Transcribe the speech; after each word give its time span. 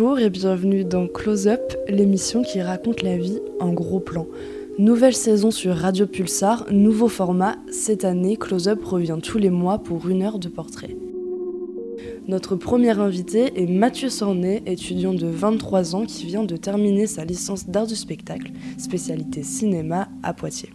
Bonjour 0.00 0.18
et 0.18 0.30
bienvenue 0.30 0.82
dans 0.82 1.06
Close 1.06 1.46
Up, 1.46 1.60
l'émission 1.86 2.42
qui 2.42 2.62
raconte 2.62 3.02
la 3.02 3.18
vie 3.18 3.38
en 3.60 3.74
gros 3.74 4.00
plan. 4.00 4.26
Nouvelle 4.78 5.14
saison 5.14 5.50
sur 5.50 5.76
Radio 5.76 6.06
Pulsar, 6.06 6.64
nouveau 6.70 7.06
format. 7.06 7.56
Cette 7.70 8.06
année, 8.06 8.38
Close 8.38 8.66
Up 8.66 8.82
revient 8.82 9.18
tous 9.22 9.36
les 9.36 9.50
mois 9.50 9.76
pour 9.76 10.08
une 10.08 10.22
heure 10.22 10.38
de 10.38 10.48
portrait. 10.48 10.96
Notre 12.28 12.56
premier 12.56 12.98
invité 12.98 13.52
est 13.62 13.66
Mathieu 13.66 14.08
Sornet, 14.08 14.62
étudiant 14.64 15.12
de 15.12 15.26
23 15.26 15.94
ans 15.94 16.06
qui 16.06 16.24
vient 16.24 16.44
de 16.44 16.56
terminer 16.56 17.06
sa 17.06 17.26
licence 17.26 17.68
d'art 17.68 17.86
du 17.86 17.94
spectacle, 17.94 18.52
spécialité 18.78 19.42
cinéma 19.42 20.08
à 20.22 20.32
Poitiers. 20.32 20.70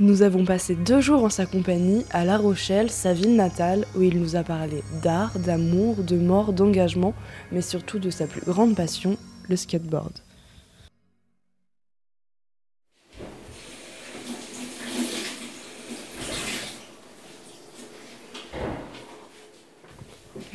Nous 0.00 0.22
avons 0.22 0.44
passé 0.44 0.74
deux 0.74 1.00
jours 1.00 1.22
en 1.22 1.30
sa 1.30 1.46
compagnie 1.46 2.04
à 2.10 2.24
La 2.24 2.36
Rochelle, 2.36 2.90
sa 2.90 3.12
ville 3.12 3.36
natale, 3.36 3.86
où 3.94 4.02
il 4.02 4.18
nous 4.18 4.34
a 4.34 4.42
parlé 4.42 4.82
d'art, 5.04 5.38
d'amour, 5.38 6.02
de 6.02 6.16
mort, 6.16 6.52
d'engagement, 6.52 7.14
mais 7.52 7.62
surtout 7.62 8.00
de 8.00 8.10
sa 8.10 8.26
plus 8.26 8.40
grande 8.40 8.74
passion, 8.74 9.16
le 9.48 9.54
skateboard. 9.54 10.10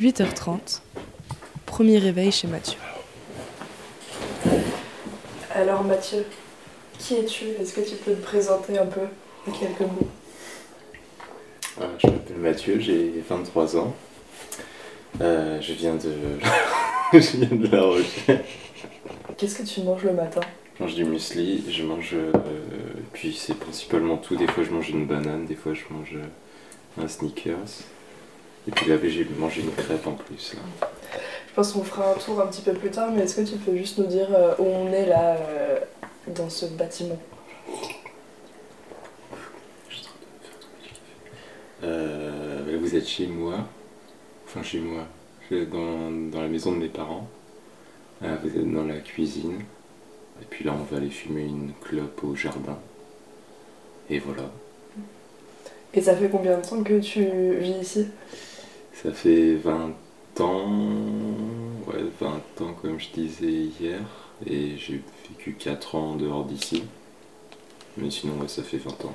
8h30, 0.02 0.82
premier 1.64 1.96
réveil 1.96 2.30
chez 2.30 2.46
Mathieu. 2.46 2.78
Alors 5.54 5.82
Mathieu, 5.82 6.26
qui 6.98 7.14
es-tu? 7.14 7.46
Est-ce 7.58 7.72
que 7.72 7.80
tu 7.80 7.96
peux 7.96 8.12
te 8.12 8.22
présenter 8.22 8.78
un 8.78 8.84
peu? 8.84 9.06
Quelques 9.50 9.80
mots. 9.80 10.08
Euh, 11.80 11.86
je 11.98 12.06
m'appelle 12.08 12.36
Mathieu, 12.36 12.80
j'ai 12.80 13.22
23 13.28 13.76
ans. 13.76 13.94
Euh, 15.20 15.60
je 15.60 15.72
viens 15.72 15.94
de. 15.94 16.12
je 17.12 17.36
viens 17.36 17.56
de 17.56 17.66
La 17.68 17.82
Rochelle. 17.82 18.44
Qu'est-ce 19.36 19.56
que 19.56 19.62
tu 19.62 19.82
manges 19.82 20.04
le 20.04 20.12
matin? 20.12 20.40
Je 20.76 20.82
mange 20.82 20.94
du 20.94 21.04
muesli, 21.04 21.64
je 21.70 21.82
mange. 21.82 22.14
Euh, 22.14 22.32
puis 23.12 23.34
c'est 23.34 23.54
principalement 23.54 24.16
tout. 24.16 24.36
Des 24.36 24.46
fois 24.46 24.64
je 24.64 24.70
mange 24.70 24.90
une 24.90 25.06
banane, 25.06 25.46
des 25.46 25.54
fois 25.54 25.72
je 25.74 25.82
mange 25.90 26.16
un 27.00 27.08
sneakers. 27.08 27.84
Et 28.68 28.70
puis 28.70 28.90
là 28.90 28.96
j'ai 29.02 29.26
mangé 29.38 29.62
une 29.62 29.72
crêpe 29.72 30.06
en 30.06 30.12
plus. 30.12 30.54
Je 31.48 31.54
pense 31.54 31.72
qu'on 31.72 31.82
fera 31.82 32.12
un 32.12 32.14
tour 32.14 32.40
un 32.40 32.46
petit 32.46 32.62
peu 32.62 32.72
plus 32.72 32.90
tard, 32.90 33.10
mais 33.10 33.22
est-ce 33.22 33.36
que 33.36 33.48
tu 33.48 33.56
peux 33.56 33.76
juste 33.76 33.98
nous 33.98 34.06
dire 34.06 34.28
où 34.58 34.64
on 34.64 34.92
est 34.92 35.06
là 35.06 35.36
dans 36.28 36.50
ce 36.50 36.66
bâtiment? 36.66 37.18
Vous 42.90 42.96
êtes 42.96 43.06
chez 43.06 43.28
moi, 43.28 43.54
enfin 44.46 44.64
chez 44.64 44.80
moi, 44.80 45.06
dans, 45.50 46.10
dans 46.30 46.42
la 46.42 46.48
maison 46.48 46.72
de 46.72 46.78
mes 46.78 46.88
parents. 46.88 47.28
Euh, 48.22 48.36
vous 48.42 48.48
êtes 48.48 48.72
dans 48.72 48.84
la 48.84 48.98
cuisine. 48.98 49.60
Et 50.42 50.44
puis 50.48 50.64
là, 50.64 50.74
on 50.78 50.82
va 50.82 50.96
aller 50.96 51.10
fumer 51.10 51.42
une 51.42 51.72
clope 51.80 52.24
au 52.24 52.34
jardin. 52.34 52.78
Et 54.08 54.18
voilà. 54.18 54.50
Et 55.94 56.00
ça 56.00 56.16
fait 56.16 56.28
combien 56.28 56.58
de 56.58 56.66
temps 56.66 56.82
que 56.82 56.98
tu 56.98 57.24
vis 57.58 57.80
ici? 57.80 58.06
Ça 58.92 59.12
fait 59.12 59.54
20 59.54 59.94
ans, 60.40 60.82
ouais, 61.86 62.04
20 62.20 62.28
ans 62.62 62.74
comme 62.82 62.98
je 62.98 63.10
disais 63.10 63.68
hier, 63.80 64.00
et 64.46 64.76
j'ai 64.76 65.00
vécu 65.28 65.54
4 65.54 65.94
ans 65.94 66.10
en 66.10 66.16
dehors 66.16 66.44
d'ici. 66.44 66.82
Mais 67.96 68.10
sinon, 68.10 68.34
ouais, 68.40 68.48
ça 68.48 68.62
fait 68.64 68.78
20 68.78 69.04
ans. 69.04 69.14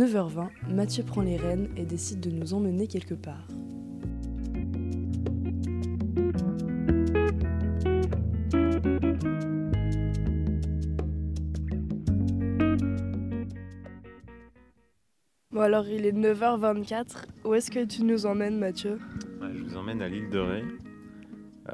9h20, 0.00 0.48
Mathieu 0.70 1.02
prend 1.02 1.20
les 1.20 1.36
rênes 1.36 1.68
et 1.76 1.84
décide 1.84 2.20
de 2.20 2.30
nous 2.30 2.54
emmener 2.54 2.86
quelque 2.86 3.12
part. 3.12 3.46
Bon 15.52 15.60
alors 15.60 15.86
il 15.86 16.06
est 16.06 16.12
9h24, 16.12 17.26
où 17.44 17.52
est-ce 17.52 17.70
que 17.70 17.84
tu 17.84 18.02
nous 18.02 18.24
emmènes 18.24 18.58
Mathieu? 18.58 18.98
Je 19.52 19.62
vous 19.62 19.76
emmène 19.76 20.00
à 20.00 20.08
l'île 20.08 20.30
de 20.30 20.38
Ré. 20.38 20.64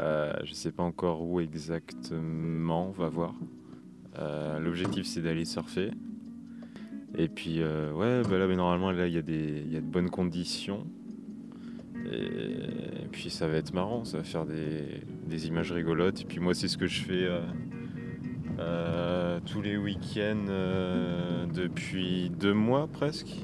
Euh, 0.01 0.33
je 0.43 0.53
sais 0.53 0.73
pas 0.73 0.83
encore 0.83 1.23
où 1.23 1.39
exactement, 1.39 2.89
on 2.89 2.91
va 2.91 3.09
voir. 3.09 3.37
Euh, 4.19 4.59
l'objectif 4.59 5.07
c'est 5.07 5.23
d'aller 5.23 5.45
surfer. 5.45 5.93
Et 7.19 7.28
puis, 7.28 7.62
euh, 7.62 7.93
ouais, 7.93 8.22
bah 8.28 8.38
là, 8.38 8.47
mais 8.47 8.56
normalement, 8.56 8.91
là, 8.91 9.06
il 9.06 9.15
y, 9.15 9.19
a 9.19 9.22
de 9.22 9.81
bonnes 9.81 10.10
conditions. 10.10 10.87
Et, 12.12 13.09
puis, 13.10 13.31
ça 13.31 13.49
va 13.49 13.56
être 13.56 13.72
marrant, 13.72 14.04
ça 14.04 14.19
va 14.19 14.25
faire 14.25 14.44
des, 14.44 15.47
images 15.47 15.72
rigolotes. 15.72 16.21
Et 16.21 16.25
puis, 16.25 16.41
moi, 16.41 16.53
c'est 16.53 16.69
ce 16.69 16.77
que 16.77 16.87
je 16.87 17.03
fais 17.03 17.25
euh, 17.25 17.41
euh, 18.59 19.41
tous 19.47 19.62
les 19.62 19.78
week-ends 19.78 20.44
depuis 21.54 22.31
deux 22.38 22.54
mois 22.54 22.87
presque. 22.87 23.34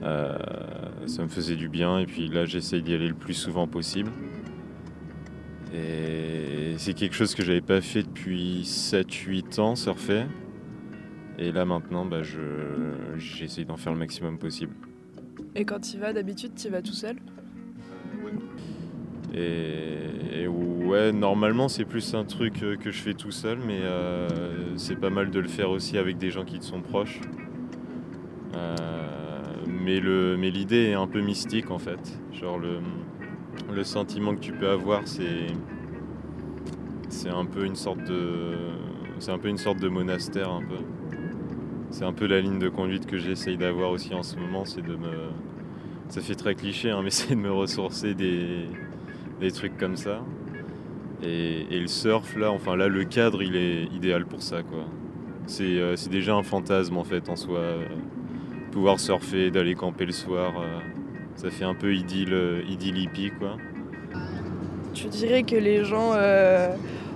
ça 0.00 1.22
me 1.22 1.28
faisait 1.28 1.56
du 1.56 1.68
bien. 1.68 2.00
Et 2.00 2.06
puis 2.06 2.28
là, 2.28 2.46
j'essaye 2.46 2.82
d'y 2.82 2.94
aller 2.94 3.08
le 3.08 3.14
plus 3.14 3.34
souvent 3.34 3.68
possible. 3.68 4.10
Et 5.72 6.74
c'est 6.78 6.94
quelque 6.94 7.14
chose 7.14 7.34
que 7.34 7.44
j'avais 7.44 7.62
pas 7.62 7.80
fait 7.80 8.02
depuis 8.02 8.62
7-8 8.64 9.60
ans, 9.60 9.76
surfer. 9.76 10.24
Et 11.42 11.50
là 11.50 11.64
maintenant, 11.64 12.04
bah, 12.04 12.20
j'essaye 13.16 13.64
d'en 13.64 13.76
faire 13.76 13.92
le 13.92 13.98
maximum 13.98 14.38
possible. 14.38 14.74
Et 15.56 15.64
quand 15.64 15.80
tu 15.80 15.98
vas, 15.98 16.12
d'habitude, 16.12 16.52
tu 16.54 16.68
vas 16.68 16.82
tout 16.82 16.92
seul? 16.92 17.16
Et, 19.34 20.46
ouais, 20.46 21.10
normalement 21.12 21.68
c'est 21.68 21.84
plus 21.84 22.14
un 22.14 22.24
truc 22.24 22.62
euh, 22.62 22.76
que 22.76 22.90
je 22.92 23.00
fais 23.00 23.14
tout 23.14 23.32
seul, 23.32 23.58
mais 23.66 23.80
euh, 23.82 24.76
c'est 24.76 24.94
pas 24.94 25.10
mal 25.10 25.30
de 25.30 25.40
le 25.40 25.48
faire 25.48 25.70
aussi 25.70 25.98
avec 25.98 26.18
des 26.18 26.30
gens 26.30 26.44
qui 26.44 26.60
te 26.60 26.64
sont 26.64 26.80
proches. 26.80 27.20
Euh, 28.54 28.98
mais 29.66 29.98
l'idée 30.50 30.90
est 30.90 30.94
un 30.94 31.08
peu 31.08 31.22
mystique 31.22 31.72
en 31.72 31.78
fait. 31.78 32.20
Genre 32.32 32.58
le, 32.58 32.78
le 33.74 33.84
sentiment 33.84 34.34
que 34.34 34.40
tu 34.40 34.52
peux 34.52 34.68
avoir, 34.68 35.08
c'est 35.08 35.46
c'est 37.08 37.30
un 37.30 37.46
peu 37.46 37.64
une 37.64 37.76
sorte 37.76 38.04
de 38.04 38.52
c'est 39.18 39.32
un 39.32 39.38
peu 39.38 39.48
une 39.48 39.58
sorte 39.58 39.80
de 39.80 39.88
monastère 39.88 40.50
un 40.50 40.62
peu 40.62 40.76
c'est 41.92 42.04
un 42.04 42.12
peu 42.12 42.26
la 42.26 42.40
ligne 42.40 42.58
de 42.58 42.68
conduite 42.68 43.06
que 43.06 43.18
j'essaye 43.18 43.56
d'avoir 43.56 43.90
aussi 43.90 44.14
en 44.14 44.22
ce 44.22 44.36
moment, 44.36 44.64
c'est 44.64 44.82
de 44.82 44.96
me. 44.96 45.28
Ça 46.08 46.20
fait 46.20 46.34
très 46.34 46.54
cliché, 46.54 46.90
hein, 46.90 47.00
mais 47.04 47.10
c'est 47.10 47.34
de 47.34 47.40
me 47.40 47.52
ressourcer 47.52 48.14
des, 48.14 48.66
trucs 49.52 49.76
comme 49.76 49.96
ça. 49.96 50.22
Et, 51.22 51.78
le 51.78 51.86
surf, 51.86 52.34
là, 52.36 52.50
enfin 52.50 52.76
là, 52.76 52.88
le 52.88 53.04
cadre, 53.04 53.42
il 53.42 53.54
est 53.54 53.84
idéal 53.94 54.24
pour 54.24 54.42
ça, 54.42 54.62
quoi. 54.62 54.84
C'est 55.46 55.78
euh, 55.78 55.94
déjà 56.10 56.34
un 56.34 56.42
fantasme 56.42 56.96
en 56.96 57.04
fait 57.04 57.28
en 57.28 57.36
soi. 57.36 57.60
pouvoir 58.70 58.98
surfer, 58.98 59.50
d'aller 59.50 59.74
camper 59.74 60.06
le 60.06 60.12
soir, 60.12 60.54
euh, 60.58 60.80
ça 61.36 61.50
fait 61.50 61.64
un 61.64 61.74
peu 61.74 61.94
idylle, 61.94 62.64
idylle 62.68 62.98
hippie, 62.98 63.30
quoi. 63.38 63.56
Tu 64.94 65.08
dirais 65.08 65.42
que 65.42 65.56
les 65.56 65.84
gens 65.84 66.12
euh, 66.14 66.74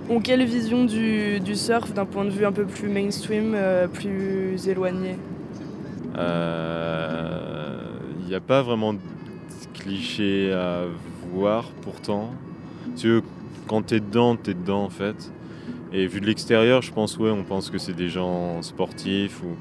ont 0.09 0.19
quelle 0.19 0.43
vision 0.45 0.85
du, 0.85 1.39
surf 1.55 1.93
d'un 1.93 2.05
point 2.05 2.25
de 2.25 2.29
vue 2.29 2.45
un 2.45 2.51
peu 2.51 2.65
plus 2.65 2.89
mainstream, 2.89 3.53
euh, 3.55 3.87
plus 3.87 4.67
éloigné? 4.67 5.17
Il 6.13 6.19
euh, 6.19 7.79
n'y 8.27 8.35
a 8.35 8.39
pas 8.39 8.61
vraiment 8.61 8.93
de 8.93 8.99
cliché 9.73 10.51
à 10.53 10.85
voir 11.33 11.65
pourtant. 11.81 12.31
Tu 12.95 13.21
quand 13.67 13.81
t'es 13.83 13.99
dedans, 13.99 14.35
t'es 14.35 14.53
dedans 14.53 14.83
en 14.83 14.89
fait. 14.89 15.31
Et 15.93 16.07
vu 16.07 16.21
de 16.21 16.25
l'extérieur, 16.25 16.81
je 16.81 16.91
pense 16.91 17.17
ouais, 17.17 17.31
on 17.31 17.43
pense 17.43 17.69
que 17.69 17.77
c'est 17.77 17.93
des 17.93 18.09
gens 18.09 18.61
sportifs 18.61 19.41
ou 19.43 19.55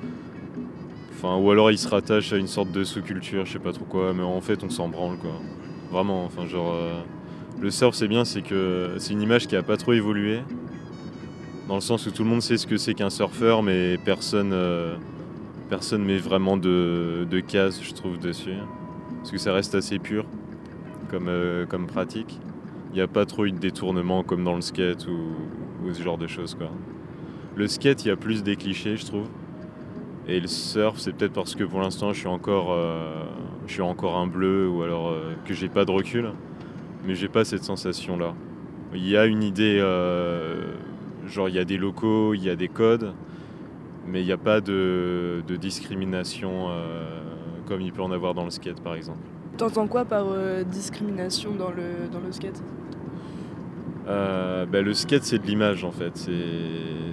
enfin 1.13 1.37
ou 1.37 1.51
alors 1.51 1.71
ils 1.71 1.79
se 1.79 1.89
rattachent 1.89 2.33
à 2.33 2.37
une 2.37 2.47
sorte 2.47 2.71
de 2.73 2.85
sous-culture, 2.85 3.47
je 3.47 3.55
sais 3.55 3.59
pas 3.59 3.73
trop 3.73 3.85
quoi, 3.85 4.13
mais 4.15 4.23
en 4.23 4.41
fait 4.41 4.63
on 4.65 4.71
s'en 4.71 4.89
branle 4.89 5.19
quoi. 5.19 5.41
Vraiment, 5.91 6.25
enfin 6.25 6.47
genre 6.47 6.73
euh, 6.75 7.01
le 7.61 7.71
surf, 7.71 7.95
c'est 7.95 8.09
bien, 8.09 8.25
c'est 8.25 8.43
que 8.43 8.97
c'est 8.99 9.15
une 9.15 9.23
image 9.23 9.47
qui 9.47 9.55
n'a 9.55 9.63
pas 9.63 9.77
trop 9.77 9.95
évolué. 9.95 10.41
Dans 11.69 11.77
le 11.77 11.81
sens 11.81 12.07
où 12.07 12.11
tout 12.11 12.23
le 12.23 12.29
monde 12.29 12.43
sait 12.43 12.59
ce 12.59 12.67
que 12.67 12.77
c'est 12.77 12.95
qu'un 12.95 13.11
surfeur, 13.11 13.63
mais 13.63 13.99
personne 14.05 14.53
euh, 14.53 14.97
met 15.99 16.19
vraiment 16.19 16.57
de, 16.57 17.27
de 17.29 17.41
cases, 17.41 17.83
je 17.83 17.95
trouve, 17.95 18.19
dessus. 18.19 18.55
Parce 19.19 19.31
que 19.31 19.39
ça 19.39 19.53
reste 19.53 19.75
assez 19.75 19.99
pur 19.99 20.27
comme, 21.11 21.29
euh, 21.29 21.67
pratique. 21.89 22.39
Il 22.93 22.97
n'y 22.97 23.01
a 23.01 23.09
pas 23.09 23.25
trop 23.25 23.47
eu 23.47 23.53
de 23.53 23.59
détournement 23.59 24.23
comme 24.23 24.45
dans 24.45 24.55
le 24.55 24.61
skate 24.61 25.07
ou, 25.09 25.93
ce 25.93 26.03
genre 26.03 26.19
de 26.19 26.27
choses. 26.27 26.55
Quoi. 26.55 26.71
Le 27.57 27.67
skate, 27.69 28.05
il 28.05 28.09
y 28.09 28.11
a 28.11 28.17
plus 28.17 28.43
des 28.43 28.57
clichés, 28.57 28.97
je 28.97 29.07
trouve. 29.07 29.29
Et 30.29 30.41
le 30.41 30.47
surf, 30.47 30.99
c'est 30.99 31.13
peut-être 31.13 31.33
parce 31.33 31.55
que 31.55 31.65
pour 31.65 31.81
l'instant, 31.81 32.13
je 32.13 32.19
suis 32.19 32.29
encore, 32.29 32.73
euh, 32.73 33.25
je 33.67 33.73
suis 33.73 33.83
encore 33.83 34.17
un 34.19 34.27
bleu 34.27 34.69
ou 34.69 34.83
alors 34.83 35.15
que 35.47 35.55
j'ai 35.55 35.69
pas 35.69 35.85
de 35.85 35.91
recul 35.91 36.33
mais 37.07 37.15
j'ai 37.15 37.29
pas 37.29 37.45
cette 37.45 37.65
sensation 37.65 38.17
là. 38.17 38.35
Il 38.95 39.07
y 39.07 39.17
a 39.17 39.27
une 39.27 39.43
idée, 39.43 39.79
euh, 39.81 40.75
genre 41.27 41.49
il 41.49 41.55
y 41.55 41.59
a 41.59 41.65
des 41.65 41.77
locaux, 41.77 42.35
il 42.35 42.43
y 42.43 42.51
a 42.51 42.57
des 42.57 42.69
codes, 42.69 43.13
mais 44.07 44.23
il 44.23 44.27
n'y 44.27 44.33
a 44.33 44.39
pas 44.39 44.61
de, 44.61 45.43
discrimination 45.61 46.71
euh, 46.71 47.05
comme 47.67 47.81
il 47.81 47.93
peut 47.93 48.03
en 48.03 48.11
avoir 48.11 48.35
dans 48.35 48.45
le 48.45 48.51
skate 48.51 48.81
par 48.81 48.95
exemple. 48.95 49.19
T'entends 49.57 49.87
quoi 49.87 50.05
par 50.05 50.27
discrimination 50.71 51.55
dans 51.55 51.71
le, 51.71 52.09
dans 52.13 52.21
le 52.21 52.31
skate? 52.31 52.63
Bah, 54.07 54.83
Le 54.83 54.95
skate 54.95 55.25
c'est 55.25 55.39
de 55.39 55.47
l'image 55.47 55.85
en 55.85 55.93
fait, 55.93 56.29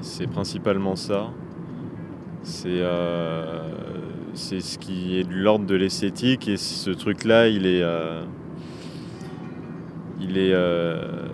c'est 0.01 0.28
principalement 0.28 0.96
ça. 0.96 1.30
C'est 2.44 2.81
c'est 4.34 4.62
ce 4.62 4.78
qui 4.78 5.18
est 5.18 5.24
de 5.24 5.34
l'ordre 5.34 5.66
de 5.66 5.75
l'esthétique 5.75 6.48
et 6.48 6.57
ce 6.57 6.89
truc-là, 6.89 7.48
il 7.48 7.66
est, 7.66 7.81
euh, 7.84 8.24
il 10.24 10.38
est 10.38 10.54
euh, 10.54 11.28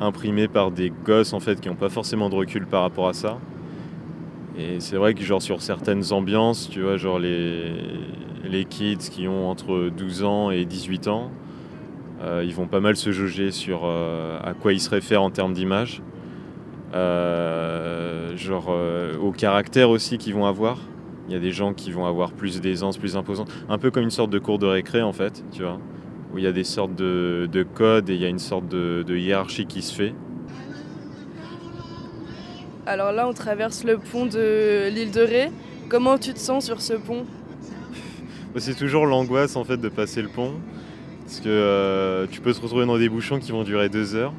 imprimé 0.00 0.48
par 0.48 0.70
des 0.70 0.90
gosses 0.90 1.32
en 1.32 1.40
fait 1.40 1.60
qui 1.60 1.68
n'ont 1.68 1.74
pas 1.74 1.88
forcément 1.88 2.28
de 2.28 2.34
recul 2.34 2.66
par 2.66 2.82
rapport 2.82 3.08
à 3.08 3.12
ça. 3.12 3.38
Et 4.58 4.80
c'est 4.80 4.96
vrai 4.96 5.14
que 5.14 5.22
genre 5.22 5.40
sur 5.40 5.62
certaines 5.62 6.12
ambiances, 6.12 6.68
tu 6.68 6.82
vois, 6.82 6.96
genre 6.96 7.18
les, 7.18 7.72
les 8.44 8.64
kids 8.64 8.96
qui 9.10 9.28
ont 9.28 9.48
entre 9.48 9.88
12 9.96 10.24
ans 10.24 10.50
et 10.50 10.64
18 10.64 11.08
ans, 11.08 11.30
euh, 12.22 12.42
ils 12.44 12.54
vont 12.54 12.66
pas 12.66 12.80
mal 12.80 12.96
se 12.96 13.12
jauger 13.12 13.52
sur 13.52 13.84
à 13.84 14.54
quoi 14.54 14.72
ils 14.72 14.80
se 14.80 14.90
réfèrent 14.90 15.22
en 15.22 15.30
termes 15.30 15.52
d'image. 15.52 16.02
genre 16.92 18.76
au 19.22 19.30
caractère 19.32 19.90
aussi 19.90 20.18
qu'ils 20.18 20.34
vont 20.34 20.46
avoir. 20.46 20.78
Il 21.28 21.34
y 21.34 21.36
a 21.36 21.40
des 21.40 21.52
gens 21.52 21.74
qui 21.74 21.92
vont 21.92 22.06
avoir 22.06 22.32
plus 22.32 22.60
d'aisance, 22.60 22.96
plus 22.96 23.16
imposant. 23.16 23.44
Un 23.68 23.76
peu 23.76 23.90
comme 23.90 24.04
une 24.04 24.10
sorte 24.10 24.30
de 24.30 24.38
cours 24.38 24.58
de 24.58 24.66
récré, 24.66 25.02
en 25.02 25.12
fait, 25.12 25.44
tu 25.52 25.62
vois. 25.62 25.78
Où 26.38 26.40
il 26.40 26.44
y 26.44 26.46
a 26.46 26.52
des 26.52 26.62
sortes 26.62 26.94
de, 26.94 27.66
codes 27.74 28.10
et 28.10 28.14
il 28.14 28.20
y 28.20 28.24
a 28.24 28.28
une 28.28 28.38
sorte 28.38 28.68
de, 28.68 29.16
hiérarchie 29.16 29.66
qui 29.66 29.82
se 29.82 29.92
fait. 29.92 30.14
Alors 32.86 33.10
là, 33.10 33.26
on 33.26 33.32
traverse 33.32 33.82
le 33.82 33.98
pont 33.98 34.24
de 34.24 34.88
l'île 34.88 35.10
de 35.10 35.20
Ré. 35.20 35.50
Comment 35.88 36.16
tu 36.16 36.32
te 36.32 36.38
sens 36.38 36.64
sur 36.64 36.80
ce 36.80 36.94
pont? 36.94 37.26
Bah, 38.54 38.60
C'est 38.60 38.76
toujours 38.76 39.04
l'angoisse, 39.04 39.56
en 39.56 39.64
fait, 39.64 39.78
de 39.78 39.88
passer 39.88 40.22
le 40.22 40.28
pont. 40.28 40.52
Parce 41.24 41.40
que 41.40 41.48
euh, 41.48 42.28
tu 42.30 42.40
peux 42.40 42.54
te 42.54 42.60
retrouver 42.60 42.86
dans 42.86 42.98
des 42.98 43.08
bouchons 43.08 43.40
qui 43.40 43.50
vont 43.50 43.64
durer 43.64 43.88
deux 43.88 44.14
heures. 44.14 44.32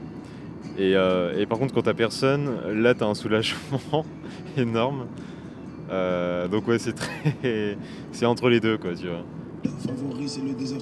Et, 0.78 0.96
euh, 0.96 1.38
et 1.38 1.46
par 1.48 1.60
contre, 1.60 1.74
quand 1.74 1.82
t'as 1.82 1.94
personne, 1.94 2.50
là, 2.82 2.94
t'as 2.94 3.08
un 3.08 3.14
soulagement 3.14 4.06
énorme. 4.58 5.08
Euh, 5.92 6.48
donc 6.48 6.66
ouais, 6.70 6.80
c'est 6.80 6.94
très, 6.94 7.36
c'est 8.14 8.26
entre 8.26 8.48
les 8.48 8.62
deux 8.62 8.78
quoi, 8.78 8.94
tu 8.94 9.08
vois. 9.08 9.26
Favori 9.86 10.28
c'est 10.30 10.42
le 10.42 10.54
désert 10.54 10.80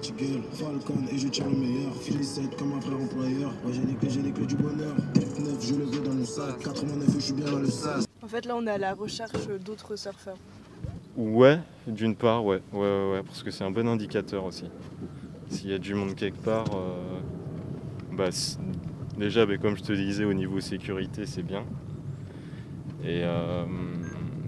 Falcon 0.54 1.02
et 1.12 1.18
je 1.18 1.28
tire 1.28 1.50
le 1.50 1.58
meilleur. 1.58 1.94
Félicite 1.96 2.56
comme 2.58 2.74
un 2.74 2.82
frère 2.82 3.00
employeur. 3.00 3.52
Moi 3.64 3.72
j'ai 3.74 3.82
les 3.82 3.94
clés, 3.96 4.10
j'ai 4.10 4.22
les 4.22 4.32
clés 4.32 4.46
du 4.46 4.56
bonheur. 4.56 4.96
9 5.16 5.66
je 5.66 5.76
le 5.76 5.86
veux 5.86 6.02
dans 6.02 6.14
le 6.14 6.26
sac. 6.26 6.60
89 6.60 7.10
je 7.16 7.20
suis 7.20 7.34
bien 7.34 7.46
dans 7.46 7.60
le 7.60 7.68
sac. 7.68 8.04
En 8.22 8.28
fait 8.28 8.46
là 8.46 8.56
on 8.56 8.66
est 8.68 8.72
à 8.72 8.78
la 8.78 8.94
recherche 8.94 9.48
d'autres 9.64 9.96
surfeurs. 9.96 10.38
Ouais, 11.18 11.60
d'une 11.88 12.16
part, 12.16 12.46
ouais. 12.46 12.62
ouais, 12.72 12.80
ouais, 12.80 13.12
ouais, 13.14 13.24
parce 13.24 13.42
que 13.42 13.50
c'est 13.50 13.64
un 13.64 13.72
bon 13.72 13.88
indicateur 13.88 14.46
aussi. 14.46 14.66
S'il 15.50 15.72
y 15.72 15.74
a 15.74 15.80
du 15.80 15.96
monde 15.96 16.14
quelque 16.14 16.38
part, 16.38 16.68
euh, 16.76 17.20
bah, 18.12 18.30
déjà, 19.18 19.48
bah, 19.48 19.58
comme 19.58 19.76
je 19.76 19.82
te 19.82 19.94
disais, 19.94 20.26
au 20.26 20.34
niveau 20.34 20.60
sécurité, 20.60 21.26
c'est 21.26 21.42
bien. 21.42 21.64
Et, 23.04 23.22
euh, 23.24 23.66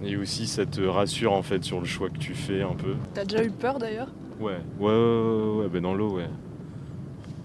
et 0.04 0.16
aussi, 0.16 0.46
ça 0.46 0.68
te 0.68 0.82
rassure 0.82 1.34
en 1.34 1.42
fait 1.42 1.64
sur 1.64 1.80
le 1.80 1.86
choix 1.88 2.10
que 2.10 2.20
tu 2.20 2.36
fais 2.36 2.62
un 2.62 2.76
peu. 2.76 2.96
T'as 3.16 3.26
déjà 3.26 3.44
eu 3.44 3.50
peur 3.50 3.80
d'ailleurs? 3.80 4.10
Ouais. 4.40 4.58
ouais. 4.80 4.90
Ouais, 4.90 5.62
ouais, 5.62 5.70
ben 5.70 5.82
dans 5.82 5.94
l'eau, 5.94 6.12
ouais. 6.18 6.30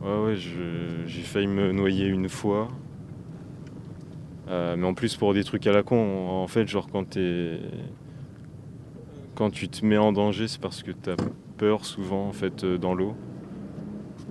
Ouais, 0.02 0.24
ouais, 0.24 0.36
j'ai 0.36 1.22
failli 1.22 1.46
me 1.46 1.72
noyer 1.72 2.06
une 2.06 2.28
fois. 2.28 2.68
Euh, 4.48 4.76
mais 4.76 4.86
en 4.86 4.94
plus, 4.94 5.16
pour 5.16 5.32
des 5.32 5.44
trucs 5.44 5.66
à 5.66 5.72
la 5.72 5.82
con, 5.82 6.28
en 6.28 6.46
fait, 6.46 6.68
genre 6.68 6.88
quand 6.90 7.10
t'es. 7.10 7.58
Quand 9.34 9.50
tu 9.50 9.68
te 9.68 9.84
mets 9.84 9.96
en 9.96 10.12
danger, 10.12 10.46
c'est 10.46 10.60
parce 10.60 10.82
que 10.82 10.92
t'as 10.92 11.16
peur 11.56 11.84
souvent 11.84 12.28
en 12.28 12.32
fait 12.32 12.62
euh, 12.62 12.78
dans 12.78 12.94
l'eau. 12.94 13.16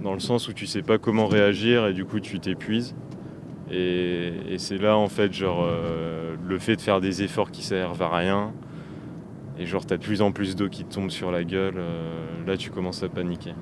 Dans 0.01 0.13
le 0.13 0.19
sens 0.19 0.48
où 0.48 0.54
tu 0.54 0.66
sais 0.66 0.81
pas 0.81 0.98
comment 0.98 1.27
réagir 1.27 1.88
et 1.88 1.94
du 1.94 2.06
coup 2.06 2.19
tu 2.19 2.39
t'épuises. 2.39 2.95
Et, 3.71 4.57
c'est 4.57 4.77
là, 4.77 4.98
en 4.98 5.07
fait, 5.07 5.33
genre, 5.33 5.63
euh, 5.66 6.36
le 6.48 6.59
fait 6.59 6.75
de 6.75 6.81
faire 6.81 7.01
des 7.01 7.24
efforts 7.24 7.51
qui 7.51 7.63
servent 7.63 8.01
à 8.01 8.16
rien, 8.16 8.54
et 9.57 9.65
genre, 9.65 9.85
t'as 9.85 9.97
de 9.97 10.03
plus 10.03 10.21
en 10.21 10.31
plus 10.31 10.55
d'eau 10.55 10.69
qui 10.69 10.83
te 10.83 10.94
tombe 10.94 11.09
sur 11.09 11.31
la 11.31 11.44
gueule, 11.44 11.75
euh, 11.77 12.25
là, 12.45 12.57
tu 12.57 12.71
commences 12.71 13.03
à 13.03 13.09
paniquer. 13.09 13.53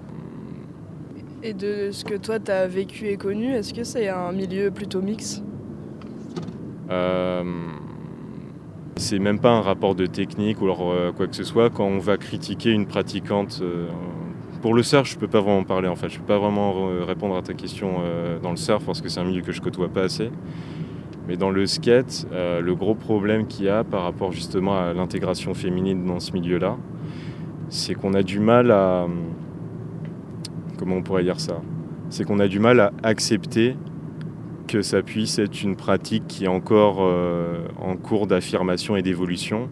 Et 1.43 1.53
de 1.53 1.89
ce 1.91 2.05
que 2.05 2.15
toi, 2.15 2.39
t'as 2.39 2.67
vécu 2.67 3.07
et 3.07 3.17
connu, 3.17 3.53
est-ce 3.53 3.73
que 3.73 3.83
c'est 3.83 4.07
un 4.09 4.31
milieu 4.31 4.71
plutôt 4.71 5.01
mix? 5.01 5.41
Euh, 6.89 7.43
C'est 8.97 9.19
même 9.19 9.39
pas 9.39 9.49
un 9.51 9.61
rapport 9.61 9.95
de 9.95 10.05
technique 10.05 10.61
ou 10.61 10.65
alors, 10.65 11.13
quoi 11.15 11.27
que 11.27 11.35
ce 11.35 11.43
soit. 11.43 11.69
Quand 11.69 11.85
on 11.85 11.97
va 11.97 12.17
critiquer 12.17 12.71
une 12.71 12.85
pratiquante 12.85 13.63
pour 14.61 14.75
le 14.75 14.83
surf, 14.83 15.07
je 15.09 15.17
peux 15.17 15.27
pas 15.27 15.41
vraiment 15.41 15.63
parler 15.63 15.87
en 15.87 15.95
fait. 15.95 16.09
Je 16.09 16.19
peux 16.19 16.25
pas 16.25 16.37
vraiment 16.37 16.89
répondre 17.05 17.35
à 17.35 17.41
ta 17.41 17.53
question 17.53 17.95
euh, 18.01 18.39
dans 18.39 18.51
le 18.51 18.57
surf 18.57 18.85
parce 18.85 19.01
que 19.01 19.09
c'est 19.09 19.19
un 19.19 19.23
milieu 19.25 19.41
que 19.41 19.51
je 19.51 19.61
côtoie 19.61 19.89
pas 19.89 20.03
assez. 20.03 20.29
Mais 21.27 21.37
dans 21.37 21.51
le 21.51 21.65
skate, 21.65 22.27
euh, 22.31 22.61
le 22.61 22.75
gros 22.75 22.95
problème 22.95 23.47
qu'il 23.47 23.65
y 23.65 23.69
a 23.69 23.83
par 23.83 24.03
rapport 24.03 24.31
justement 24.31 24.77
à 24.77 24.93
l'intégration 24.93 25.53
féminine 25.53 26.05
dans 26.05 26.19
ce 26.19 26.33
milieu-là, 26.33 26.77
c'est 27.69 27.93
qu'on 27.93 28.13
a 28.13 28.23
du 28.23 28.39
mal 28.39 28.71
à. 28.71 29.07
Comment 30.77 30.95
on 30.95 31.03
pourrait 31.03 31.23
dire 31.23 31.39
ça? 31.39 31.61
C'est 32.09 32.25
qu'on 32.25 32.39
a 32.39 32.47
du 32.47 32.59
mal 32.59 32.79
à 32.79 32.91
accepter 33.03 33.75
que 34.67 34.81
ça 34.81 35.01
puisse 35.01 35.37
être 35.39 35.63
une 35.63 35.75
pratique 35.75 36.27
qui 36.27 36.45
est 36.45 36.49
encore 36.49 36.99
euh, 37.01 37.67
en 37.79 37.95
cours 37.95 38.27
d'affirmation 38.27 38.95
et 38.95 39.01
d'évolution 39.01 39.69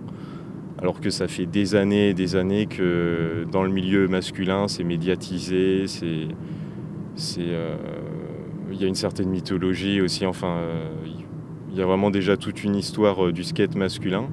alors 0.81 1.01
que 1.01 1.09
ça 1.09 1.27
fait 1.27 1.45
des 1.45 1.75
années 1.75 2.09
et 2.09 2.13
des 2.13 2.37
années 2.37 2.65
que 2.65 3.45
dans 3.51 3.63
le 3.63 3.69
milieu 3.69 4.07
masculin, 4.07 4.69
c'est 4.69 4.85
médiatisé, 4.85 5.87
c'est, 5.87 6.29
euh, 7.39 7.75
il 8.71 8.81
y 8.81 8.85
a 8.85 8.87
une 8.87 8.95
certaine 8.95 9.29
mythologie 9.29 9.99
aussi. 9.99 10.25
Enfin, 10.25 10.61
il 11.69 11.77
y 11.77 11.81
a 11.81 11.85
vraiment 11.85 12.09
déjà 12.09 12.37
toute 12.37 12.63
une 12.63 12.75
histoire 12.75 13.25
euh, 13.25 13.31
du 13.31 13.43
skate 13.43 13.75
masculin. 13.75 14.29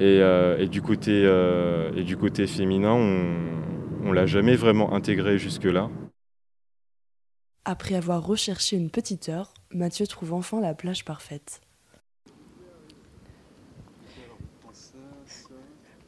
Et, 0.00 0.68
du, 0.68 0.80
côté, 0.80 1.24
et 1.96 2.04
du 2.04 2.16
côté 2.16 2.46
féminin, 2.46 2.92
on 2.92 4.08
ne 4.08 4.12
l'a 4.12 4.26
jamais 4.26 4.54
vraiment 4.54 4.92
intégré 4.94 5.38
jusque-là. 5.38 5.90
Après 7.64 7.96
avoir 7.96 8.24
recherché 8.24 8.76
une 8.76 8.90
petite 8.90 9.28
heure, 9.28 9.52
Mathieu 9.74 10.06
trouve 10.06 10.34
enfin 10.34 10.60
la 10.60 10.72
plage 10.72 11.04
parfaite. 11.04 11.60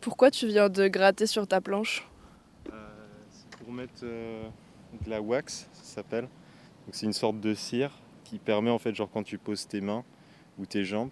Pourquoi 0.00 0.30
tu 0.30 0.46
viens 0.46 0.70
de 0.70 0.88
gratter 0.88 1.26
sur 1.26 1.46
ta 1.46 1.60
planche? 1.60 2.08
Euh, 2.72 2.72
C'est 3.30 3.58
pour 3.58 3.70
mettre 3.70 4.00
euh, 4.04 4.48
de 5.04 5.10
la 5.10 5.20
wax, 5.20 5.68
ça 5.74 5.96
s'appelle. 5.96 6.28
c'est 6.90 7.04
une 7.04 7.12
sorte 7.12 7.38
de 7.40 7.52
cire 7.52 7.90
qui 8.30 8.38
permet 8.38 8.70
en 8.70 8.78
fait, 8.78 8.94
genre 8.94 9.10
quand 9.12 9.24
tu 9.24 9.38
poses 9.38 9.66
tes 9.66 9.80
mains 9.80 10.04
ou 10.58 10.64
tes 10.64 10.84
jambes, 10.84 11.10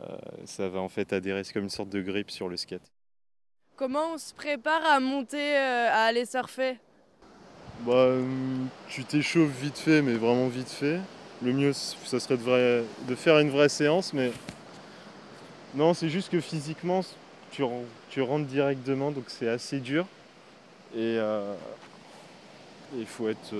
euh, 0.00 0.16
ça 0.46 0.68
va 0.68 0.80
en 0.80 0.88
fait 0.88 1.12
adhérer, 1.12 1.44
c'est 1.44 1.52
comme 1.52 1.64
une 1.64 1.70
sorte 1.70 1.90
de 1.90 2.00
grippe 2.00 2.30
sur 2.30 2.48
le 2.48 2.56
skate. 2.56 2.90
Comment 3.76 4.14
on 4.14 4.18
se 4.18 4.32
prépare 4.32 4.84
à 4.86 4.98
monter, 4.98 5.56
à 5.56 6.04
aller 6.04 6.24
surfer? 6.24 6.78
Bah, 7.80 8.16
tu 8.88 9.04
t'échauffes 9.04 9.60
vite 9.60 9.78
fait, 9.78 10.02
mais 10.02 10.14
vraiment 10.14 10.48
vite 10.48 10.70
fait. 10.70 11.00
Le 11.42 11.52
mieux, 11.52 11.72
ça 11.72 12.18
serait 12.18 12.36
de, 12.36 12.84
de 13.06 13.14
faire 13.14 13.38
une 13.38 13.50
vraie 13.50 13.68
séance, 13.68 14.12
mais 14.12 14.32
non, 15.74 15.94
c'est 15.94 16.08
juste 16.08 16.30
que 16.30 16.40
physiquement, 16.40 17.02
tu, 17.52 17.62
tu 18.08 18.22
rentres 18.22 18.46
directement, 18.46 19.12
donc 19.12 19.24
c'est 19.28 19.48
assez 19.48 19.78
dur. 19.78 20.06
Et 20.94 21.18
euh, 21.18 21.54
il 22.96 23.06
faut 23.06 23.28
être. 23.28 23.54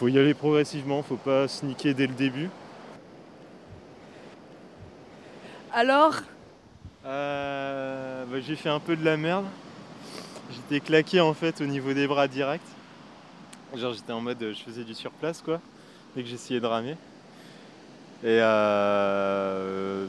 Euh, 0.00 0.06
faut 0.06 0.08
y 0.08 0.18
aller 0.18 0.34
progressivement, 0.34 1.02
faut 1.02 1.16
pas 1.16 1.46
sneaker 1.46 1.94
dès 1.94 2.06
le 2.06 2.14
début. 2.14 2.48
Alors? 5.72 6.14
Euh, 7.04 8.24
bah, 8.24 8.40
J'ai 8.40 8.56
fait 8.56 8.70
un 8.70 8.80
peu 8.80 8.96
de 8.96 9.04
la 9.04 9.16
merde. 9.16 9.44
J'étais 10.52 10.80
claqué 10.80 11.20
en 11.20 11.34
fait 11.34 11.60
au 11.60 11.66
niveau 11.66 11.92
des 11.92 12.06
bras 12.06 12.28
direct. 12.28 12.64
Genre 13.76 13.92
j'étais 13.92 14.12
en 14.12 14.20
mode 14.20 14.38
je 14.40 14.62
faisais 14.64 14.82
du 14.82 14.94
surplace 14.94 15.42
quoi, 15.42 15.60
et 16.16 16.22
que 16.22 16.28
j'essayais 16.28 16.60
de 16.60 16.66
ramer. 16.66 16.96
Et 18.24 18.40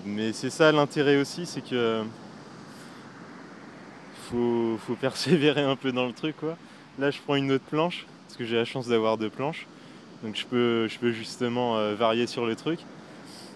mais 0.05 0.33
c'est 0.33 0.49
ça 0.49 0.71
l'intérêt 0.71 1.17
aussi, 1.17 1.45
c'est 1.45 1.61
que 1.61 2.03
faut, 4.29 4.77
faut 4.79 4.95
persévérer 4.95 5.61
un 5.61 5.75
peu 5.75 5.91
dans 5.91 6.07
le 6.07 6.13
truc 6.13 6.35
quoi. 6.37 6.57
Là 6.97 7.11
je 7.11 7.19
prends 7.19 7.35
une 7.35 7.51
autre 7.51 7.65
planche, 7.65 8.07
parce 8.27 8.37
que 8.37 8.45
j'ai 8.45 8.55
la 8.55 8.65
chance 8.65 8.87
d'avoir 8.87 9.17
deux 9.17 9.29
planches. 9.29 9.67
Donc 10.23 10.35
je 10.35 10.45
peux, 10.45 11.11
justement 11.11 11.77
euh, 11.77 11.95
varier 11.95 12.27
sur 12.27 12.45
le 12.45 12.55
truc. 12.55 12.79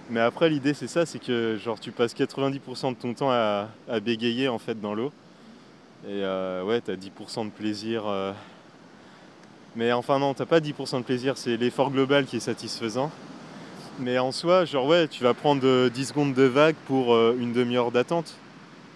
Mais 0.09 0.19
après 0.19 0.49
l'idée 0.49 0.73
c'est 0.73 0.87
ça, 0.87 1.05
c'est 1.05 1.19
que 1.19 1.57
genre 1.57 1.79
tu 1.79 1.91
passes 1.91 2.15
90% 2.15 2.89
de 2.89 2.95
ton 2.95 3.13
temps 3.13 3.31
à, 3.31 3.67
bégayer 4.01 4.47
en 4.47 4.57
fait 4.57 4.79
dans 4.79 4.93
l'eau. 4.93 5.11
Et 6.07 6.21
euh, 6.23 6.63
ouais, 6.63 6.81
t'as 6.81 6.95
10% 6.95 7.45
de 7.45 7.49
plaisir. 7.51 8.03
Euh. 8.07 8.33
Mais 9.75 9.91
enfin 9.91 10.19
non, 10.19 10.33
t'as 10.33 10.45
pas 10.45 10.59
10% 10.59 10.99
de 10.99 11.03
plaisir, 11.03 11.37
c'est 11.37 11.57
l'effort 11.57 11.91
global 11.91 12.25
qui 12.25 12.37
est 12.37 12.41
satisfaisant. 12.41 13.11
Mais 13.99 14.19
en 14.19 14.31
soi, 14.31 14.65
genre 14.65 14.87
ouais, 14.87 15.07
tu 15.07 15.23
vas 15.23 15.33
prendre 15.33 15.89
10 15.89 16.05
secondes 16.05 16.33
de 16.33 16.43
vague 16.43 16.75
pour 16.87 17.17
une 17.31 17.53
demi-heure 17.53 17.91
d'attente. 17.91 18.35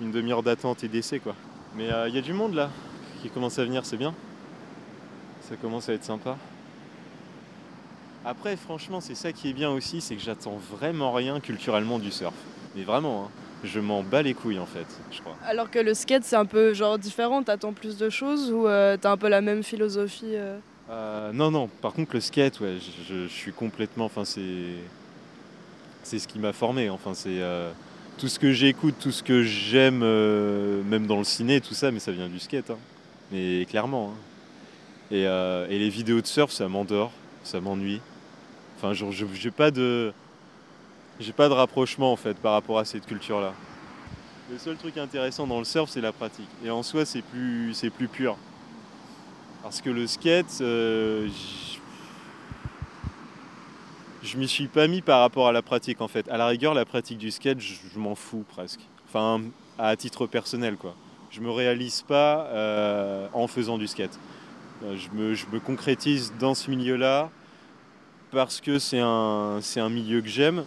Une 0.02 0.12
demi-heure 0.12 0.44
d'attente 0.44 0.84
et 0.84 0.88
d'essai 0.88 1.20
quoi. 1.20 1.36
Mais 1.76 1.90
il 2.08 2.16
y 2.16 2.18
a 2.18 2.22
du 2.22 2.34
monde 2.34 2.54
là 2.54 2.70
qui 3.22 3.30
commence 3.30 3.60
à 3.60 3.66
venir, 3.66 3.86
c'est 3.86 3.98
bien. 3.98 4.14
Ça 5.42 5.56
commence 5.56 5.90
à 5.90 5.94
être 5.94 6.04
sympa. 6.04 6.38
Après, 8.26 8.56
franchement, 8.56 9.02
c'est 9.02 9.16
ça 9.16 9.32
qui 9.32 9.50
est 9.50 9.54
bien 9.54 9.70
aussi, 9.70 10.02
c'est 10.02 10.16
que 10.16 10.22
j'attends 10.22 10.58
vraiment 10.72 11.14
rien 11.14 11.40
culturellement 11.40 12.00
du 12.00 12.12
surf. 12.12 12.34
Mais 12.76 12.84
vraiment, 12.84 13.26
hein, 13.26 13.30
je 13.64 13.80
m'en 13.80 14.04
bats 14.04 14.22
les 14.22 14.34
couilles 14.34 14.60
en 14.60 14.66
fait, 14.66 14.86
je 15.12 15.22
crois. 15.22 15.36
Alors 15.46 15.72
que 15.72 15.80
le 15.80 15.94
skate, 15.94 16.24
c'est 16.24 16.36
un 16.36 16.46
peu 16.46 16.74
genre 16.74 17.00
différent, 17.00 17.44
t'attends 17.44 17.74
plus 17.74 17.98
de 17.98 18.10
choses 18.10 18.52
ou 18.52 18.68
euh, 18.68 18.98
t'as 19.00 19.12
un 19.12 19.18
peu 19.18 19.30
la 19.30 19.42
même 19.42 19.64
philosophie 19.64 20.36
euh, 20.90 21.32
Non, 21.34 21.52
non, 21.52 21.68
par 21.82 21.94
contre, 21.94 22.14
le 22.14 22.22
skate, 22.22 22.60
ouais, 22.60 22.78
je, 23.08 23.28
suis 23.28 23.54
complètement. 23.54 24.06
Enfin, 24.06 24.26
c'est. 24.26 24.76
C'est 26.02 26.18
ce 26.18 26.28
qui 26.28 26.40
m'a 26.40 26.54
formé, 26.54 26.90
enfin, 26.90 27.14
c'est 27.14 27.40
tout 28.20 28.28
ce 28.28 28.38
que 28.38 28.52
j'écoute, 28.52 28.96
tout 29.00 29.12
ce 29.12 29.24
que 29.24 29.44
j'aime, 29.44 30.02
euh, 30.04 30.84
même 30.84 31.08
dans 31.08 31.18
le 31.18 31.24
ciné, 31.24 31.62
tout 31.62 31.74
ça, 31.74 31.90
mais 31.90 32.00
ça 32.00 32.12
vient 32.12 32.28
du 32.28 32.40
skate. 32.40 32.70
Hein. 32.70 32.78
Mais 33.32 33.66
clairement. 33.68 34.12
Hein. 34.12 35.16
Euh, 35.16 35.68
et, 35.70 35.80
les 35.80 35.90
vidéos 35.90 36.22
de 36.22 36.28
surf, 36.28 36.52
ça 36.52 36.68
m'endort, 36.68 37.12
ça 37.50 37.60
m'ennuie. 37.60 38.02
Enfin, 38.78 38.94
je 38.94 39.06
j'ai 39.34 39.52
pas 39.52 39.72
de. 39.72 40.14
J'ai 41.20 41.34
pas 41.34 41.50
de 41.50 41.54
rapprochement 41.54 42.14
en 42.14 42.16
fait 42.16 42.38
par 42.38 42.54
rapport 42.54 42.80
à 42.80 42.86
cette 42.86 43.06
culture-là. 43.06 43.54
Le 44.50 44.58
seul 44.58 44.78
truc 44.78 44.98
intéressant 44.98 45.46
dans 45.46 45.60
le 45.60 45.66
surf, 45.66 45.90
c'est 45.90 46.02
la 46.02 46.14
pratique. 46.14 46.48
Et 46.64 46.70
en 46.70 46.82
soi, 46.82 47.06
c'est 47.06 47.22
plus, 47.22 47.74
c'est 47.74 47.90
plus 47.90 48.08
pur. 48.08 48.38
Parce 49.62 49.82
que 49.82 49.90
le 49.90 50.08
skate, 50.08 50.60
euh, 50.62 51.28
je 54.24 54.38
m'y 54.38 54.48
suis 54.48 54.68
pas 54.68 54.88
mis 54.88 55.02
par 55.02 55.20
rapport 55.20 55.48
à 55.48 55.52
la 55.52 55.62
pratique 55.62 56.00
en 56.00 56.08
fait. 56.08 56.30
À 56.30 56.38
la 56.38 56.48
rigueur, 56.48 56.74
la 56.74 56.86
pratique 56.86 57.18
du 57.18 57.32
skate, 57.32 57.60
je, 57.60 58.00
m'en 58.00 58.16
fous 58.16 58.46
presque. 58.48 58.80
Enfin, 59.08 59.42
à 59.78 59.96
titre 59.98 60.26
personnel 60.26 60.78
quoi. 60.78 60.96
Je 61.32 61.42
me 61.42 61.52
réalise 61.52 62.02
pas 62.02 62.46
euh, 62.48 63.28
en 63.34 63.48
faisant 63.48 63.78
du 63.78 63.88
skate. 63.88 64.18
Euh, 64.84 64.96
je 64.96 65.10
me, 65.12 65.34
je 65.34 65.46
me 65.52 65.60
concrétise 65.60 66.34
dans 66.40 66.56
ce 66.56 66.72
milieu-là 66.72 67.30
parce 68.32 68.62
que 68.62 68.80
c'est 68.80 69.00
un, 69.00 69.60
un 69.76 69.90
milieu 69.90 70.22
que 70.22 70.28
j'aime. 70.28 70.64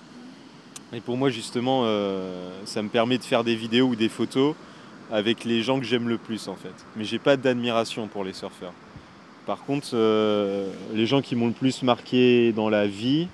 Et 0.93 1.01
pour 1.01 1.17
moi, 1.17 1.31
justement, 1.31 1.83
euh, 1.85 2.51
ça 2.65 2.83
me 2.83 2.89
permet 2.89 3.19
de 3.19 3.25
faire 3.25 3.45
des 3.45 3.55
vidéos 3.55 3.89
ou 3.89 3.97
des 3.97 4.09
photos 4.09 4.55
avec 5.11 5.45
les 5.45 5.63
gens 5.63 5.79
que 5.79 5.87
j'aime 5.87 6.09
le 6.09 6.19
plus 6.19 6.49
en 6.49 6.57
fait. 6.57 6.75
Mais 6.97 7.05
j'ai 7.05 7.19
pas 7.19 7.37
d'admiration 7.37 8.09
pour 8.09 8.25
les 8.25 8.33
surfeurs. 8.33 8.73
Par 9.47 9.65
contre, 9.65 9.97
les 10.95 11.07
gens 11.07 11.21
qui 11.21 11.35
m'ont 11.35 11.49
le 11.49 11.53
plus 11.53 11.83
marqué 11.83 12.53
dans 12.53 12.69
la 12.69 12.87
vie, 12.87 13.29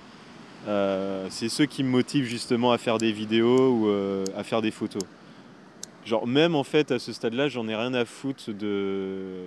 euh, 0.67 1.27
c'est 1.31 1.49
ceux 1.49 1.67
qui 1.67 1.83
me 1.83 1.89
motivent 1.89 2.27
justement 2.27 2.73
à 2.73 2.79
faire 2.79 2.99
des 2.99 3.13
vidéos 3.13 3.71
ou 3.71 3.89
euh, 3.89 4.25
à 4.37 4.45
faire 4.45 4.61
des 4.61 4.71
photos. 4.71 5.03
Genre 6.05 6.27
même 6.27 6.55
en 6.55 6.65
fait 6.65 6.91
à 6.91 6.99
ce 6.99 7.13
stade-là, 7.13 7.49
j'en 7.49 7.69
ai 7.69 7.77
rien 7.77 7.95
à 7.95 8.05
foutre 8.05 8.51
de, 8.53 9.47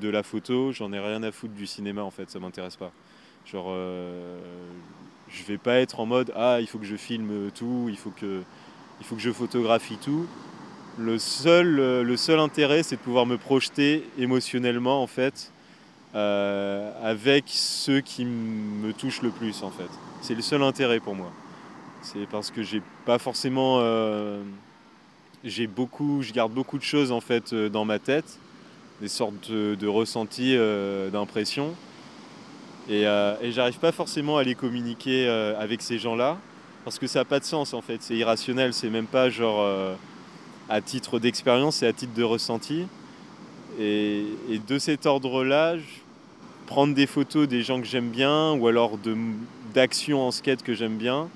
de 0.00 0.08
la 0.08 0.22
photo, 0.22 0.72
j'en 0.72 0.92
ai 0.92 1.00
rien 1.00 1.22
à 1.22 1.32
foutre 1.32 1.54
du 1.54 1.66
cinéma 1.66 2.02
en 2.02 2.10
fait, 2.10 2.30
ça 2.30 2.38
m'intéresse 2.38 2.76
pas. 2.76 2.92
Genre 3.50 3.66
euh, 3.68 4.38
je 5.28 5.42
vais 5.44 5.58
pas 5.58 5.76
être 5.76 6.00
en 6.00 6.06
mode 6.06 6.32
ah 6.36 6.58
il 6.60 6.66
faut 6.66 6.78
que 6.78 6.84
je 6.84 6.96
filme 6.96 7.50
tout, 7.54 7.86
il 7.88 7.96
faut 7.96 8.10
que, 8.10 8.42
il 9.00 9.06
faut 9.06 9.16
que 9.16 9.22
je 9.22 9.32
photographie 9.32 9.98
tout. 9.98 10.26
Le 10.98 11.18
seul, 11.18 12.02
le 12.02 12.16
seul 12.16 12.38
intérêt 12.38 12.82
c'est 12.82 12.96
de 12.96 13.00
pouvoir 13.00 13.26
me 13.26 13.38
projeter 13.38 14.04
émotionnellement 14.18 15.02
en 15.02 15.06
fait 15.06 15.52
avec 16.14 17.44
ceux 17.46 18.00
qui 18.00 18.24
me 18.24 18.92
touchent 18.92 19.22
le 19.22 19.30
plus 19.30 19.62
en 19.62 19.70
fait. 19.70 19.90
C'est 20.20 20.34
le 20.34 20.42
seul 20.42 20.62
intérêt 20.62 21.00
pour 21.00 21.14
moi. 21.14 21.30
C'est 22.02 22.26
parce 22.26 22.50
que 22.50 22.62
j'ai 22.62 22.82
pas 23.04 23.18
forcément. 23.18 23.78
Euh, 23.80 24.42
j'ai 25.44 25.66
beaucoup, 25.66 26.22
je 26.22 26.32
garde 26.32 26.52
beaucoup 26.52 26.78
de 26.78 26.82
choses 26.82 27.12
en 27.12 27.20
fait 27.20 27.52
euh, 27.52 27.68
dans 27.68 27.84
ma 27.84 27.98
tête, 27.98 28.38
des 29.00 29.08
sortes 29.08 29.50
de, 29.50 29.86
ressentis, 29.86 30.54
euh, 30.56 31.10
d'impressions. 31.10 31.74
Et, 32.90 33.04
et 33.04 33.52
j'arrive 33.52 33.78
pas 33.78 33.92
forcément 33.92 34.36
à 34.36 34.42
les 34.42 34.56
communiquer 34.56 35.28
avec 35.28 35.80
ces 35.80 35.98
gens-là, 35.98 36.36
parce 36.84 36.98
que 36.98 37.06
ça 37.06 37.20
n'a 37.20 37.24
pas 37.24 37.38
de 37.38 37.44
sens 37.44 37.72
en 37.72 37.80
fait, 37.82 37.98
c'est 38.00 38.16
irrationnel, 38.16 38.74
c'est 38.74 38.90
même 38.90 39.06
pas 39.06 39.30
genre 39.30 39.64
à 40.68 40.80
titre 40.80 41.20
d'expérience, 41.20 41.76
c'est 41.76 41.86
à 41.86 41.92
titre 41.92 42.14
de 42.14 42.24
ressenti. 42.24 42.86
Et, 43.78 44.24
et 44.50 44.58
de 44.58 44.78
cet 44.78 45.06
ordre-là, 45.06 45.76
prendre 46.66 46.94
des 46.94 47.06
photos 47.06 47.48
des 47.48 47.62
gens 47.62 47.80
que 47.80 47.86
j'aime 47.86 48.10
bien, 48.10 48.52
ou 48.52 48.68
alors 48.68 48.98
de 48.98 49.16
d'action 49.74 50.26
en 50.26 50.30
skate 50.30 50.62
que 50.62 50.74
j'aime 50.74 50.96
bien, 50.96 51.28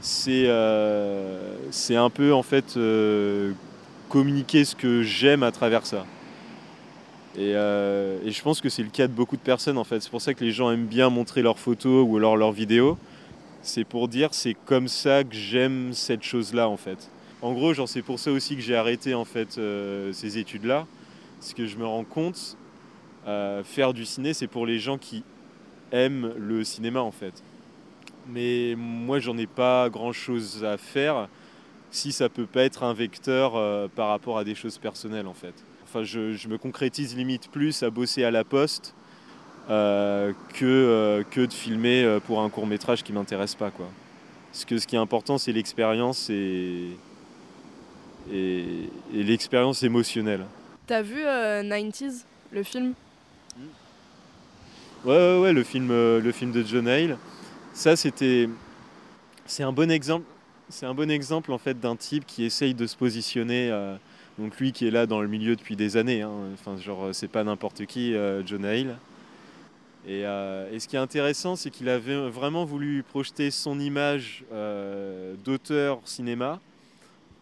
c'est 0.00 0.44
euh, 0.46 1.56
un 1.90 2.10
peu 2.10 2.32
en 2.32 2.42
fait 2.42 2.76
euh, 2.76 3.52
communiquer 4.08 4.64
ce 4.64 4.74
que 4.74 5.02
j'aime 5.02 5.42
à 5.42 5.52
travers 5.52 5.86
ça. 5.86 6.04
Et, 7.34 7.54
euh, 7.54 8.18
et, 8.24 8.30
je 8.30 8.42
pense 8.42 8.60
que 8.60 8.68
c'est 8.68 8.82
le 8.82 8.90
cas 8.90 9.06
de 9.06 9.12
beaucoup 9.12 9.36
de 9.36 9.42
personnes 9.42 9.78
en 9.78 9.84
fait. 9.84 10.00
C'est 10.00 10.10
pour 10.10 10.20
ça 10.20 10.34
que 10.34 10.44
les 10.44 10.52
gens 10.52 10.70
aiment 10.70 10.86
bien 10.86 11.08
montrer 11.08 11.42
leurs 11.42 11.58
photos 11.58 12.06
ou 12.08 12.16
alors 12.16 12.36
leurs 12.36 12.52
vidéos. 12.52 12.98
C'est 13.62 13.84
pour 13.84 14.08
dire 14.08 14.34
c'est 14.34 14.54
comme 14.66 14.88
ça 14.88 15.24
que 15.24 15.34
j'aime 15.34 15.92
cette 15.92 16.22
chose-là 16.22 16.68
en 16.68 16.76
fait. 16.76 17.10
En 17.40 17.52
gros, 17.52 17.72
genre 17.74 17.88
c'est 17.88 18.02
pour 18.02 18.18
ça 18.18 18.30
aussi 18.30 18.56
que 18.56 18.62
j'ai 18.62 18.76
arrêté 18.76 19.14
en 19.14 19.24
fait 19.24 19.58
ces 20.12 20.38
études-là, 20.38 20.86
parce 21.40 21.54
que 21.54 21.66
je 21.66 21.76
me 21.76 21.86
rends 21.86 22.04
compte 22.04 22.56
faire 23.64 23.94
du 23.94 24.04
ciné, 24.04 24.34
c'est 24.34 24.46
pour 24.46 24.66
les 24.66 24.78
gens 24.78 24.98
qui 24.98 25.24
aiment 25.92 26.34
le 26.36 26.64
cinéma 26.64 27.00
en 27.00 27.12
fait 27.12 27.42
mais 28.28 28.74
moi 28.76 29.18
j'en 29.18 29.36
ai 29.36 29.46
pas 29.46 29.88
grand 29.88 30.12
chose 30.12 30.64
à 30.64 30.76
faire 30.76 31.28
si 31.90 32.12
ça 32.12 32.28
peut 32.28 32.46
pas 32.46 32.62
être 32.62 32.84
un 32.84 32.94
vecteur 32.94 33.56
euh, 33.56 33.88
par 33.94 34.08
rapport 34.08 34.38
à 34.38 34.44
des 34.44 34.54
choses 34.54 34.78
personnelles 34.78 35.26
en 35.26 35.34
fait. 35.34 35.54
Enfin, 35.94 36.04
je, 36.04 36.48
me 36.48 36.56
concrétise 36.56 37.14
limite 37.14 37.50
plus 37.50 37.82
à 37.82 37.90
bosser 37.90 38.24
à 38.24 38.30
la 38.30 38.44
poste 38.44 38.94
euh, 39.68 40.32
que, 40.54 40.64
euh, 40.64 41.22
que 41.22 41.42
de 41.42 41.52
filmer 41.52 42.18
pour 42.26 42.40
un 42.40 42.48
court 42.48 42.66
métrage 42.66 43.02
qui 43.02 43.12
m'intéresse 43.12 43.54
pas 43.54 43.70
quoi. 43.70 43.90
Parce 44.50 44.64
que 44.64 44.78
ce 44.78 44.86
qui 44.86 44.96
est 44.96 44.98
important 44.98 45.36
c'est 45.36 45.52
l'expérience 45.52 46.30
et, 46.30 46.96
et, 48.32 48.88
l'expérience 49.12 49.82
émotionnelle. 49.82 50.46
T'as 50.86 51.02
vu 51.02 51.20
90s, 51.24 52.24
le 52.52 52.62
film? 52.62 52.94
Ouais, 55.04 55.14
ouais, 55.14 55.40
ouais, 55.40 55.52
le 55.52 55.62
film, 55.62 55.88
le 55.90 56.32
film 56.32 56.52
de 56.52 56.62
John 56.62 56.88
Hale 56.88 57.18
ça, 57.74 57.96
c'était. 57.96 58.48
C'est 59.46 59.62
un 59.62 59.72
bon 59.72 59.90
exemple. 59.90 60.24
C'est 60.68 60.86
un 60.86 60.94
bon 60.94 61.10
exemple 61.10 61.52
en 61.52 61.58
fait 61.58 61.78
d'un 61.78 61.96
type 61.96 62.24
qui 62.26 62.44
essaye 62.44 62.74
de 62.74 62.86
se 62.86 62.96
positionner. 62.96 63.70
Euh, 64.38 64.42
donc 64.42 64.58
lui 64.58 64.72
qui 64.72 64.86
est 64.86 64.90
là 64.90 65.06
dans 65.06 65.20
le 65.20 65.28
milieu 65.28 65.56
depuis 65.56 65.76
des 65.76 65.96
années. 65.96 66.22
Hein. 66.22 66.32
enfin, 66.54 66.76
genre, 66.76 67.08
c'est 67.12 67.28
pas 67.28 67.44
n'importe 67.44 67.86
qui, 67.86 68.14
euh, 68.14 68.44
John 68.44 68.64
Hale. 68.64 68.98
Et, 70.06 70.26
euh, 70.26 70.72
et, 70.72 70.80
ce 70.80 70.88
qui 70.88 70.96
est 70.96 71.00
intéressant, 71.00 71.54
c'est 71.54 71.70
qu'il 71.70 71.88
avait 71.88 72.28
vraiment 72.28 72.64
voulu 72.64 73.04
projeter 73.04 73.52
son 73.52 73.78
image 73.78 74.44
d'auteur 75.44 76.00
cinéma 76.04 76.60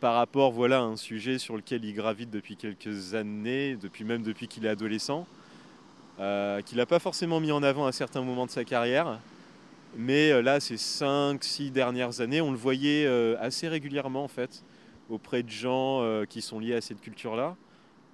par 0.01 0.15
rapport 0.15 0.53
voilà, 0.53 0.79
à 0.79 0.83
un 0.83 0.97
sujet 0.97 1.39
sur 1.39 1.57
lequel 1.57 1.85
il 1.85 1.95
gravite 1.95 2.31
depuis 2.31 2.57
quelques 2.57 3.15
années, 3.15 3.77
depuis 3.81 4.05
même 4.05 4.23
depuis 4.23 4.47
qu'il 4.47 4.67
est 4.67 4.69
adolescent, 4.69 5.27
qu'il 6.19 6.77
n'a 6.77 6.87
pas 6.87 6.99
forcément 6.99 7.41
mis 7.41 7.51
en 7.51 7.63
avant 7.63 7.87
à 7.87 7.93
certains 7.93 8.21
moments 8.21 8.45
de 8.45 8.51
sa 8.51 8.65
carrière, 8.65 9.19
mais 9.97 10.31
euh, 10.31 10.43
là, 10.43 10.61
ces 10.61 10.77
5-6 10.77 11.71
dernières 11.71 12.21
années, 12.21 12.41
on 12.41 12.51
le 12.51 12.57
voyait 12.57 13.07
euh, 13.07 13.37
assez 13.41 13.69
régulièrement 13.69 14.25
en 14.25 14.29
fait, 14.29 14.63
auprès 15.11 15.43
de 15.43 15.51
gens 15.51 16.03
euh, 16.03 16.25
qui 16.25 16.43
sont 16.43 16.59
liés 16.59 16.75
à 16.75 16.81
cette 16.81 17.01
culture-là. 17.01 17.57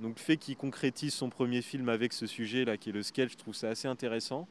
Donc 0.01 0.17
le 0.19 0.23
fait 0.23 0.37
qu'il 0.37 0.57
concrétise 0.57 1.15
son 1.15 1.31
premier 1.31 1.63
film 1.63 1.89
avec 1.89 2.13
ce 2.13 2.27
sujet-là, 2.27 2.77
qui 2.77 2.91
est 2.91 2.93
le 2.93 3.03
sketch, 3.03 3.33
je 3.33 3.37
trouve 3.37 3.55
ça 3.55 3.69
assez 3.69 3.89
intéressant. 3.89 4.47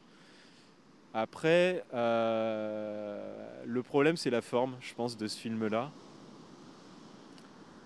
Après, 1.13 1.83
le 1.93 3.81
problème, 3.83 4.17
c'est 4.17 4.31
la 4.31 4.41
forme, 4.41 4.75
je 4.81 4.93
pense, 4.95 5.15
de 5.15 5.27
ce 5.27 5.37
film-là. 5.37 5.91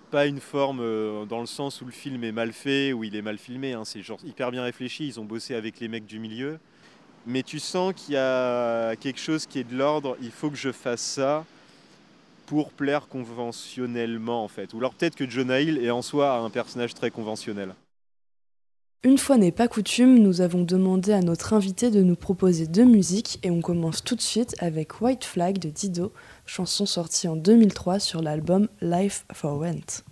Pas 0.10 0.26
une 0.26 0.40
forme 0.40 1.28
dans 1.28 1.42
le 1.42 1.46
sens 1.46 1.82
où 1.82 1.86
le 1.86 1.92
film 1.92 2.24
est 2.24 2.32
mal 2.32 2.54
fait, 2.54 2.94
ou 2.94 3.04
il 3.04 3.16
est 3.16 3.22
mal 3.22 3.38
filmé. 3.38 3.74
Hein. 3.74 3.84
c'est 3.86 4.02
genre 4.02 4.20
hyper 4.26 4.52
bien 4.52 4.64
réfléchi. 4.64 5.06
Ils 5.06 5.20
ont 5.20 5.26
bossé 5.26 5.54
avec 5.54 5.80
les 5.80 5.90
mecs 5.90 6.06
du 6.06 6.18
milieu 6.18 6.60
mais 7.26 7.44
tu 7.44 7.60
sens 7.60 7.94
qu'il 7.94 8.16
y 8.16 8.18
a 8.18 8.96
quelque 8.96 9.20
chose 9.20 9.46
qui 9.46 9.60
est 9.60 9.64
de 9.64 9.76
l'ordre, 9.76 10.18
il 10.22 10.32
faut 10.32 10.50
que 10.50 10.58
je 10.58 10.72
fasse 10.72 11.02
ça 11.02 11.46
pour 12.50 12.72
plaire 12.72 13.08
conventionnellement 13.08 14.44
en 14.44 14.48
fait. 14.48 14.74
Ou 14.74 14.80
alors 14.80 14.96
peut-être 14.96 15.16
que 15.16 15.30
Jonah 15.30 15.62
Hill 15.62 15.78
est 15.78 15.92
en 15.92 16.02
soi 16.02 16.34
un 16.38 16.50
personnage 16.50 16.96
très 16.96 17.12
conventionnel. 17.12 17.76
Une 19.04 19.20
fois 19.20 19.38
n'est 19.38 19.52
pas 19.52 19.68
coutume, 19.68 20.18
nous 20.18 20.42
avons 20.42 20.64
demandé 20.64 21.14
à 21.14 21.22
notre 21.22 21.54
invité 21.54 21.92
de 21.92 22.02
nous 22.02 22.16
proposer 22.16 22.66
deux 22.66 22.86
musiques 22.86 23.38
et 23.44 23.52
on 23.52 23.62
commence 23.62 24.04
tout 24.04 24.16
de 24.16 24.22
suite 24.22 24.56
avec 24.58 25.00
White 25.00 25.26
Flag 25.26 25.60
de 25.60 25.70
Dido, 25.70 26.12
chanson 26.48 26.88
sortie 26.88 27.28
en 27.28 27.36
2003 27.36 28.00
sur 28.00 28.24
l'album 28.24 28.68
Life 28.82 29.26
for 29.32 29.60
Rent. 29.60 30.04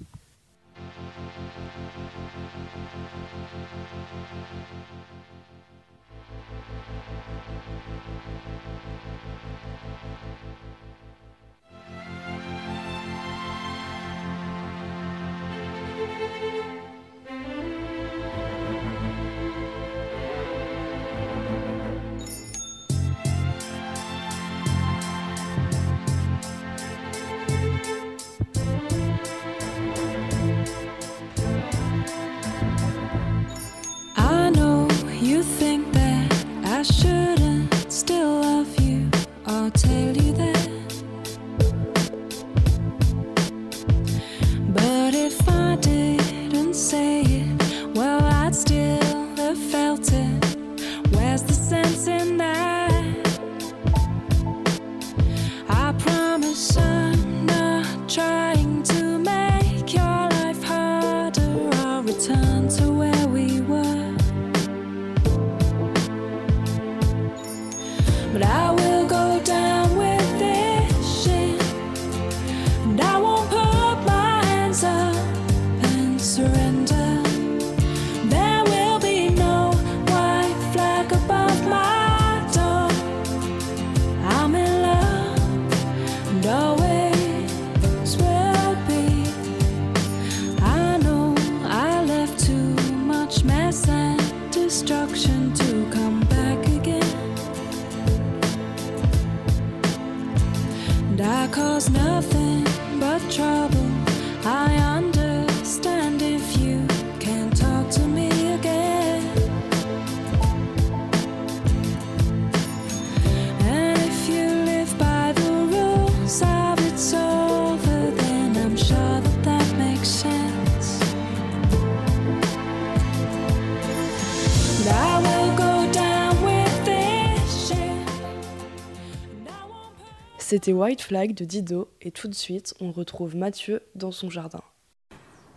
C'était 130.50 130.72
White 130.72 131.02
Flag 131.02 131.34
de 131.34 131.44
Dido 131.44 131.90
et 132.02 132.10
tout 132.10 132.30
de 132.30 132.34
suite 132.34 132.74
on 132.80 132.94
retrouve 132.94 133.36
Mathieu 133.36 133.82
dans 133.96 134.14
son 134.14 134.30
jardin. 134.30 134.62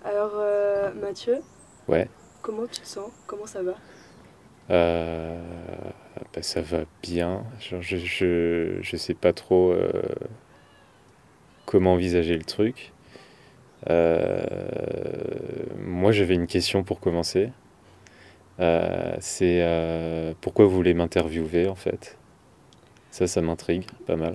Alors 0.04 0.32
euh, 0.34 0.92
Mathieu, 0.94 1.38
Ouais, 1.86 2.08
comment 2.42 2.66
tu 2.66 2.80
te 2.80 2.88
sens? 2.88 3.08
Comment 3.28 3.46
ça 3.46 3.62
va? 3.62 3.76
Euh, 4.70 5.40
bah, 6.34 6.42
ça 6.42 6.60
va 6.60 6.78
bien. 7.04 7.44
Genre, 7.60 7.80
je, 7.80 7.98
je, 7.98 8.78
je 8.80 8.96
sais 8.96 9.14
pas 9.14 9.32
trop 9.32 9.70
euh, 9.70 9.90
comment 11.66 11.92
envisager 11.92 12.36
le 12.36 12.42
truc. 12.44 12.92
Euh, 13.88 14.44
moi, 15.78 16.10
j'avais 16.10 16.34
une 16.34 16.48
question 16.48 16.82
pour 16.82 16.98
commencer. 16.98 17.52
Euh, 18.58 19.16
c'est 19.20 19.60
euh, 19.62 20.34
pourquoi 20.40 20.66
vous 20.66 20.74
voulez 20.74 20.94
m'interviewer 20.94 21.68
en 21.68 21.76
fait? 21.76 22.18
Ça, 23.12 23.28
ça 23.28 23.40
m'intrigue 23.40 23.84
pas 24.06 24.16
mal. 24.16 24.34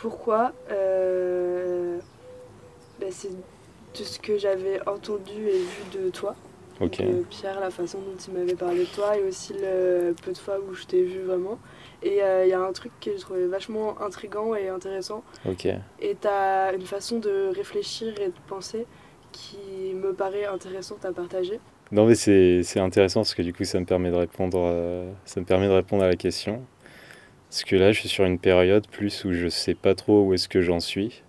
Pourquoi 0.00 0.52
Euh, 0.70 1.98
ben, 3.00 3.10
C'est 3.10 3.30
de 3.30 4.04
ce 4.04 4.18
que 4.18 4.38
j'avais 4.38 4.80
entendu 4.88 5.48
et 5.48 5.58
vu 5.58 5.98
de 6.04 6.10
toi. 6.10 6.34
De 6.80 7.22
Pierre, 7.28 7.60
la 7.60 7.68
façon 7.70 7.98
dont 7.98 8.16
il 8.26 8.32
m'avait 8.32 8.54
parlé 8.54 8.80
de 8.84 8.88
toi 8.94 9.14
et 9.14 9.22
aussi 9.22 9.52
le 9.52 10.14
peu 10.24 10.32
de 10.32 10.38
fois 10.38 10.56
où 10.58 10.72
je 10.72 10.84
t'ai 10.86 11.02
vu 11.02 11.20
vraiment. 11.20 11.58
Et 12.02 12.22
euh, 12.22 12.46
il 12.46 12.48
y 12.48 12.54
a 12.54 12.60
un 12.60 12.72
truc 12.72 12.92
que 13.02 13.10
je 13.14 13.20
trouvais 13.20 13.44
vachement 13.46 14.00
intrigant 14.00 14.54
et 14.54 14.68
intéressant. 14.68 15.22
ok, 15.46 15.66
Et 16.00 16.16
tu 16.18 16.26
as 16.26 16.72
une 16.72 16.86
façon 16.86 17.18
de 17.18 17.52
réfléchir 17.54 18.14
et 18.18 18.28
de 18.28 18.32
penser 18.48 18.86
qui 19.30 19.92
me 19.94 20.14
paraît 20.14 20.46
intéressante 20.46 21.04
à 21.04 21.12
partager. 21.12 21.60
Non 21.92 22.06
mais 22.06 22.14
c'est 22.14 22.62
c'est 22.62 22.80
intéressant 22.80 23.20
parce 23.20 23.34
que 23.34 23.42
du 23.42 23.52
coup 23.52 23.64
ça 23.64 23.78
me 23.78 23.84
permet 23.84 24.10
de 24.10 24.16
répondre 24.16 24.58
euh, 24.58 25.10
ça 25.26 25.40
me 25.40 25.44
permet 25.44 25.66
de 25.66 25.72
répondre 25.72 26.02
à 26.04 26.08
la 26.08 26.16
question. 26.16 26.62
Parce 27.50 27.64
que 27.64 27.76
là 27.76 27.92
je 27.92 28.00
suis 28.00 28.08
sur 28.08 28.24
une 28.24 28.38
période 28.38 28.86
plus 28.88 29.24
où 29.24 29.32
je 29.32 29.48
sais 29.48 29.74
pas 29.74 29.94
trop 29.94 30.24
où 30.24 30.34
est-ce 30.34 30.48
que 30.48 30.60
j'en 30.62 30.80
suis. 30.80 31.22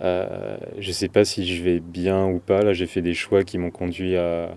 Euh, 0.00 0.56
je 0.78 0.90
sais 0.92 1.08
pas 1.08 1.24
si 1.24 1.46
je 1.46 1.62
vais 1.62 1.80
bien 1.80 2.26
ou 2.26 2.38
pas. 2.40 2.62
Là 2.62 2.72
j'ai 2.72 2.86
fait 2.86 3.02
des 3.02 3.14
choix 3.14 3.44
qui 3.44 3.58
m'ont 3.58 3.70
conduit 3.70 4.16
à, 4.16 4.56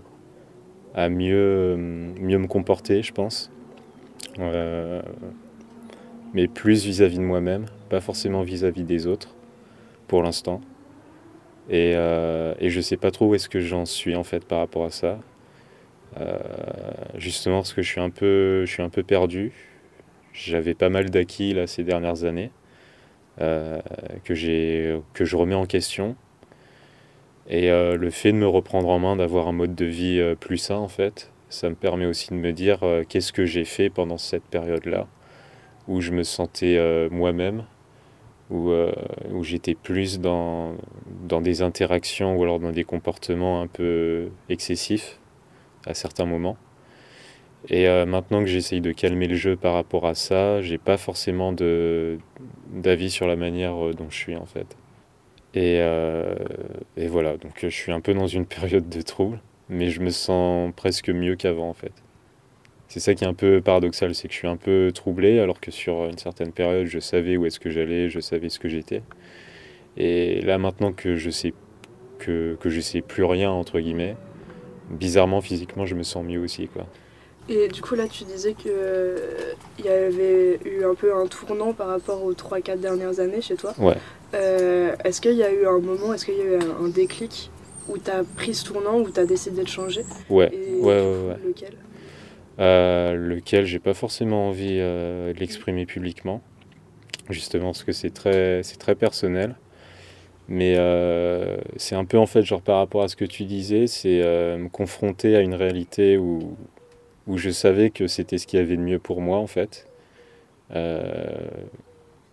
à 0.96 1.10
mieux, 1.10 1.76
mieux 1.78 2.38
me 2.38 2.48
comporter 2.48 3.04
je 3.04 3.14
pense. 3.14 3.52
Euh, 4.40 5.02
mais 6.34 6.48
plus 6.48 6.86
vis-à-vis 6.86 7.18
de 7.18 7.24
moi-même, 7.24 7.66
pas 7.90 8.02
forcément 8.02 8.44
vis-à-vis 8.44 8.84
des 8.84 9.08
autres 9.08 9.36
pour 10.08 10.24
l'instant. 10.24 10.62
Et, 11.70 11.94
euh, 11.96 12.54
et 12.60 12.70
je 12.70 12.80
sais 12.82 12.98
pas 12.98 13.12
trop 13.12 13.28
où 13.28 13.36
est-ce 13.36 13.50
que 13.50 13.60
j'en 13.60 13.86
suis 13.86 14.16
en 14.16 14.24
fait 14.24 14.46
par 14.46 14.60
rapport 14.60 14.86
à 14.86 14.90
ça. 14.92 15.20
Euh, 16.20 16.38
justement 17.16 17.58
parce 17.58 17.74
que 17.74 17.82
je 17.82 17.90
suis 17.90 18.02
un 18.02 18.10
peu, 18.10 18.66
je 18.66 18.72
suis 18.72 18.84
un 18.84 18.90
peu 18.90 19.04
perdu. 19.04 19.52
J'avais 20.38 20.76
pas 20.76 20.90
mal 20.90 21.10
d'acquis 21.10 21.54
là 21.54 21.66
ces 21.66 21.84
dernières 21.84 22.24
années 22.24 22.52
euh, 23.42 23.80
que 24.24 24.36
j'ai, 24.36 25.00
que 25.14 25.26
je 25.26 25.36
remets 25.36 25.56
en 25.56 25.66
question. 25.66 26.16
Et 27.50 27.72
euh, 27.72 27.98
le 27.98 28.12
fait 28.12 28.32
de 28.32 28.38
me 28.38 28.48
reprendre 28.48 28.88
en 28.90 29.00
main, 29.00 29.16
d'avoir 29.16 29.48
un 29.48 29.52
mode 29.52 29.74
de 29.74 29.86
vie 29.86 30.20
euh, 30.20 30.36
plus 30.36 30.60
sain 30.60 30.76
en 30.76 30.88
fait, 30.88 31.32
ça 31.50 31.70
me 31.70 31.76
permet 31.76 32.06
aussi 32.06 32.30
de 32.30 32.36
me 32.36 32.54
dire 32.54 32.82
qu'est-ce 33.10 33.34
que 33.34 33.46
j'ai 33.46 33.66
fait 33.66 33.90
pendant 33.90 34.20
cette 34.20 34.44
période-là 34.44 35.08
où 35.88 36.02
je 36.02 36.12
me 36.12 36.24
sentais 36.24 36.78
moi-même 37.10 37.64
où, 38.50 38.74
où 39.32 39.44
j'étais 39.44 39.74
plus 39.74 40.20
dans, 40.20 40.76
dans 41.24 41.40
des 41.40 41.62
interactions 41.62 42.36
ou 42.36 42.44
alors 42.44 42.60
dans 42.60 42.72
des 42.72 42.84
comportements 42.84 43.62
un 43.62 43.68
peu 43.68 44.30
excessifs 44.50 45.20
à 45.86 45.94
certains 45.94 46.26
moments. 46.26 46.58
Et 47.70 47.88
euh, 47.88 48.06
maintenant 48.06 48.42
que 48.42 48.48
j'essaye 48.48 48.82
de 48.82 48.92
calmer 48.92 49.28
le 49.28 49.36
jeu 49.36 49.56
par 49.56 49.74
rapport 49.74 50.06
à 50.06 50.16
ça, 50.16 50.62
j'ai 50.62 50.78
pas 50.78 50.98
forcément 50.98 51.54
d'avis 51.54 53.10
sur 53.12 53.28
la 53.28 53.36
manière 53.36 53.88
euh, 53.88 53.94
dont 53.94 54.10
je 54.10 54.16
suis 54.16 54.36
en 54.36 54.46
fait. 54.46 54.78
Et, 55.54 55.80
euh, 55.82 56.36
et 56.98 57.08
voilà, 57.08 57.38
donc 57.38 57.60
je 57.62 57.68
suis 57.68 57.92
un 57.92 58.02
peu 58.02 58.14
dans 58.14 58.28
une 58.28 58.46
période 58.48 58.90
de 58.90 59.02
trouble, 59.02 59.40
mais 59.70 59.90
je 59.90 60.02
me 60.02 60.12
sens 60.12 60.72
presque 60.76 61.10
mieux 61.10 61.36
qu'avant 61.36 61.70
en 61.70 61.74
fait. 61.74 61.94
C'est 62.88 63.02
ça 63.02 63.16
qui 63.16 63.26
est 63.26 63.28
un 63.28 63.34
peu 63.34 63.62
paradoxal, 63.62 64.16
c'est 64.16 64.30
que 64.30 64.34
je 64.34 64.40
suis 64.40 64.48
un 64.48 64.56
peu 64.56 64.92
troublé 64.94 65.40
alors 65.40 65.60
que 65.60 65.72
sur 65.72 66.06
une 66.06 66.18
certaine 66.18 66.54
période 66.54 66.86
je 66.86 67.00
savais 67.00 67.36
où 67.36 67.46
est-ce 67.46 67.60
que 67.60 67.70
j'allais, 67.70 68.10
je 68.10 68.20
savais 68.22 68.50
ce 68.50 68.60
que 68.60 68.70
j'étais. 68.70 69.04
Et 69.98 70.42
là 70.42 70.58
maintenant 70.58 70.94
que 70.94 71.16
je 71.16 71.30
sais 71.30 71.54
que, 72.20 72.56
que 72.62 72.70
je 72.70 72.80
sais 72.82 73.02
plus 73.02 73.26
rien 73.26 73.52
entre 73.52 73.80
guillemets, 73.80 74.16
bizarrement 74.90 75.42
physiquement 75.42 75.86
je 75.86 75.96
me 75.96 76.04
sens 76.04 76.24
mieux 76.26 76.40
aussi 76.40 76.68
quoi. 76.68 76.88
Et 77.50 77.68
du 77.70 77.82
coup, 77.82 77.96
là, 77.96 78.08
tu 78.08 78.26
disais 78.26 78.54
qu'il 78.54 78.72
y 79.84 79.88
avait 79.88 80.60
eu 80.66 80.84
un 80.84 80.96
peu 80.96 81.16
un 81.16 81.28
tournant 81.28 81.74
par 81.74 81.88
rapport 81.88 82.24
aux 82.24 82.34
3-4 82.34 82.80
dernières 82.80 83.20
années 83.20 83.42
chez 83.42 83.56
toi. 83.56 83.74
Ouais. 83.78 83.96
Euh, 84.34 84.96
est-ce 85.06 85.22
qu'il 85.22 85.36
y 85.36 85.44
a 85.44 85.52
eu 85.52 85.66
un 85.66 85.80
moment, 85.80 86.14
est-ce 86.14 86.26
qu'il 86.26 86.36
y 86.38 86.42
a 86.42 86.44
eu 86.44 86.56
un, 86.58 86.90
déclic 86.90 87.50
où 87.88 87.98
tu 87.98 88.12
as 88.12 88.24
pris 88.24 88.54
ce 88.54 88.66
tournant, 88.66 89.00
où 89.00 89.10
tu 89.10 89.20
as 89.20 89.26
décidé 89.26 89.64
de 89.64 89.68
changer 89.68 90.04
Ouais, 90.30 90.50
Et 90.54 90.76
ouais, 90.76 91.02
ouais. 91.02 91.38
Lequel? 91.46 91.74
Euh, 92.60 93.16
lequel? 93.16 93.66
J'ai 93.66 93.80
pas 93.80 93.94
forcément 93.94 94.50
envie 94.50 94.80
euh, 94.80 95.32
de 95.34 95.40
l'exprimer 95.40 95.86
publiquement, 95.86 96.42
justement 97.30 97.68
parce 97.68 97.86
que 97.86 97.94
c'est 97.94 98.14
très, 98.14 98.62
c'est 98.64 98.78
très 98.78 98.96
personnel. 98.96 99.56
Mais 100.50 100.76
euh, 100.78 101.58
c'est 101.76 101.96
un 101.96 102.06
peu 102.06 102.18
en 102.18 102.26
fait, 102.26 102.42
genre 102.42 102.62
par 102.62 102.78
rapport 102.78 103.04
à 103.04 103.08
ce 103.08 103.16
que 103.16 103.26
tu 103.26 103.44
disais, 103.44 103.88
c'est 103.88 104.22
euh, 104.24 104.58
me 104.58 104.70
confronter 104.70 105.36
à 105.36 105.42
une 105.42 105.54
réalité 105.54 106.18
où, 106.18 106.56
où 107.28 107.38
je 107.38 107.50
savais 107.50 107.90
que 107.90 108.08
c'était 108.08 108.38
ce 108.38 108.48
qu'il 108.48 108.60
y 108.60 108.62
avait 108.62 108.78
de 108.78 108.82
mieux 108.82 109.00
pour 109.00 109.22
moi 109.22 109.38
en 109.38 109.48
fait. 109.48 109.88
Euh, 110.76 111.48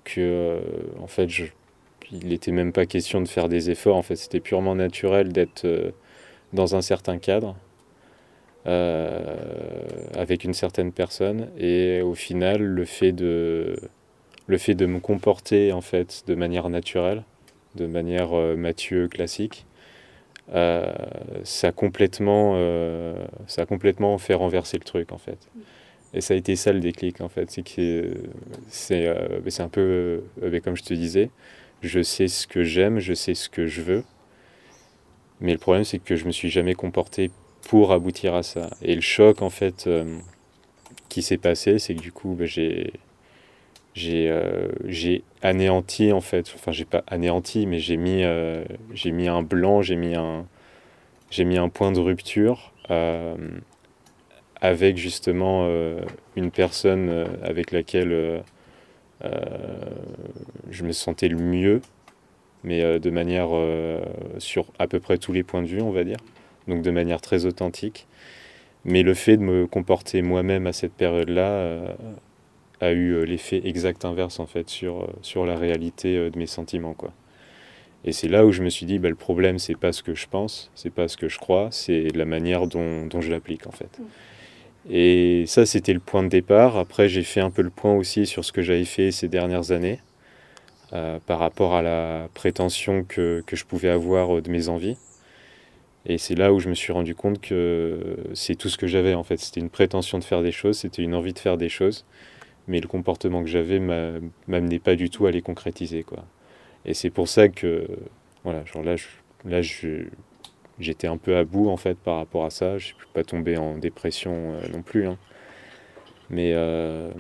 que 0.05 0.21
euh, 0.21 0.61
en 1.01 1.07
fait, 1.07 1.29
il 2.13 2.29
n'était 2.29 2.53
même 2.53 2.73
pas 2.73 2.87
question 2.87 3.21
de 3.21 3.29
faire 3.29 3.49
des 3.49 3.71
efforts, 3.71 3.97
en 3.97 4.03
fait, 4.03 4.17
c'était 4.17 4.41
purement 4.41 4.75
naturel 4.75 5.33
d'être 5.33 5.65
euh, 5.65 5.93
dans 6.53 6.77
un 6.77 6.83
certain 6.83 7.19
cadre 7.19 7.57
avec 10.17 10.45
une 10.45 10.55
certaine 10.55 10.91
personne 10.91 11.51
et 11.59 12.01
au 12.01 12.15
final 12.15 12.63
le 12.63 12.87
fait 12.87 13.13
de 13.13 13.77
le 14.47 14.57
fait 14.59 14.75
de 14.75 14.87
me 14.87 15.01
comporter 15.01 15.71
en 15.73 15.83
fait 15.83 16.25
de 16.27 16.35
manière 16.35 16.71
naturelle 16.71 17.25
de 17.75 17.87
manière 17.87 18.33
euh, 18.35 18.57
Mathieu 18.57 19.09
classique 19.09 19.67
euh, 20.53 20.93
ça 21.43 21.69
a 21.69 21.73
complètement 21.73 22.53
euh, 22.57 23.17
ça 23.47 23.63
a 23.63 23.67
complètement 23.67 24.19
fait 24.19 24.35
renverser 24.35 24.77
le 24.77 24.85
truc 24.85 25.11
en 25.11 25.17
fait 25.17 25.39
Et 26.13 26.21
ça 26.21 26.35
a 26.35 26.37
été 26.37 26.55
ça 26.55 26.73
le 26.73 26.81
déclic 26.81 27.21
en 27.21 27.29
fait. 27.29 27.51
C'est 27.51 29.07
euh, 29.09 29.41
c'est 29.49 29.63
un 29.63 29.69
peu 29.69 30.23
comme 30.63 30.77
je 30.77 30.83
te 30.83 30.95
disais, 30.95 31.31
je 31.81 32.03
sais 32.03 32.29
ce 32.29 32.47
que 32.47 32.63
j'aime, 32.63 32.99
je 32.99 33.15
sais 33.15 33.35
ce 33.35 33.49
que 33.49 33.67
je 33.67 33.83
veux. 33.83 34.05
Mais 35.41 35.53
le 35.53 35.59
problème 35.59 35.85
c'est 35.85 35.99
que 35.99 36.17
je 36.17 36.27
me 36.27 36.33
suis 36.33 36.51
jamais 36.51 36.75
comporté 36.75 37.31
pour 37.69 37.93
aboutir 37.93 38.35
à 38.35 38.43
ça. 38.43 38.71
Et 38.83 38.95
le 38.95 39.01
choc 39.01 39.43
en 39.43 39.51
fait 39.51 39.89
qui 41.09 41.23
s'est 41.23 41.39
passé, 41.39 41.79
c'est 41.79 41.95
que 41.95 42.01
du 42.03 42.13
coup 42.13 42.35
ben, 42.35 42.47
j'ai 42.47 42.93
j'ai 43.95 44.29
euh, 44.29 44.69
anéanti 45.43 46.13
en 46.13 46.21
fait, 46.21 46.53
enfin 46.55 46.73
j'ai 46.73 46.85
pas 46.85 47.05
anéanti, 47.07 47.67
mais 47.67 47.79
j'ai 47.79 47.97
mis 47.97 48.25
euh, 48.25 48.65
j'ai 48.93 49.13
mis 49.13 49.29
un 49.29 49.43
blanc, 49.43 49.83
j'ai 49.83 49.97
mis 49.97 50.15
un 50.17 50.47
j'ai 51.31 51.45
mis 51.45 51.59
un 51.59 51.69
point 51.69 51.93
de 51.93 52.01
rupture 52.01 52.73
euh, 52.91 53.37
avec 54.61 54.97
justement 54.97 55.67
euh, 55.69 56.01
une 56.37 56.51
personne 56.51 57.27
avec 57.43 57.71
laquelle 57.71 58.43
je 60.71 60.85
me 60.85 60.93
sentais 60.93 61.29
le 61.29 61.39
mieux, 61.39 61.81
mais 62.65 62.99
de 62.99 63.11
manière 63.11 63.51
sur 64.39 64.67
à 64.79 64.87
peu 64.87 65.01
près 65.01 65.19
tous 65.19 65.33
les 65.33 65.43
points 65.43 65.63
de 65.63 65.69
vue, 65.69 65.81
on 65.81 65.93
va 65.93 66.05
dire, 66.05 66.19
donc 66.69 66.83
de 66.83 66.91
manière 66.91 67.21
très 67.21 67.47
authentique. 67.47 68.07
Mais 68.85 69.03
le 69.03 69.15
fait 69.15 69.39
de 69.39 69.43
me 69.43 69.67
comporter 69.67 70.21
moi-même 70.21 70.67
à 70.67 70.73
cette 70.73 70.93
période-là 70.93 71.97
a 72.85 72.93
eu 72.93 73.13
euh, 73.13 73.25
l'effet 73.25 73.61
exact 73.65 74.05
inverse 74.05 74.41
en 74.41 74.47
fait 74.47 74.69
sur, 74.69 75.03
euh, 75.03 75.07
sur 75.23 75.47
la 75.47 75.57
réalité 75.57 76.17
euh, 76.17 76.31
de 76.31 76.39
mes 76.39 76.47
sentiments 76.47 76.95
quoi. 76.95 77.13
Et 78.05 78.13
c'est 78.13 78.29
là 78.29 78.45
où 78.45 78.53
je 78.53 78.63
me 78.63 78.69
suis 78.69 78.87
dit 78.87 78.99
bah, 78.99 79.09
le 79.09 79.15
problème 79.15 79.59
c'est 79.59 79.77
pas 79.77 79.93
ce 79.93 80.03
que 80.03 80.15
je 80.15 80.27
pense, 80.29 80.71
c'est 80.75 80.93
pas 80.93 81.09
ce 81.09 81.17
que 81.17 81.29
je 81.29 81.39
crois, 81.39 81.69
c'est 81.71 82.09
la 82.15 82.25
manière 82.25 82.67
dont, 82.67 83.07
dont 83.07 83.21
je 83.21 83.31
l'applique 83.31 83.67
en 83.67 83.73
fait. 83.73 84.01
Et 84.91 85.45
ça 85.47 85.67
c'était 85.67 85.95
le 85.95 86.01
point 86.01 86.23
de 86.23 86.29
départ. 86.29 86.77
Après 86.77 87.09
j'ai 87.09 87.23
fait 87.23 87.41
un 87.41 87.51
peu 87.51 87.63
le 87.63 87.71
point 87.71 87.95
aussi 87.95 88.27
sur 88.27 88.45
ce 88.45 88.53
que 88.53 88.63
j'avais 88.63 88.85
fait 88.85 89.11
ces 89.11 89.29
dernières 89.29 89.73
années 89.73 90.01
euh, 90.93 91.19
par 91.27 91.39
rapport 91.39 91.75
à 91.75 91.83
la 91.83 92.29
prétention 92.35 93.05
que, 93.05 93.43
que 93.47 93.57
je 93.57 93.65
pouvais 93.65 93.89
avoir 93.89 94.43
de 94.43 94.51
mes 94.51 94.69
envies. 94.69 94.97
Et 96.07 96.19
c'est 96.19 96.35
là 96.35 96.53
où 96.53 96.61
je 96.61 96.69
me 96.69 96.75
suis 96.75 96.93
rendu 96.93 97.15
compte 97.15 97.41
que 97.41 98.17
c'est 98.35 98.55
tout 98.57 98.69
ce 98.69 98.77
que 98.77 98.87
j'avais 98.87 99.15
en 99.15 99.25
fait. 99.25 99.39
C'était 99.39 99.61
une 99.61 99.71
prétention 99.71 100.19
de 100.19 100.25
faire 100.25 100.43
des 100.43 100.53
choses, 100.53 100.79
c'était 100.79 101.03
une 101.03 101.15
envie 101.15 101.33
de 101.33 101.39
faire 101.39 101.57
des 101.57 101.71
choses, 101.71 102.05
mais 102.69 102.81
le 102.81 102.89
comportement 102.89 103.43
que 103.43 103.49
j'avais 103.49 103.79
m'a- 103.81 104.21
m'amenait 104.49 104.79
pas 104.79 104.97
du 104.97 105.11
tout 105.11 105.27
à 105.27 105.31
les 105.31 105.43
concrétiser 105.43 106.03
quoi. 106.05 106.25
Et 106.87 106.95
c'est 106.95 107.11
pour 107.11 107.29
ça 107.29 107.49
que 107.49 107.87
voilà, 108.45 108.65
genre 108.67 108.83
là, 108.85 108.97
je- 108.97 109.07
là 109.47 109.63
j'étais 110.79 111.07
un 111.07 111.17
peu 111.17 111.37
à 111.37 111.45
bout 111.45 111.69
en 111.69 111.77
fait 111.77 111.97
par 111.99 112.17
rapport 112.19 112.45
à 112.45 112.51
ça. 112.51 112.79
Je 112.79 112.87
suis 112.87 112.95
pas 113.13 113.25
tombé 113.25 113.57
en 113.57 113.77
dépression 113.79 114.55
euh, 114.55 114.69
non 114.73 114.83
plus, 114.83 115.07
hein. 115.07 115.19
mais 116.31 116.53
euh, 116.55 117.11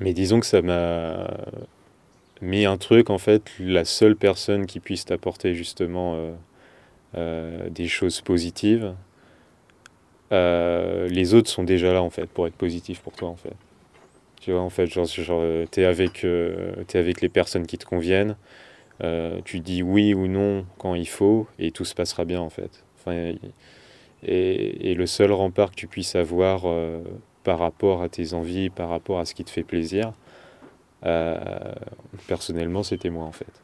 mais 0.00 0.12
disons 0.12 0.40
que 0.40 0.46
ça 0.46 0.62
m'a 0.62 1.28
mis 2.40 2.64
un 2.64 2.76
truc 2.78 3.10
en 3.10 3.18
fait. 3.18 3.50
La 3.58 3.84
seule 3.84 4.16
personne 4.16 4.66
qui 4.66 4.80
puisse 4.80 5.04
t'apporter 5.04 5.54
justement 5.54 6.16
euh, 7.16 7.68
des 7.70 7.88
choses 7.88 8.20
positives. 8.20 8.94
Les 10.30 11.34
autres 11.34 11.50
sont 11.50 11.64
déjà 11.64 11.92
là 11.92 12.02
en 12.02 12.10
fait 12.10 12.26
pour 12.26 12.46
être 12.46 12.54
positifs 12.54 13.00
pour 13.00 13.12
toi 13.12 13.28
en 13.28 13.36
fait. 13.36 13.54
Tu 14.40 14.52
vois 14.52 14.60
en 14.60 14.70
fait 14.70 14.86
genre, 14.86 15.06
genre 15.06 15.42
t'es 15.70 15.84
avec 15.84 16.24
euh, 16.24 16.72
t'es 16.86 16.98
avec 16.98 17.20
les 17.20 17.28
personnes 17.28 17.66
qui 17.66 17.78
te 17.78 17.84
conviennent, 17.84 18.36
euh, 19.02 19.40
tu 19.44 19.60
dis 19.60 19.82
oui 19.82 20.14
ou 20.14 20.28
non 20.28 20.64
quand 20.78 20.94
il 20.94 21.08
faut 21.08 21.46
et 21.58 21.70
tout 21.70 21.84
se 21.84 21.94
passera 21.94 22.24
bien 22.24 22.40
en 22.40 22.50
fait. 22.50 22.84
Enfin, 22.98 23.34
et, 24.22 24.90
et 24.90 24.94
le 24.94 25.06
seul 25.06 25.32
rempart 25.32 25.70
que 25.70 25.76
tu 25.76 25.86
puisses 25.86 26.16
avoir 26.16 26.62
euh, 26.66 27.02
par 27.44 27.58
rapport 27.58 28.02
à 28.02 28.08
tes 28.08 28.34
envies, 28.34 28.70
par 28.70 28.88
rapport 28.88 29.18
à 29.18 29.24
ce 29.24 29.34
qui 29.34 29.44
te 29.44 29.50
fait 29.50 29.62
plaisir, 29.62 30.12
euh, 31.04 31.38
personnellement 32.26 32.82
c'était 32.82 33.10
moi 33.10 33.24
en 33.24 33.32
fait. 33.32 33.62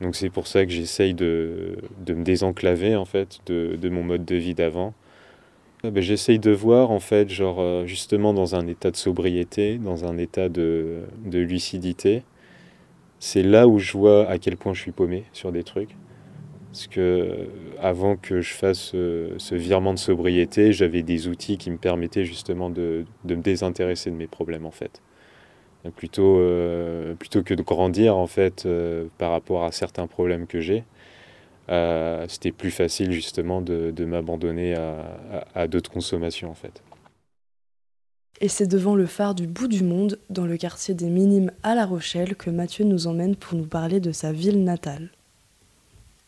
Donc 0.00 0.14
c'est 0.14 0.30
pour 0.30 0.46
ça 0.46 0.64
que 0.64 0.70
j'essaye 0.70 1.14
de, 1.14 1.78
de 2.04 2.14
me 2.14 2.24
désenclaver 2.24 2.96
en 2.96 3.04
fait 3.04 3.40
de, 3.46 3.76
de 3.80 3.88
mon 3.88 4.04
mode 4.04 4.24
de 4.24 4.36
vie 4.36 4.54
d'avant. 4.54 4.94
Ah 5.84 5.90
ben, 5.90 6.02
j'essaye 6.02 6.40
de 6.40 6.50
voir 6.50 6.90
en 6.90 6.98
fait 6.98 7.28
genre 7.28 7.60
euh, 7.60 7.86
justement 7.86 8.34
dans 8.34 8.56
un 8.56 8.66
état 8.66 8.90
de 8.90 8.96
sobriété, 8.96 9.78
dans 9.78 10.04
un 10.06 10.18
état 10.18 10.48
de, 10.48 11.04
lucidité. 11.24 12.24
C'est 13.20 13.44
là 13.44 13.68
où 13.68 13.78
je 13.78 13.92
vois 13.92 14.28
à 14.28 14.38
quel 14.38 14.56
point 14.56 14.74
je 14.74 14.80
suis 14.80 14.92
paumé 14.92 15.24
sur 15.32 15.52
des 15.52 15.62
trucs. 15.62 15.94
Parce 16.72 16.88
que 16.88 17.00
euh, 17.00 17.46
avant 17.80 18.16
que 18.16 18.40
je 18.40 18.54
fasse 18.54 18.92
euh, 18.94 19.34
ce 19.38 19.54
virement 19.54 19.94
de 19.94 19.98
sobriété, 20.00 20.72
j'avais 20.72 21.02
des 21.02 21.28
outils 21.28 21.58
qui 21.58 21.70
me 21.70 21.78
permettaient 21.78 22.24
justement 22.24 22.70
de, 22.70 23.04
de 23.24 23.34
me 23.36 23.42
désintéresser 23.42 24.10
de 24.10 24.16
mes 24.16 24.26
problèmes 24.26 24.66
en 24.66 24.72
fait. 24.72 25.00
Plutôt, 25.96 26.42
plutôt 27.18 27.42
que 27.42 27.54
de 27.54 27.62
grandir 27.62 28.16
en 28.16 28.26
fait 28.26 28.68
par 29.16 29.30
rapport 29.30 29.64
à 29.64 29.72
certains 29.72 30.06
problèmes 30.06 30.46
que 30.46 30.60
j'ai, 30.60 30.84
euh, 31.70 32.24
c'était 32.28 32.52
plus 32.52 32.70
facile 32.70 33.12
justement 33.12 33.60
de, 33.60 33.90
de 33.90 34.04
m'abandonner 34.04 34.74
à, 34.74 35.04
à, 35.54 35.60
à 35.62 35.66
d'autres 35.68 35.90
consommations 35.90 36.50
en 36.50 36.54
fait. 36.54 36.82
Et 38.40 38.48
c'est 38.48 38.68
devant 38.68 38.94
le 38.94 39.06
phare 39.06 39.34
du 39.34 39.46
bout 39.48 39.66
du 39.66 39.82
monde, 39.82 40.18
dans 40.30 40.46
le 40.46 40.56
quartier 40.56 40.94
des 40.94 41.10
Minimes 41.10 41.50
à 41.64 41.74
La 41.74 41.84
Rochelle, 41.84 42.36
que 42.36 42.50
Mathieu 42.50 42.84
nous 42.84 43.08
emmène 43.08 43.34
pour 43.34 43.58
nous 43.58 43.66
parler 43.66 43.98
de 43.98 44.12
sa 44.12 44.30
ville 44.32 44.62
natale. 44.62 45.10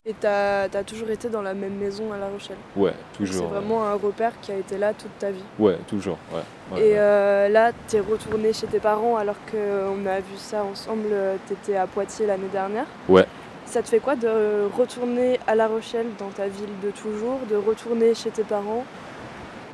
Et 0.06 0.14
t'as 0.18 0.62
as 0.64 0.82
toujours 0.84 1.10
été 1.10 1.28
dans 1.28 1.42
la 1.42 1.54
même 1.54 1.76
maison 1.76 2.10
à 2.12 2.18
La 2.18 2.28
Rochelle? 2.28 2.56
Ouais, 2.74 2.94
C'est 3.12 3.18
toujours. 3.18 3.46
vraiment 3.48 3.84
un 3.84 3.94
repère 3.94 4.32
qui 4.40 4.50
a 4.50 4.56
été 4.56 4.76
là 4.76 4.92
toute 4.92 5.16
ta 5.18 5.30
vie? 5.30 5.44
Ouais, 5.58 5.76
toujours. 5.86 6.18
Ouais, 6.32 6.40
ouais, 6.72 6.80
Et 6.82 6.92
ouais. 6.92 6.98
euh, 6.98 7.48
là, 7.48 7.70
t'es 7.86 8.00
retourné 8.00 8.52
chez 8.52 8.66
tes 8.66 8.80
parents 8.80 9.16
alors 9.16 9.36
qu'on 9.50 10.06
a 10.06 10.18
vu 10.20 10.36
ça 10.36 10.64
ensemble, 10.64 11.10
t'étais 11.46 11.76
à 11.76 11.86
Poitiers 11.86 12.26
l'année 12.26 12.48
dernière? 12.50 12.86
Ouais. 13.08 13.26
Ça 13.70 13.82
te 13.82 13.88
fait 13.88 14.00
quoi 14.00 14.16
de 14.16 14.68
retourner 14.76 15.38
à 15.46 15.54
La 15.54 15.68
Rochelle 15.68 16.06
dans 16.18 16.30
ta 16.30 16.48
ville 16.48 16.72
de 16.82 16.90
toujours, 16.90 17.38
de 17.48 17.54
retourner 17.54 18.16
chez 18.16 18.30
tes 18.30 18.42
parents? 18.42 18.84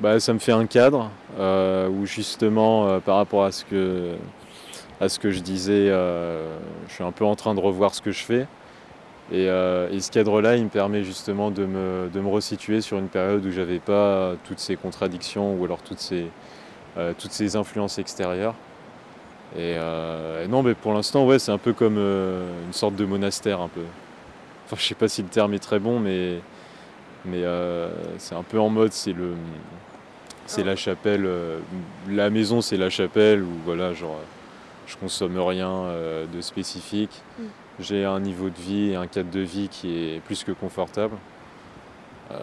Bah, 0.01 0.21
ça 0.21 0.35
me 0.35 0.39
fait 0.39 0.53
un 0.53 0.67
cadre 0.67 1.11
euh, 1.39 1.89
où 1.89 2.05
justement, 2.05 2.89
euh, 2.89 2.99
par 3.01 3.17
rapport 3.17 3.45
à 3.45 3.53
ce 3.53 3.65
que, 3.65 4.17
à 5.01 5.09
ce 5.09 5.19
que 5.19 5.31
je 5.31 5.41
disais, 5.41 5.89
euh, 5.89 6.59
je 6.89 6.93
suis 6.93 7.05
un 7.05 7.11
peu 7.11 7.25
en 7.25 7.37
train 7.37 7.55
de 7.55 7.61
revoir 7.61 7.95
ce 7.95 8.03
que 8.03 8.11
je 8.11 8.23
fais. 8.23 8.47
Et, 9.33 9.47
et 9.47 10.01
ce 10.01 10.11
cadre-là, 10.11 10.57
il 10.57 10.65
me 10.65 10.69
permet 10.69 11.03
justement 11.03 11.51
de 11.51 11.65
me, 11.65 12.11
de 12.13 12.21
me 12.21 12.29
resituer 12.29 12.83
sur 12.83 12.99
une 12.99 13.09
période 13.09 13.47
où 13.47 13.51
j'avais 13.51 13.79
pas 13.79 14.35
toutes 14.45 14.61
ces 14.61 14.77
contradictions 14.77 15.55
ou 15.55 15.65
alors 15.65 15.81
toutes 15.81 15.99
ces, 15.99 16.27
toutes 17.19 17.33
ces 17.33 17.57
influences 17.57 17.99
extérieures. 17.99 18.55
Et, 19.57 19.75
euh, 19.79 20.45
et 20.45 20.49
non, 20.49 20.63
mais 20.63 20.75
pour 20.75 20.93
l'instant, 20.93 21.27
ouais, 21.27 21.39
c'est 21.39 21.53
un 21.53 21.59
peu 21.59 21.73
comme 21.73 21.97
euh, 21.99 22.47
une 22.67 22.75
sorte 22.75 22.95
de 22.95 23.07
monastère 23.07 23.61
un 23.61 23.69
peu. 23.69 23.83
Enfin, 24.67 24.77
je 24.79 24.87
sais 24.87 24.95
pas 24.95 25.09
si 25.09 25.23
le 25.23 25.29
terme 25.29 25.55
est 25.55 25.61
très 25.61 25.79
bon, 25.79 25.99
mais, 25.99 26.41
mais 27.25 27.43
euh, 27.43 27.91
c'est 28.19 28.35
un 28.35 28.43
peu 28.43 28.61
en 28.61 28.69
mode, 28.69 28.93
c'est 28.93 29.13
le, 29.15 29.35
c'est 30.45 30.63
la 30.63 30.77
chapelle, 30.77 31.25
euh, 31.25 31.59
la 32.09 32.29
maison, 32.29 32.61
c'est 32.61 32.77
la 32.77 32.91
chapelle 32.91 33.43
où 33.43 33.53
voilà, 33.65 33.95
genre, 33.95 34.19
je 34.87 34.97
consomme 34.97 35.39
rien 35.39 35.71
euh, 35.71 36.27
de 36.27 36.41
spécifique. 36.41 37.23
Mm. 37.39 37.43
J'ai 37.81 38.05
un 38.05 38.21
niveau 38.21 38.51
de 38.51 38.59
vie 38.59 38.91
et 38.91 38.97
un 38.97 39.07
cadre 39.07 39.31
de 39.31 39.41
vie 39.41 39.69
qui 39.69 39.97
est 39.97 40.21
plus 40.21 40.45
que 40.45 40.53
confortable. 40.53 41.17
Euh, 42.31 42.37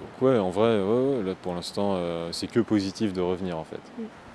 donc 0.00 0.22
ouais, 0.22 0.38
en 0.38 0.50
vrai, 0.50 0.80
ouais, 0.80 1.16
ouais, 1.16 1.22
là 1.22 1.34
pour 1.40 1.54
l'instant, 1.54 1.98
c'est 2.32 2.46
que 2.46 2.60
positif 2.60 3.12
de 3.12 3.20
revenir 3.20 3.58
en 3.58 3.64
fait. 3.64 3.80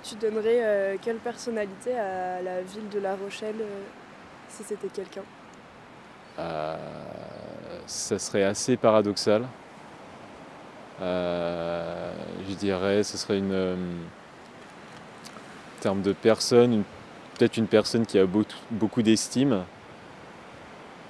Tu 0.02 0.16
donnerais 0.16 0.58
euh, 0.62 0.96
quelle 1.00 1.16
personnalité 1.18 1.96
à 1.96 2.42
la 2.42 2.60
ville 2.62 2.88
de 2.88 2.98
La 2.98 3.14
Rochelle 3.14 3.54
euh, 3.60 3.82
si 4.48 4.64
c'était 4.64 4.88
quelqu'un? 4.88 5.22
Euh, 6.38 6.76
ça 7.86 8.18
serait 8.18 8.42
assez 8.42 8.76
paradoxal. 8.76 9.44
Euh, 11.00 12.12
je 12.48 12.54
dirais, 12.54 13.02
ce 13.02 13.16
serait 13.16 13.38
une. 13.38 13.52
euh, 13.52 13.74
en 15.78 15.82
termes 15.82 16.02
de 16.02 16.12
personne, 16.12 16.82
peut-être 17.36 17.56
une 17.56 17.66
personne 17.66 18.06
qui 18.06 18.18
a 18.18 18.24
beau- 18.26 18.44
beaucoup 18.70 19.02
d'estime, 19.02 19.64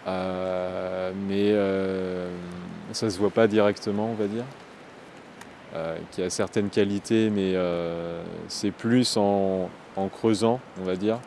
euh, 0.06 1.12
mais 1.28 1.50
euh, 1.52 2.30
ça 2.92 3.10
se 3.10 3.18
voit 3.18 3.30
pas 3.30 3.46
directement, 3.46 4.06
on 4.10 4.14
va 4.14 4.26
dire. 4.26 4.44
Euh, 5.74 5.96
qui 6.10 6.22
a 6.22 6.28
certaines 6.28 6.68
qualités, 6.68 7.30
mais 7.30 7.52
euh, 7.54 8.22
c'est 8.46 8.72
plus 8.72 9.16
en, 9.16 9.70
en 9.96 10.08
creusant, 10.08 10.60
on 10.78 10.84
va 10.84 10.96
dire, 10.96 11.18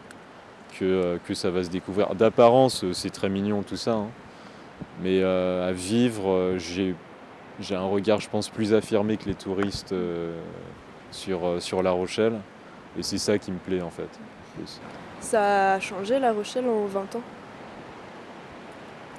que, 0.78 0.86
euh, 0.86 1.18
que 1.26 1.34
ça 1.34 1.50
va 1.50 1.64
se 1.64 1.72
découvrir. 1.72 2.14
D'apparence, 2.14 2.86
c'est 2.94 3.10
très 3.10 3.28
mignon 3.28 3.64
tout 3.64 3.76
ça, 3.76 3.94
hein. 3.94 4.08
mais 5.02 5.24
à 5.24 5.72
vivre, 5.72 6.54
j'ai 6.58 6.94
j'ai 7.60 7.74
un 7.74 7.86
regard, 7.86 8.20
je 8.20 8.30
pense, 8.30 8.50
plus 8.50 8.74
affirmé 8.74 9.18
que 9.18 9.26
les 9.26 9.34
touristes 9.34 9.96
sur, 11.10 11.60
sur 11.60 11.82
La 11.82 11.92
Rochelle, 11.92 12.40
et 13.00 13.02
c'est 13.02 13.18
ça 13.18 13.40
qui 13.40 13.52
me 13.52 13.58
plaît 13.58 13.82
en 13.82 13.90
fait. 13.90 14.10
plus. 14.56 14.80
Ça 15.22 15.74
a 15.74 15.80
changé 15.80 16.20
La 16.20 16.34
Rochelle 16.34 16.68
en 16.68 16.86
20 16.86 17.16
ans? 17.16 17.22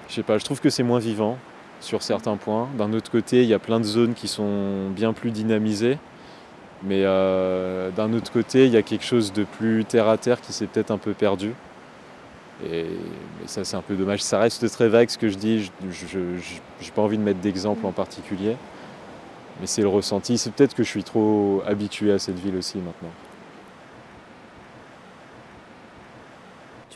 Je 0.08 0.14
sais 0.14 0.22
pas, 0.22 0.38
je 0.38 0.44
trouve 0.44 0.60
que 0.60 0.70
c'est 0.70 0.84
moins 0.84 1.00
vivant 1.00 1.36
sur 1.80 2.02
certains 2.02 2.36
points. 2.36 2.68
D'un 2.78 2.92
autre 2.92 3.10
côté, 3.10 3.42
il 3.42 3.48
y 3.48 3.54
a 3.54 3.58
plein 3.58 3.80
de 3.80 3.84
zones 3.84 4.14
qui 4.14 4.28
sont 4.28 4.90
bien 4.90 5.12
plus 5.12 5.30
dynamisées. 5.30 5.98
Mais 6.82 7.02
euh, 7.04 7.90
d'un 7.90 8.12
autre 8.12 8.30
côté, 8.30 8.66
il 8.66 8.72
y 8.72 8.76
a 8.76 8.82
quelque 8.82 9.04
chose 9.04 9.32
de 9.32 9.44
plus 9.44 9.84
terre 9.84 10.08
à 10.08 10.18
terre 10.18 10.40
qui 10.40 10.52
s'est 10.52 10.66
peut-être 10.66 10.90
un 10.90 10.98
peu 10.98 11.12
perdu. 11.12 11.54
Et, 12.64 12.84
mais 13.40 13.46
ça, 13.46 13.64
c'est 13.64 13.76
un 13.76 13.82
peu 13.82 13.94
dommage. 13.94 14.22
Ça 14.22 14.38
reste 14.38 14.68
très 14.70 14.88
vague 14.88 15.08
ce 15.08 15.18
que 15.18 15.28
je 15.28 15.36
dis. 15.36 15.70
Je 15.90 16.18
n'ai 16.18 16.90
pas 16.94 17.02
envie 17.02 17.18
de 17.18 17.22
mettre 17.22 17.40
d'exemple 17.40 17.84
en 17.86 17.92
particulier. 17.92 18.56
Mais 19.60 19.66
c'est 19.66 19.82
le 19.82 19.88
ressenti. 19.88 20.38
C'est 20.38 20.52
peut-être 20.52 20.74
que 20.74 20.82
je 20.82 20.88
suis 20.88 21.04
trop 21.04 21.62
habitué 21.66 22.12
à 22.12 22.18
cette 22.18 22.38
ville 22.38 22.56
aussi 22.56 22.78
maintenant. 22.78 23.10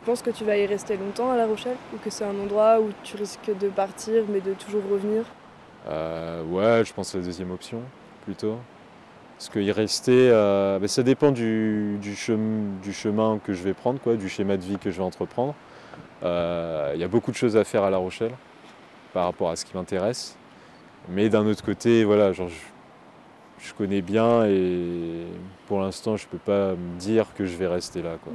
Tu 0.00 0.06
penses 0.06 0.22
que 0.22 0.30
tu 0.30 0.44
vas 0.44 0.56
y 0.56 0.64
rester 0.64 0.96
longtemps 0.96 1.30
à 1.30 1.36
La 1.36 1.46
Rochelle 1.46 1.76
ou 1.94 1.98
que 1.98 2.08
c'est 2.08 2.24
un 2.24 2.38
endroit 2.40 2.80
où 2.80 2.88
tu 3.02 3.18
risques 3.18 3.50
de 3.60 3.68
partir 3.68 4.24
mais 4.30 4.40
de 4.40 4.54
toujours 4.54 4.82
revenir? 4.90 5.24
Euh, 5.88 6.42
ouais, 6.44 6.82
je 6.86 6.94
pense 6.94 7.14
à 7.14 7.18
la 7.18 7.24
deuxième 7.24 7.50
option 7.50 7.82
plutôt. 8.24 8.56
Parce 9.36 9.50
qu'y 9.50 9.70
rester, 9.70 10.30
euh, 10.30 10.78
bah, 10.78 10.88
ça 10.88 11.02
dépend 11.02 11.32
du, 11.32 11.98
du 12.00 12.14
chem- 12.14 12.78
du 12.82 12.94
chemin 12.94 13.38
que 13.44 13.52
je 13.52 13.62
vais 13.62 13.74
prendre, 13.74 14.00
quoi, 14.00 14.16
du 14.16 14.30
schéma 14.30 14.56
de 14.56 14.62
vie 14.62 14.78
que 14.78 14.90
je 14.90 14.96
vais 14.96 15.02
entreprendre. 15.04 15.54
Euh, 16.22 16.92
Il 16.94 17.00
y 17.00 17.04
a 17.04 17.08
beaucoup 17.08 17.30
de 17.30 17.36
choses 17.36 17.58
à 17.58 17.64
faire 17.64 17.82
à 17.82 17.90
La 17.90 17.98
Rochelle 17.98 18.32
par 19.12 19.24
rapport 19.26 19.50
à 19.50 19.56
ce 19.56 19.66
qui 19.66 19.76
m'intéresse. 19.76 20.34
Mais 21.10 21.28
d'un 21.28 21.46
autre 21.46 21.62
côté, 21.62 22.04
voilà, 22.04 22.32
genre, 22.32 22.48
je, 22.48 23.66
je 23.68 23.74
connais 23.74 24.00
bien 24.00 24.46
et 24.46 25.26
pour 25.66 25.80
l'instant, 25.80 26.16
je 26.16 26.26
peux 26.26 26.38
pas 26.38 26.70
me 26.72 26.98
dire 26.98 27.26
que 27.34 27.44
je 27.44 27.56
vais 27.58 27.66
rester 27.66 28.00
là. 28.00 28.16
Quoi. 28.24 28.32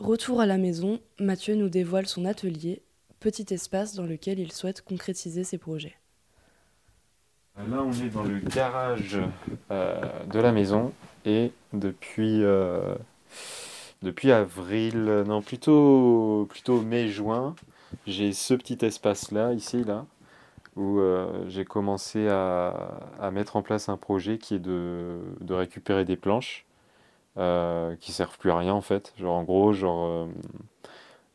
Retour 0.00 0.40
à 0.40 0.46
la 0.46 0.56
maison, 0.56 0.98
Mathieu 1.18 1.54
nous 1.56 1.68
dévoile 1.68 2.06
son 2.06 2.24
atelier, 2.24 2.80
petit 3.20 3.44
espace 3.52 3.94
dans 3.94 4.06
lequel 4.06 4.38
il 4.38 4.50
souhaite 4.50 4.80
concrétiser 4.80 5.44
ses 5.44 5.58
projets. 5.58 5.94
Là, 7.58 7.82
on 7.84 7.92
est 7.92 8.08
dans 8.08 8.22
le 8.22 8.38
garage 8.38 9.18
euh, 9.70 10.00
de 10.32 10.38
la 10.38 10.52
maison 10.52 10.94
et 11.26 11.52
depuis, 11.74 12.42
euh, 12.42 12.94
depuis 14.00 14.32
avril, 14.32 15.24
non 15.26 15.42
plutôt, 15.42 16.46
plutôt 16.48 16.80
mai-juin, 16.80 17.54
j'ai 18.06 18.32
ce 18.32 18.54
petit 18.54 18.82
espace-là, 18.82 19.52
ici, 19.52 19.84
là, 19.84 20.06
où 20.76 20.98
euh, 20.98 21.44
j'ai 21.48 21.66
commencé 21.66 22.26
à, 22.26 23.02
à 23.20 23.30
mettre 23.30 23.56
en 23.56 23.62
place 23.62 23.90
un 23.90 23.98
projet 23.98 24.38
qui 24.38 24.54
est 24.54 24.60
de, 24.60 25.18
de 25.42 25.52
récupérer 25.52 26.06
des 26.06 26.16
planches 26.16 26.64
euh, 27.38 27.94
qui 27.96 28.12
servent 28.12 28.38
plus 28.38 28.50
à 28.50 28.58
rien 28.58 28.74
en 28.74 28.80
fait. 28.80 29.12
Genre 29.18 29.34
en 29.34 29.44
gros, 29.44 29.72
genre 29.72 30.06
euh, 30.06 30.26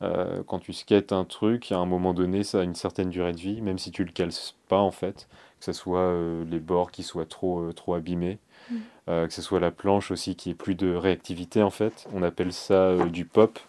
euh, 0.02 0.44
quand 0.48 0.60
tu 0.60 0.74
skates 0.74 1.12
un 1.12 1.26
truc, 1.26 1.72
à 1.72 1.78
un 1.78 1.86
moment 1.86 2.14
donné, 2.14 2.44
ça 2.44 2.60
a 2.60 2.64
une 2.64 2.76
certaine 2.76 3.10
durée 3.10 3.32
de 3.32 3.40
vie, 3.40 3.62
même 3.62 3.78
si 3.78 3.92
tu 3.92 4.04
le 4.04 4.12
cales 4.12 4.32
pas 4.68 4.80
en 4.80 4.92
fait, 4.92 5.28
que 5.60 5.66
ce 5.66 5.74
soit 5.74 6.00
euh, 6.00 6.44
les 6.50 6.60
bords 6.60 6.92
qui 6.92 7.04
soient 7.04 7.26
trop, 7.26 7.72
trop 7.74 7.94
abîmés, 7.94 8.40
Mm. 8.72 9.28
que 9.28 9.32
ce 9.32 9.44
soit 9.44 9.60
la 9.60 9.70
planche 9.70 10.10
aussi 10.10 10.36
qui 10.36 10.50
ait 10.50 10.56
plus 10.56 10.74
de 10.74 10.96
réactivité 10.96 11.62
en 11.62 11.70
fait. 11.70 12.08
On 12.16 12.24
appelle 12.24 12.52
ça 12.52 12.96
du 13.06 13.24
pop. 13.24 13.60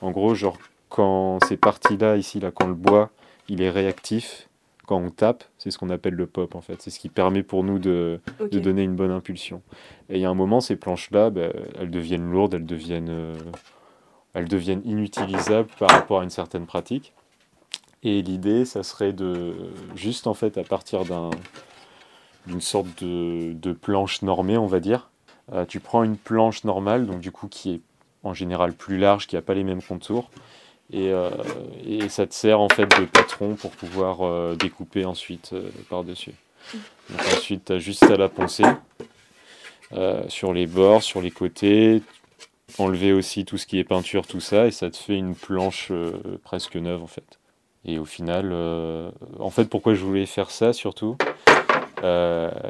En 0.00 0.12
gros, 0.12 0.36
genre 0.36 0.56
quand 0.88 1.40
ces 1.48 1.56
parties-là, 1.56 2.16
ici, 2.16 2.38
là, 2.38 2.52
quand 2.52 2.68
le 2.68 2.74
bois, 2.74 3.10
il 3.48 3.62
est 3.62 3.70
réactif, 3.70 4.48
quand 4.86 4.96
on 4.96 5.10
tape, 5.10 5.44
c'est 5.58 5.70
ce 5.70 5.78
qu'on 5.78 5.90
appelle 5.90 6.14
le 6.14 6.26
pop 6.26 6.54
en 6.54 6.60
fait. 6.60 6.80
C'est 6.82 6.90
ce 6.90 6.98
qui 6.98 7.08
permet 7.08 7.42
pour 7.42 7.64
nous 7.64 7.78
de, 7.78 8.20
donner 8.52 8.82
une 8.82 8.96
bonne 8.96 9.10
impulsion. 9.10 9.62
Et 10.08 10.16
il 10.16 10.20
y 10.20 10.24
a 10.24 10.30
un 10.30 10.34
moment, 10.34 10.60
ces 10.60 10.76
planches-là, 10.76 11.30
ben, 11.30 11.52
elles 11.78 11.90
deviennent 11.90 12.30
lourdes, 12.30 12.54
elles 12.54 12.66
deviennent, 12.66 13.10
euh, 13.10 13.38
elles 14.34 14.48
deviennent 14.48 14.82
inutilisables 14.84 15.68
par 15.78 15.90
rapport 15.90 16.20
à 16.20 16.24
une 16.24 16.30
certaine 16.30 16.66
pratique. 16.66 17.12
Et 18.02 18.20
l'idée, 18.22 18.64
ça 18.64 18.82
serait 18.82 19.12
de 19.12 19.54
juste 19.96 20.26
en 20.26 20.34
fait 20.34 20.58
à 20.58 20.64
partir 20.64 21.04
d'un 21.04 21.30
d'une 22.46 22.60
sorte 22.60 23.02
de, 23.02 23.54
de 23.54 23.72
planche 23.72 24.20
normée, 24.22 24.58
on 24.58 24.66
va 24.66 24.80
dire. 24.80 25.08
euh, 25.52 25.64
tu 25.64 25.80
prends 25.80 26.02
une 26.02 26.16
planche 26.18 26.64
normale, 26.64 27.06
donc 27.06 27.20
du 27.20 27.30
coup 27.30 27.48
qui 27.48 27.72
est 27.72 27.80
en 28.22 28.34
général 28.34 28.72
plus 28.72 28.98
large, 28.98 29.26
qui 29.26 29.34
n'a 29.36 29.42
pas 29.42 29.54
les 29.54 29.64
mêmes 29.64 29.82
contours, 29.82 30.30
et, 30.92 31.10
euh, 31.10 31.30
et 31.86 32.08
ça 32.08 32.26
te 32.26 32.34
sert 32.34 32.60
en 32.60 32.68
fait 32.68 32.86
de 32.86 33.04
patron 33.06 33.54
pour 33.54 33.70
pouvoir 33.72 34.22
euh, 34.22 34.54
découper 34.54 35.04
ensuite 35.04 35.50
euh, 35.52 35.70
par-dessus. 35.88 36.34
Donc 37.10 37.20
ensuite, 37.36 37.66
tu 37.66 37.72
as 37.72 37.78
juste 37.78 38.04
à 38.04 38.16
la 38.16 38.28
poncer 38.28 38.64
sur 40.28 40.52
les 40.52 40.66
bords, 40.66 41.02
sur 41.02 41.20
les 41.20 41.30
côtés, 41.30 42.02
enlever 42.78 43.12
aussi 43.12 43.44
tout 43.44 43.58
ce 43.58 43.66
qui 43.66 43.78
est 43.78 43.84
peinture, 43.84 44.26
tout 44.26 44.40
ça, 44.40 44.66
et 44.66 44.70
ça 44.72 44.90
te 44.90 44.96
fait 44.96 45.14
une 45.14 45.36
planche 45.36 45.92
presque 46.42 46.74
neuve 46.76 47.02
en 47.02 47.06
fait. 47.06 47.38
Et 47.84 47.98
au 47.98 48.04
final, 48.06 48.52
en 49.38 49.50
fait, 49.50 49.66
pourquoi 49.66 49.94
je 49.94 50.02
voulais 50.02 50.26
faire 50.26 50.50
ça 50.50 50.72
surtout 50.72 51.16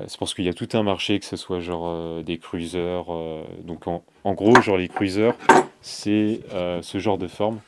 c'est 0.07 0.19
parce 0.19 0.35
qu'il 0.35 0.45
y 0.45 0.49
a 0.49 0.55
tout 0.55 0.69
un 0.75 0.83
marché, 0.83 1.19
que 1.19 1.25
ce 1.27 1.37
soit 1.37 1.61
genre 1.61 2.23
des 2.23 2.39
cruisers. 2.39 3.05
euh, 3.09 3.43
donc 3.65 3.87
en, 3.87 4.05
en 4.23 4.35
gros, 4.35 4.61
genre 4.61 4.77
les 4.77 4.89
cruisers, 4.89 5.35
c'est 5.81 6.41
ce 6.83 6.99
genre 6.99 7.19
de 7.19 7.29
forme, 7.29 7.61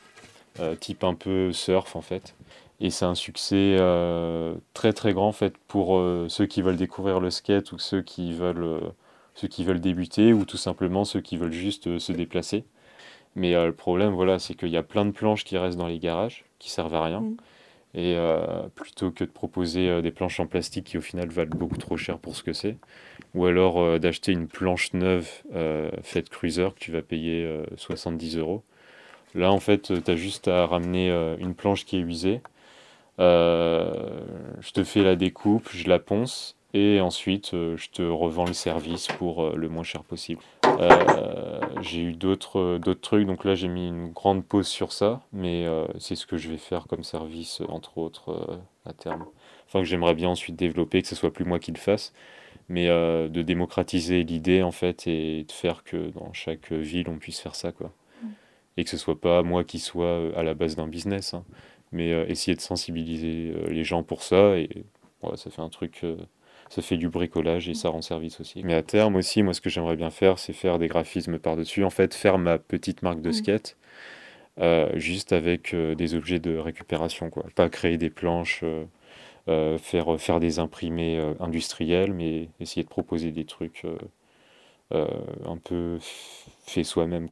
type 0.79 1.03
un 1.03 1.13
peu 1.13 1.51
surf 1.51 1.95
en 1.95 2.01
fait. 2.01 2.35
Et 2.79 2.89
c'est 2.91 3.05
un 3.05 3.15
succès 3.15 3.75
euh, 3.79 4.55
très 4.73 4.93
très 4.93 5.13
grand 5.13 5.27
en 5.27 5.31
fait 5.31 5.57
pour 5.67 5.97
euh, 5.97 6.27
ceux 6.29 6.45
qui 6.45 6.61
veulent 6.61 6.77
découvrir 6.77 7.19
le 7.19 7.31
skate 7.31 7.71
ou 7.71 7.79
ceux 7.79 8.01
qui 8.03 8.33
veulent, 8.33 8.63
euh, 8.63 8.79
ceux 9.33 9.47
qui 9.47 9.63
veulent 9.63 9.81
débuter 9.81 10.31
ou 10.31 10.45
tout 10.45 10.57
simplement 10.57 11.03
ceux 11.03 11.21
qui 11.21 11.37
veulent 11.37 11.51
juste 11.53 11.87
euh, 11.87 11.99
se 11.99 12.11
déplacer. 12.11 12.65
Mais 13.35 13.55
euh, 13.55 13.67
le 13.67 13.73
problème, 13.73 14.13
voilà, 14.13 14.39
c'est 14.39 14.55
qu'il 14.55 14.69
y 14.69 14.77
a 14.77 14.83
plein 14.83 15.05
de 15.05 15.11
planches 15.11 15.43
qui 15.43 15.57
restent 15.57 15.77
dans 15.77 15.87
les 15.87 15.99
garages, 15.99 16.45
qui 16.59 16.69
servent 16.69 16.95
à 16.95 17.03
rien. 17.03 17.21
Mm. 17.21 17.37
Et 17.95 18.15
euh, 18.15 18.67
plutôt 18.75 19.11
que 19.11 19.23
de 19.23 19.29
proposer 19.29 19.89
euh, 19.89 20.01
des 20.01 20.11
planches 20.11 20.39
en 20.39 20.45
plastique 20.45 20.85
qui 20.85 20.97
au 20.97 21.01
final 21.01 21.29
valent 21.29 21.55
beaucoup 21.55 21.77
trop 21.77 21.97
cher 21.97 22.19
pour 22.19 22.35
ce 22.35 22.43
que 22.43 22.53
c'est, 22.53 22.77
ou 23.33 23.45
alors 23.45 23.79
euh, 23.79 23.97
d'acheter 23.97 24.33
une 24.33 24.47
planche 24.47 24.93
neuve 24.93 25.29
euh, 25.55 25.89
faite 26.03 26.29
cruiser 26.29 26.67
que 26.75 26.79
tu 26.79 26.91
vas 26.91 27.01
payer 27.01 27.43
euh, 27.43 27.65
70 27.77 28.37
euros. 28.37 28.63
Là, 29.37 29.51
en 29.51 29.59
fait, 29.59 30.03
tu 30.03 30.11
as 30.11 30.15
juste 30.15 30.47
à 30.47 30.65
ramener 30.65 31.11
euh, 31.11 31.37
une 31.37 31.53
planche 31.53 31.85
qui 31.85 31.97
est 31.97 32.01
usée. 32.01 32.41
Euh, 33.19 33.93
je 34.61 34.71
te 34.71 34.83
fais 34.83 35.03
la 35.03 35.15
découpe, 35.15 35.69
je 35.71 35.87
la 35.87 35.99
ponce, 35.99 36.55
et 36.73 36.99
ensuite 37.01 37.53
euh, 37.53 37.77
je 37.77 37.89
te 37.89 38.01
revends 38.01 38.45
le 38.45 38.53
service 38.53 39.07
pour 39.07 39.51
le 39.51 39.69
moins 39.69 39.83
cher 39.83 40.03
possible. 40.03 40.41
J'ai 41.81 42.01
eu 42.01 42.13
d'autres 42.13 42.79
trucs, 42.99 43.27
donc 43.27 43.45
là 43.45 43.53
j'ai 43.53 43.67
mis 43.67 43.87
une 43.89 44.11
grande 44.11 44.43
pause 44.43 44.67
sur 44.67 44.91
ça, 44.91 45.21
mais 45.31 45.67
c'est 45.99 46.15
ce 46.15 46.25
que 46.25 46.37
je 46.37 46.49
vais 46.49 46.57
faire 46.57 46.87
comme 46.87 47.03
service, 47.03 47.61
entre 47.69 47.99
autres, 47.99 48.59
à 48.85 48.93
terme. 48.93 49.25
Enfin, 49.67 49.79
que 49.79 49.85
j'aimerais 49.85 50.15
bien 50.15 50.29
ensuite 50.29 50.55
développer, 50.55 51.01
que 51.03 51.07
ce 51.07 51.15
soit 51.15 51.31
plus 51.31 51.45
moi 51.45 51.59
qui 51.59 51.71
le 51.71 51.77
fasse, 51.77 52.13
mais 52.69 52.87
de 52.87 53.41
démocratiser 53.43 54.23
l'idée 54.23 54.63
en 54.63 54.71
fait 54.71 55.05
et 55.07 55.43
de 55.43 55.51
faire 55.51 55.83
que 55.83 56.09
dans 56.09 56.33
chaque 56.33 56.71
ville 56.71 57.07
on 57.09 57.17
puisse 57.17 57.39
faire 57.39 57.55
ça, 57.55 57.71
quoi. 57.71 57.91
Et 58.77 58.83
que 58.83 58.89
ce 58.89 58.97
soit 58.97 59.19
pas 59.19 59.43
moi 59.43 59.63
qui 59.63 59.79
soit 59.79 60.05
euh, 60.05 60.33
à 60.35 60.43
la 60.43 60.53
base 60.53 60.75
d'un 60.75 60.87
business, 60.87 61.33
hein, 61.33 61.43
mais 61.91 62.11
euh, 62.13 62.25
essayer 62.27 62.55
de 62.55 62.61
sensibiliser 62.61 63.53
euh, 63.55 63.67
les 63.69 63.83
gens 63.83 64.03
pour 64.03 64.23
ça, 64.23 64.57
et 64.57 64.69
voilà, 65.21 65.37
ça 65.37 65.49
fait 65.49 65.61
un 65.61 65.69
truc. 65.69 66.01
euh, 66.03 66.17
ça 66.69 66.81
fait 66.81 66.97
du 66.97 67.07
bricolage 67.09 67.69
et 67.69 67.73
ça 67.73 67.89
rend 67.89 68.01
service 68.01 68.41
aussi. 68.41 68.61
Mais 68.63 68.73
à 68.73 68.83
terme 68.83 69.15
aussi, 69.15 69.41
moi, 69.41 69.53
ce 69.53 69.61
que 69.61 69.69
j'aimerais 69.69 69.95
bien 69.95 70.09
faire, 70.09 70.37
c'est 70.37 70.51
faire 70.53 70.79
des 70.79 70.87
graphismes 70.87 71.39
par-dessus. 71.39 71.83
En 71.85 71.89
fait, 71.89 72.13
faire 72.13 72.37
ma 72.37 72.57
petite 72.59 73.03
marque 73.03 73.21
de 73.21 73.29
Mm. 73.29 73.33
skate, 73.33 73.77
euh, 74.59 74.89
juste 74.99 75.33
avec 75.33 75.75
des 75.75 76.15
objets 76.15 76.39
de 76.39 76.57
récupération, 76.57 77.29
quoi. 77.29 77.45
Pas 77.55 77.69
créer 77.69 77.97
des 77.97 78.09
planches, 78.09 78.63
faire, 79.79 80.19
faire 80.19 80.39
des 80.39 80.59
imprimés 80.59 81.19
industriels, 81.39 82.13
mais 82.13 82.49
essayer 82.59 82.83
de 82.83 82.89
proposer 82.89 83.31
des 83.31 83.45
trucs 83.45 83.83
euh, 84.93 85.07
un 85.45 85.57
peu 85.57 85.97
f- 85.97 86.47
faits 86.65 86.85
soi-même. 86.85 87.29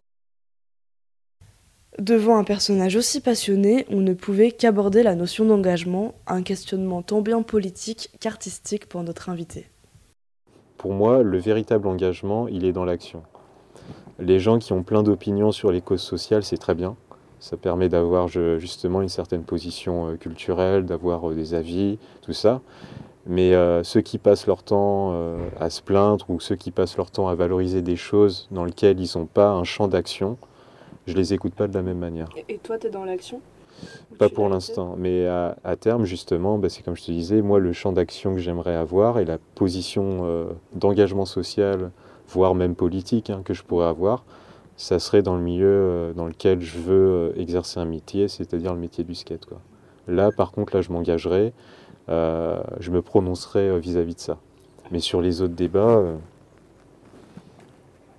Devant 1.99 2.37
un 2.37 2.43
personnage 2.43 2.97
aussi 2.97 3.21
passionné, 3.21 3.85
on 3.89 4.01
ne 4.01 4.13
pouvait 4.13 4.51
qu'aborder 4.51 5.01
la 5.01 5.15
notion 5.15 5.45
d'engagement, 5.45 6.13
un 6.27 6.43
questionnement 6.43 7.01
tant 7.01 7.21
bien 7.21 7.41
politique 7.41 8.09
qu'artistique 8.19 8.89
pour 8.89 9.01
notre 9.03 9.29
invité. 9.29 9.69
Pour 10.77 10.91
moi, 10.91 11.23
le 11.23 11.37
véritable 11.37 11.87
engagement, 11.87 12.49
il 12.49 12.65
est 12.65 12.73
dans 12.73 12.83
l'action. 12.83 13.23
Les 14.19 14.39
gens 14.39 14.59
qui 14.59 14.73
ont 14.73 14.83
plein 14.83 15.03
d'opinions 15.03 15.53
sur 15.53 15.71
les 15.71 15.79
causes 15.79 16.01
sociales, 16.01 16.43
c'est 16.43 16.57
très 16.57 16.75
bien. 16.75 16.97
Ça 17.39 17.55
permet 17.55 17.87
d'avoir 17.87 18.27
justement 18.27 19.01
une 19.01 19.09
certaine 19.09 19.43
position 19.43 20.09
euh, 20.09 20.15
culturelle, 20.15 20.85
d'avoir 20.85 21.29
euh, 21.29 21.33
des 21.33 21.53
avis, 21.53 21.97
tout 22.21 22.33
ça. 22.33 22.61
Mais 23.25 23.53
euh, 23.53 23.83
ceux 23.83 24.01
qui 24.01 24.17
passent 24.17 24.47
leur 24.47 24.63
temps 24.63 25.13
à 25.59 25.69
se 25.69 25.81
plaindre 25.81 26.29
ou 26.29 26.39
ceux 26.39 26.55
qui 26.55 26.71
passent 26.71 26.97
leur 26.97 27.09
temps 27.09 27.27
à 27.27 27.35
valoriser 27.35 27.81
des 27.81 27.95
choses 27.95 28.47
dans 28.51 28.65
lesquelles 28.65 28.99
ils 28.99 29.17
n'ont 29.17 29.25
pas 29.25 29.49
un 29.49 29.63
champ 29.63 29.87
d'action, 29.87 30.37
je 31.07 31.15
les 31.15 31.33
écoute 31.33 31.53
pas 31.53 31.67
de 31.67 31.73
la 31.73 31.81
même 31.81 31.99
manière. 31.99 32.27
Et 32.49 32.57
toi, 32.57 32.77
t'es 32.77 32.89
dans 32.89 33.05
l'action 33.05 33.41
Pas 34.17 34.29
pour 34.29 34.49
l'instant, 34.49 34.95
mais 34.97 35.27
à, 35.27 35.57
à 35.63 35.75
terme, 35.75 36.05
justement, 36.05 36.57
bah, 36.57 36.69
c'est 36.69 36.83
comme 36.83 36.95
je 36.95 37.03
te 37.03 37.11
disais, 37.11 37.41
moi, 37.41 37.59
le 37.59 37.73
champ 37.73 37.91
d'action 37.91 38.33
que 38.33 38.39
j'aimerais 38.39 38.75
avoir 38.75 39.19
et 39.19 39.25
la 39.25 39.37
position 39.55 40.21
euh, 40.23 40.45
d'engagement 40.73 41.25
social, 41.25 41.91
voire 42.27 42.55
même 42.55 42.75
politique, 42.75 43.29
hein, 43.29 43.41
que 43.43 43.53
je 43.53 43.63
pourrais 43.63 43.87
avoir, 43.87 44.23
ça 44.77 44.99
serait 44.99 45.21
dans 45.21 45.35
le 45.35 45.41
milieu 45.41 45.67
euh, 45.67 46.13
dans 46.13 46.25
lequel 46.25 46.61
je 46.61 46.77
veux 46.77 47.31
euh, 47.35 47.39
exercer 47.39 47.79
un 47.79 47.85
métier, 47.85 48.27
c'est-à-dire 48.27 48.73
le 48.73 48.79
métier 48.79 49.03
du 49.03 49.15
skate. 49.15 49.45
Quoi. 49.45 49.59
Là, 50.07 50.31
par 50.31 50.51
contre, 50.51 50.75
là, 50.75 50.81
je 50.81 50.91
m'engagerai, 50.91 51.53
euh, 52.09 52.61
je 52.79 52.91
me 52.91 53.01
prononcerai 53.01 53.79
vis-à-vis 53.79 54.15
de 54.15 54.19
ça. 54.19 54.37
Mais 54.91 54.99
sur 54.99 55.21
les 55.21 55.41
autres 55.41 55.55
débats, 55.55 55.97
euh, 55.97 56.15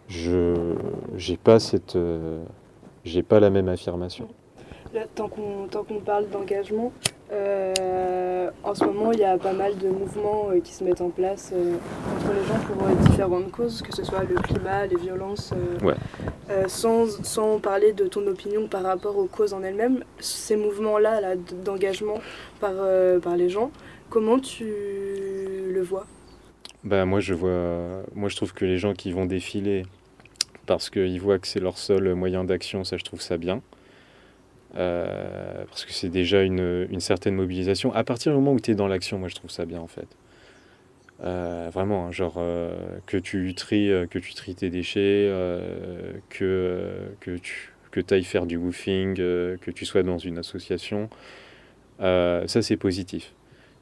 je 0.09 0.75
j'ai 1.17 1.37
pas 1.37 1.61
cette 1.61 1.97
euh, 1.97 2.43
j'ai 3.07 3.23
pas 3.23 3.41
la 3.41 3.51
même 3.51 3.69
affirmation. 3.69 4.29
Là, 4.95 5.03
tant 5.15 5.29
qu'on 5.29 5.67
tant 5.71 5.85
qu'on 5.85 6.01
parle 6.01 6.29
d'engagement, 6.29 6.93
euh, 7.33 8.51
en 8.63 8.75
ce 8.75 8.85
moment, 8.85 9.13
il 9.13 9.19
y 9.19 9.25
a 9.25 9.37
pas 9.37 9.53
mal 9.53 9.77
de 9.79 9.89
mouvements 9.89 10.49
euh, 10.51 10.61
qui 10.61 10.73
se 10.73 10.85
mettent 10.85 11.01
en 11.01 11.11
place 11.11 11.53
euh, 11.55 11.75
entre 12.17 12.33
les 12.35 12.45
gens 12.47 12.61
pour 12.67 13.09
différentes 13.11 13.51
causes, 13.51 13.83
que 13.83 13.95
ce 13.95 14.05
soit 14.05 14.23
le 14.25 14.37
climat, 14.37 14.87
les 14.87 14.97
violences, 14.97 15.53
Ouais. 15.83 15.95
sans, 16.69 17.07
sans 17.25 17.59
parler 17.59 17.93
de 17.93 18.07
ton 18.07 18.27
opinion 18.27 18.69
par 18.69 18.83
rapport 18.85 19.17
aux 19.19 19.27
causes 19.27 19.55
en 19.55 19.63
elles-mêmes. 19.63 20.05
Ces 20.21 20.57
mouvements-là 20.57 21.21
là, 21.21 21.35
d'engagement 21.65 22.19
par, 22.61 22.75
par 23.23 23.37
les 23.37 23.49
gens, 23.49 23.71
comment 24.09 24.39
tu 24.39 24.65
le 25.73 25.83
vois? 25.83 26.07
Bah 26.85 27.05
moi 27.05 27.19
je 27.19 27.35
vois 27.35 28.05
moi 28.15 28.29
je 28.29 28.37
trouve 28.37 28.55
que 28.55 28.65
les 28.65 28.79
gens 28.79 28.93
qui 28.95 29.11
vont 29.11 29.27
défiler 29.27 29.83
parce 30.67 30.91
qu'ils 30.91 31.21
voient 31.21 31.39
que 31.39 31.47
c'est 31.47 31.61
leur 31.61 31.79
seul 31.79 32.15
moyen 32.15 32.45
d'action, 32.45 32.85
ça 32.85 32.97
je 32.97 33.05
trouve 33.05 33.21
ça 33.21 33.39
bien. 33.39 33.63
Euh, 34.77 35.65
parce 35.69 35.85
que 35.85 35.93
c'est 35.93 36.09
déjà 36.09 36.43
une, 36.43 37.01
certaine 37.01 37.35
mobilisation. 37.35 37.93
À 37.95 38.05
partir 38.05 38.33
du 38.33 38.39
moment 38.39 38.53
où 38.53 38.61
tu 38.61 38.73
es 38.73 38.75
dans 38.75 38.89
l'action, 38.89 39.19
moi 39.19 39.29
je 39.29 39.35
trouve 39.35 39.51
ça 39.51 39.65
bien 39.65 39.81
en 39.81 39.87
fait. 39.87 40.09
Euh, 41.25 41.71
vraiment, 41.73 42.07
hein, 42.07 42.13
genre 42.13 42.35
euh, 42.39 42.77
que 43.07 43.17
tu 43.17 43.55
tries, 43.55 43.91
que 44.11 44.19
tu 44.19 44.35
tries 44.35 44.55
tes 44.55 44.71
déchets, 44.71 45.31
que, 46.29 46.93
que 47.21 47.37
tu 47.39 47.73
que 47.91 48.01
ailles 48.13 48.25
faire 48.25 48.45
du 48.45 48.59
woofing, 48.59 49.15
que 49.15 49.71
tu 49.75 49.87
sois 49.87 50.03
dans 50.03 50.19
une 50.19 50.37
association, 50.39 51.09
ça 52.01 52.47
c'est 52.47 52.77
positif. 52.77 53.33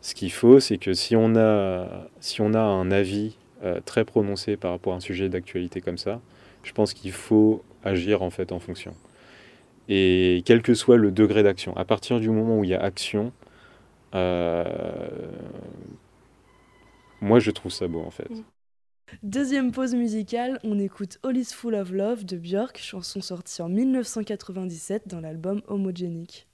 Ce 0.00 0.14
qu'il 0.14 0.30
faut, 0.30 0.60
c'est 0.60 0.78
que 0.78 0.92
si 0.92 1.16
on 1.16 1.34
a, 1.34 2.08
si 2.20 2.40
on 2.40 2.54
a 2.54 2.60
un 2.60 2.90
avis 2.92 3.36
très 3.84 4.04
prononcé 4.04 4.56
par 4.56 4.70
rapport 4.70 4.92
à 4.92 4.96
un 4.96 5.00
sujet 5.00 5.28
d'actualité 5.28 5.80
comme 5.80 5.98
ça, 5.98 6.20
je 6.64 6.72
pense 6.72 6.94
qu'il 6.94 7.12
faut 7.12 7.62
agir 7.84 8.22
en 8.22 8.30
fait 8.30 8.52
en 8.52 8.58
fonction. 8.58 8.94
Et 9.88 10.42
quel 10.46 10.62
que 10.62 10.74
soit 10.74 10.96
le 10.96 11.10
degré 11.10 11.42
d'action, 11.42 11.76
à 11.76 11.84
partir 11.84 12.18
du 12.18 12.30
moment 12.30 12.58
où 12.58 12.64
il 12.64 12.70
y 12.70 12.74
a 12.74 12.82
action, 12.82 13.32
euh, 14.14 14.64
moi 17.20 17.38
je 17.38 17.50
trouve 17.50 17.72
ça 17.72 17.86
beau 17.86 18.00
en 18.00 18.10
fait. 18.10 18.30
Deuxième 19.22 19.70
pause 19.70 19.94
musicale, 19.94 20.58
on 20.64 20.78
écoute 20.78 21.18
All 21.22 21.36
is 21.36 21.52
Full 21.52 21.74
of 21.74 21.92
Love 21.92 22.24
de 22.24 22.36
Björk, 22.36 22.78
chanson 22.78 23.20
sortie 23.20 23.62
en 23.62 23.68
1997 23.68 25.06
dans 25.06 25.20
l'album 25.20 25.60
Homogenic. 25.68 26.48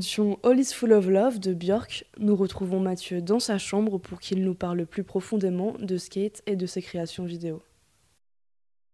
Écoutions 0.00 0.38
All 0.44 0.58
is 0.58 0.72
Full 0.72 0.94
of 0.94 1.08
Love 1.08 1.40
de 1.40 1.52
Björk. 1.52 2.06
Nous 2.18 2.34
retrouvons 2.34 2.80
Mathieu 2.80 3.20
dans 3.20 3.38
sa 3.38 3.58
chambre 3.58 3.98
pour 3.98 4.18
qu'il 4.18 4.42
nous 4.42 4.54
parle 4.54 4.86
plus 4.86 5.04
profondément 5.04 5.74
de 5.78 5.98
skate 5.98 6.42
et 6.46 6.56
de 6.56 6.64
ses 6.64 6.80
créations 6.80 7.26
vidéo. 7.26 7.60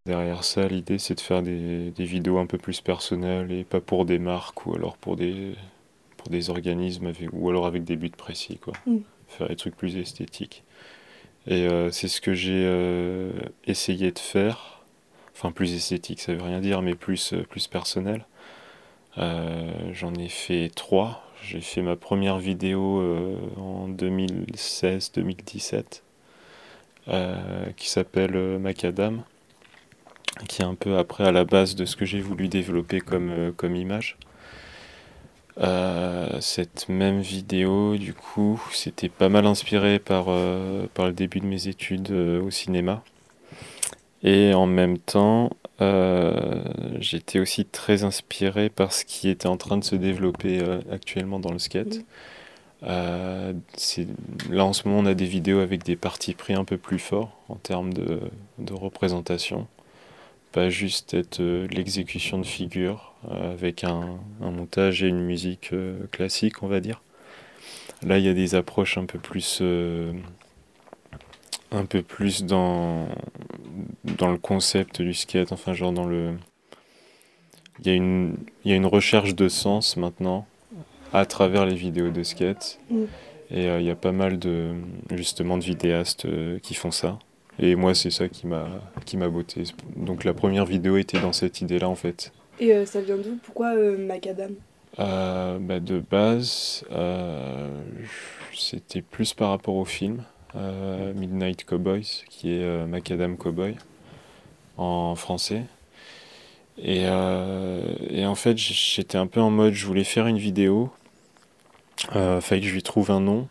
Derrière 0.05 0.43
ça, 0.43 0.67
l'idée 0.67 0.99
c'est 0.99 1.15
de 1.15 1.21
faire 1.21 1.43
des, 1.43 1.93
des 1.93 2.05
vidéos 2.05 2.39
un 2.39 2.47
peu 2.47 2.59
plus 2.59 2.81
personnelles 2.81 3.53
et 3.53 3.63
pas 3.63 3.81
pour 3.81 4.05
des 4.05 4.19
marques 4.19 4.67
ou 4.67 4.75
alors 4.75 4.97
pour 4.97 5.15
des, 5.15 5.55
pour 6.17 6.29
des 6.29 6.51
organismes 6.51 7.07
avec- 7.07 7.33
ou 7.33 7.51
alors 7.51 7.67
avec 7.67 7.85
des 7.85 7.95
buts 7.95 8.11
précis, 8.11 8.59
quoi. 8.59 8.73
Mm. 8.85 8.97
Faire 9.29 9.49
des 9.49 9.57
trucs 9.57 9.77
plus 9.77 9.97
esthétiques. 9.97 10.65
Et 11.47 11.69
euh, 11.69 11.93
c'est 11.93 12.09
ce 12.09 12.21
que 12.21 12.35
j'ai 12.35 12.65
euh, 12.67 13.31
essayé 13.65 14.11
de 14.11 14.19
faire. 14.19 14.83
Enfin, 15.37 15.53
plus 15.53 15.73
esthétique, 15.73 16.19
ça 16.19 16.35
veut 16.35 16.43
rien 16.43 16.59
dire, 16.59 16.83
mais 16.83 16.97
plus, 16.97 17.33
euh, 17.33 17.45
plus 17.45 17.69
personnel. 17.69 18.27
Euh, 19.19 19.71
j'en 19.93 20.15
ai 20.15 20.29
fait 20.29 20.71
trois. 20.75 21.23
J'ai 21.43 21.61
fait 21.61 21.83
ma 21.83 21.97
première 21.97 22.39
vidéo 22.39 23.01
euh, 23.01 23.37
en 23.57 23.89
2016-2017 23.89 26.03
euh, 27.09 27.67
qui 27.77 27.89
s'appelle 27.89 28.59
Macadam 28.59 29.23
qui 30.49 30.61
est 30.61 30.67
un 30.67 30.75
peu 30.75 30.99
après 30.99 31.25
à 31.25 31.33
la 31.33 31.45
base 31.45 31.77
de 31.77 31.87
ce 31.87 31.97
que 31.97 32.05
j'ai 32.05 32.21
voulu 32.21 32.49
développer 32.49 33.01
comme, 33.01 33.55
comme 33.57 33.75
image. 33.75 34.19
Cette 36.41 36.91
même 36.91 37.21
vidéo, 37.21 37.97
du 37.97 38.13
coup, 38.13 38.63
c'était 38.71 39.09
pas 39.09 39.31
mal 39.31 39.47
inspiré 39.47 39.99
par, 39.99 40.27
par 40.93 41.07
le 41.07 41.15
début 41.15 41.41
de 41.41 41.47
mes 41.47 41.69
études 41.69 42.11
au 42.11 42.51
cinéma. 42.51 43.03
Et 44.23 44.53
en 44.53 44.67
même 44.67 44.99
temps, 44.99 45.49
euh, 45.83 46.63
j'étais 47.01 47.39
aussi 47.39 47.67
très 47.67 48.05
inspiré 48.05 48.71
par 48.71 48.93
ce 48.93 49.05
qui 49.05 49.29
était 49.29 49.47
en 49.47 49.57
train 49.57 49.77
de 49.77 49.85
se 49.85 49.95
développer 49.97 50.61
euh, 50.61 50.81
actuellement 50.91 51.39
dans 51.39 51.53
le 51.53 51.59
skate. 51.59 52.01
Euh, 52.83 53.53
là 54.51 54.65
en 54.65 54.73
ce 54.73 54.87
moment 54.87 55.01
on 55.01 55.07
a 55.07 55.15
des 55.15 55.25
vidéos 55.25 55.61
avec 55.61 55.83
des 55.83 55.97
partis 55.97 56.35
pris 56.35 56.53
un 56.55 56.65
peu 56.65 56.77
plus 56.77 56.99
forts 56.99 57.39
en 57.49 57.57
termes 57.57 57.93
de, 57.93 58.21
de 58.59 58.73
représentation. 58.75 59.67
Pas 60.53 60.71
juste 60.71 61.15
être 61.15 61.43
l'exécution 61.43 62.39
de 62.39 62.47
figures 62.47 63.15
euh, 63.31 63.53
avec 63.53 63.85
un, 63.85 64.19
un 64.41 64.51
montage 64.51 65.03
et 65.03 65.09
une 65.09 65.25
musique 65.25 65.73
classique 66.11 66.63
on 66.63 66.69
va 66.69 66.81
dire. 66.81 67.03
Là 68.03 68.19
il 68.19 68.25
y 68.25 68.29
a 68.29 68.35
des 68.35 68.55
approches 68.55 68.99
un 68.99 69.07
peu 69.07 69.19
plus, 69.19 69.63
un 71.71 71.85
peu 71.87 72.03
plus 72.03 72.45
dans, 72.45 73.09
dans 74.05 74.31
le 74.31 74.39
concept 74.39 75.03
du 75.03 75.15
skate, 75.15 75.53
enfin 75.53 75.73
genre 75.73 75.93
dans 75.93 76.07
le... 76.07 76.35
Il 77.81 77.87
y 77.87 77.91
a 77.91 77.95
une, 77.95 78.37
il 78.65 78.71
y 78.71 78.75
a 78.75 78.77
une 78.77 78.87
recherche 78.87 79.35
de 79.35 79.49
sens 79.49 79.97
maintenant 79.97 80.47
à 81.13 81.27
travers 81.27 81.67
les 81.67 81.75
vidéos 81.75 82.11
de 82.11 82.23
skate. 82.23 82.79
Mm. 82.91 83.05
Et 83.51 83.69
euh, 83.69 83.81
il 83.81 83.87
y 83.87 83.91
a 83.91 83.97
pas 83.97 84.13
mal 84.13 84.39
de 84.39 84.75
justement 85.13 85.57
de 85.57 85.65
vidéastes 85.65 86.25
euh, 86.25 86.59
qui 86.59 86.75
font 86.75 86.91
ça. 86.91 87.19
Et 87.59 87.77
moi 87.77 87.95
c'est 87.95 88.11
ça 88.11 88.29
qui 88.29 88.47
m'a 88.47 88.67
qui 89.05 89.17
m'a 89.17 89.29
botté. 89.29 89.63
Donc 89.95 90.25
la 90.25 90.35
première 90.35 90.67
vidéo 90.67 90.97
était 90.97 91.21
dans 91.21 91.33
cette 91.33 91.61
idée-là 91.61 91.89
en 91.89 91.95
fait. 91.95 92.33
Et 92.59 92.73
euh, 92.73 92.87
ça 92.87 93.01
vient 93.01 93.17
d'où? 93.17 93.39
Pourquoi 93.45 93.75
Macadam? 93.75 94.55
Bah, 94.99 95.79
de 95.81 96.01
base, 96.01 96.85
c'était 98.55 99.03
plus 99.03 99.35
par 99.35 99.51
rapport 99.51 99.77
au 99.77 99.85
film 99.85 100.25
Midnight 101.15 101.65
Cowboys, 101.65 102.25
qui 102.29 102.53
est 102.53 102.63
euh, 102.63 102.87
Macadam 102.87 103.37
Cowboy 103.37 103.77
en 104.77 105.15
français. 105.15 105.65
Et, 106.79 107.05
euh, 107.07 107.95
et 108.11 108.27
en 108.27 108.35
fait, 108.35 108.59
j'étais 108.59 109.17
un 109.17 109.27
peu 109.27 109.41
en 109.41 109.51
mode, 109.51 109.73
je 109.73 109.87
voulais 109.87 110.05
faire 110.05 110.27
une 110.27 110.39
vidéo, 110.39 110.91
euh, 112.15 112.41
fallait 112.41 112.61
que 112.61 112.67
je 112.67 112.75
lui 112.75 112.83
trouve 112.83 113.11
un 113.11 113.21
nom. 113.21 113.49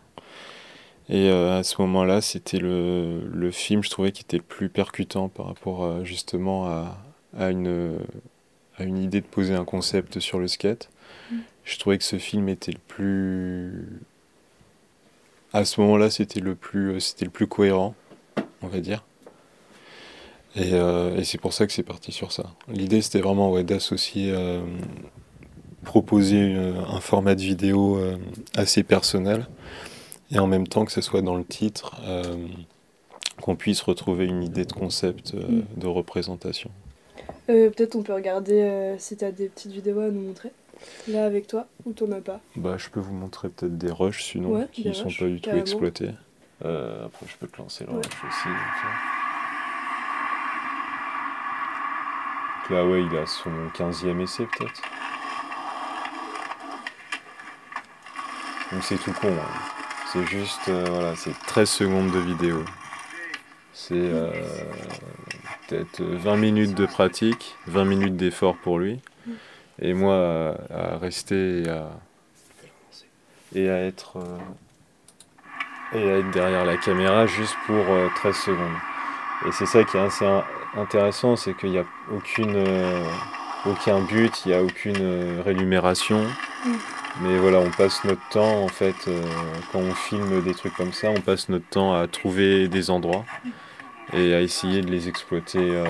Et 1.08 1.30
euh, 1.30 1.58
à 1.58 1.62
ce 1.62 1.80
moment-là, 1.82 2.20
c'était 2.20 2.58
le, 2.58 3.20
le 3.32 3.50
film, 3.50 3.82
je 3.82 3.90
trouvais, 3.90 4.12
qui 4.12 4.22
était 4.22 4.36
le 4.38 4.42
plus 4.42 4.68
percutant 4.68 5.28
par 5.28 5.46
rapport 5.46 5.84
euh, 5.84 6.04
justement 6.04 6.66
à, 6.66 6.98
à 7.36 7.50
une, 7.50 7.98
à 8.76 8.84
une 8.84 8.98
idée 8.98 9.20
de 9.20 9.26
poser 9.26 9.54
un 9.54 9.64
concept 9.64 10.20
sur 10.20 10.38
le 10.38 10.48
skate. 10.48 10.90
Je 11.64 11.78
trouvais 11.78 11.98
que 11.98 12.04
ce 12.04 12.18
film 12.18 12.48
était 12.48 12.72
le 12.72 12.78
plus. 12.86 14.00
À 15.56 15.64
ce 15.64 15.80
moment-là, 15.80 16.10
c'était 16.10 16.40
le 16.40 16.54
plus, 16.54 16.90
euh, 16.90 17.00
c'était 17.00 17.24
le 17.24 17.30
plus 17.30 17.46
cohérent, 17.46 17.94
on 18.60 18.66
va 18.66 18.80
dire. 18.80 19.06
Et, 20.54 20.74
euh, 20.74 21.16
et 21.16 21.24
c'est 21.24 21.38
pour 21.38 21.54
ça 21.54 21.66
que 21.66 21.72
c'est 21.72 21.82
parti 21.82 22.12
sur 22.12 22.30
ça. 22.30 22.44
L'idée, 22.68 23.00
c'était 23.00 23.20
vraiment 23.22 23.50
ouais, 23.50 23.64
d'associer, 23.64 24.32
euh, 24.34 24.60
proposer 25.82 26.54
un 26.54 27.00
format 27.00 27.34
de 27.34 27.40
vidéo 27.40 27.96
euh, 27.96 28.18
assez 28.54 28.82
personnel, 28.82 29.46
et 30.30 30.38
en 30.38 30.46
même 30.46 30.68
temps 30.68 30.84
que 30.84 30.92
ce 30.92 31.00
soit 31.00 31.22
dans 31.22 31.36
le 31.36 31.44
titre, 31.44 31.96
qu'on 33.40 33.56
puisse 33.56 33.80
retrouver 33.80 34.26
une 34.26 34.42
idée 34.42 34.66
de 34.66 34.72
concept, 34.74 35.32
Mm. 35.32 35.62
de 35.78 35.86
représentation. 35.86 36.70
Peut-être 37.46 37.96
on 37.96 38.02
peut 38.02 38.14
regarder 38.14 38.94
si 38.98 39.16
t'as 39.16 39.30
des 39.30 39.48
petites 39.48 39.72
vidéos 39.72 40.00
à 40.00 40.08
nous 40.08 40.20
montrer. 40.20 40.50
Là 41.08 41.24
avec 41.24 41.46
toi, 41.46 41.66
ou 41.84 41.92
t'en 41.92 42.10
as 42.12 42.20
pas? 42.20 42.40
Bah, 42.56 42.76
je 42.78 42.88
peux 42.88 43.00
vous 43.00 43.14
montrer 43.14 43.48
peut-être 43.48 43.76
des 43.78 43.90
rushs 43.90 44.22
sinon, 44.24 44.50
Ouais, 44.50 44.66
qui 44.72 44.86
ne 44.88 44.92
sont 44.92 45.04
rushs, 45.04 45.18
pas 45.18 45.26
du 45.26 45.36
tout 45.40 45.44
carrément. 45.44 45.62
exploités. 45.62 46.10
Euh, 46.64 47.06
après, 47.06 47.26
je 47.28 47.36
peux 47.36 47.46
te 47.46 47.58
lancer 47.58 47.84
le 47.84 47.92
Ouais. 47.92 47.96
rush 47.98 48.24
aussi. 48.28 48.48
Donc 52.62 52.70
là, 52.70 52.86
ouais, 52.86 53.02
il 53.02 53.16
à 53.16 53.26
son 53.26 53.50
15e 53.74 54.20
essai 54.20 54.46
peut-être. 54.46 54.82
Donc 58.72 58.82
c'est 58.82 58.96
tout 58.98 59.12
con. 59.12 59.28
hein. 59.28 59.58
C'est 60.12 60.26
juste, 60.26 60.68
euh, 60.68 60.84
voilà, 60.88 61.14
c'est 61.16 61.32
13 61.46 61.68
secondes 61.68 62.10
de 62.10 62.18
vidéo. 62.18 62.64
C'est 63.72 63.94
euh, 63.94 64.30
peut-être 65.68 66.02
20 66.02 66.36
minutes 66.36 66.74
de 66.74 66.86
pratique, 66.86 67.54
20 67.66 67.84
minutes 67.84 68.16
d'effort 68.16 68.56
pour 68.56 68.78
lui. 68.78 69.00
Et 69.80 69.92
moi, 69.94 70.56
à, 70.70 70.96
rester 70.98 71.62
et 71.62 71.68
à, 71.68 71.90
et 73.54 73.68
à 73.70 73.78
être 73.84 74.16
euh, 74.16 74.38
et 75.92 76.10
à 76.10 76.18
être 76.18 76.30
derrière 76.30 76.64
la 76.64 76.76
caméra 76.76 77.26
juste 77.26 77.56
pour 77.66 77.76
euh, 77.88 78.08
13 78.16 78.34
secondes. 78.36 78.76
Et 79.46 79.52
c'est 79.52 79.66
ça 79.66 79.84
qui 79.84 79.96
est 79.96 80.00
assez 80.00 80.24
in- 80.24 80.44
intéressant, 80.76 81.36
c'est 81.36 81.54
qu'il 81.54 81.70
n'y 81.70 81.78
a 81.78 81.84
aucune, 82.12 82.54
euh, 82.56 83.04
aucun 83.66 84.00
but, 84.00 84.32
il 84.44 84.48
n'y 84.48 84.54
a 84.54 84.62
aucune 84.62 84.96
euh, 85.00 85.42
rémunération. 85.44 86.22
Mm. 86.64 86.70
Mais 87.22 87.38
voilà, 87.38 87.58
on 87.60 87.70
passe 87.70 88.04
notre 88.04 88.26
temps, 88.30 88.62
en 88.62 88.68
fait, 88.68 88.94
euh, 89.08 89.22
quand 89.72 89.78
on 89.78 89.94
filme 89.94 90.42
des 90.42 90.54
trucs 90.54 90.74
comme 90.74 90.92
ça, 90.92 91.08
on 91.10 91.20
passe 91.20 91.48
notre 91.48 91.66
temps 91.68 91.94
à 91.94 92.06
trouver 92.08 92.68
des 92.68 92.90
endroits 92.90 93.24
et 94.12 94.34
à 94.34 94.40
essayer 94.40 94.82
de 94.82 94.90
les 94.90 95.08
exploiter 95.08 95.58
euh, 95.60 95.84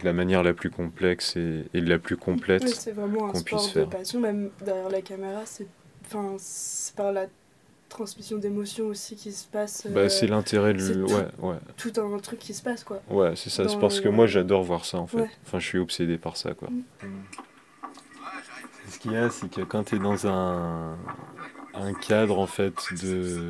de 0.00 0.04
la 0.04 0.12
manière 0.12 0.42
la 0.42 0.54
plus 0.54 0.70
complexe 0.70 1.36
et, 1.36 1.64
et 1.72 1.80
de 1.80 1.88
la 1.88 1.98
plus 1.98 2.16
complète. 2.16 2.64
Ouais, 2.64 2.68
c'est 2.68 2.92
vraiment 2.92 3.28
un 3.28 3.30
qu'on 3.30 3.38
sport 3.38 3.60
puisse 3.60 3.74
de 3.74 3.80
faire. 3.80 3.88
passion, 3.88 4.20
même 4.20 4.50
derrière 4.64 4.90
la 4.90 5.02
caméra, 5.02 5.42
c'est 5.44 5.66
enfin, 6.06 6.34
c'est 6.38 6.94
par 6.94 7.12
la 7.12 7.26
transmission 7.88 8.38
d'émotions 8.38 8.86
aussi 8.86 9.14
qui 9.14 9.30
se 9.32 9.46
passe. 9.46 9.86
Bah, 9.88 10.00
euh, 10.00 10.08
c'est 10.08 10.26
l'intérêt 10.26 10.72
le... 10.72 11.06
tout. 11.06 11.14
Ouais, 11.14 11.26
ouais. 11.38 11.56
tout 11.76 11.92
un 11.96 12.18
truc 12.18 12.40
qui 12.40 12.52
se 12.52 12.62
passe 12.62 12.82
quoi. 12.82 13.00
Ouais, 13.08 13.34
c'est 13.36 13.50
ça. 13.50 13.68
C'est 13.68 13.78
parce 13.78 14.00
que 14.00 14.08
moi, 14.08 14.26
j'adore 14.26 14.64
voir 14.64 14.84
ça, 14.84 14.98
en 14.98 15.06
fait. 15.06 15.18
Ouais. 15.18 15.30
Enfin, 15.46 15.60
je 15.60 15.66
suis 15.66 15.78
obsédé 15.78 16.18
par 16.18 16.36
ça, 16.36 16.54
quoi. 16.54 16.68
Mm. 16.70 17.06
Ce 18.90 18.98
qu'il 18.98 19.12
y 19.12 19.16
a, 19.16 19.30
c'est 19.30 19.48
que 19.48 19.62
quand 19.62 19.84
tu 19.84 19.96
es 19.96 19.98
dans 19.98 20.26
un, 20.26 20.96
un 21.74 21.94
cadre, 21.94 22.38
en 22.38 22.46
fait, 22.46 22.74
de, 23.02 23.48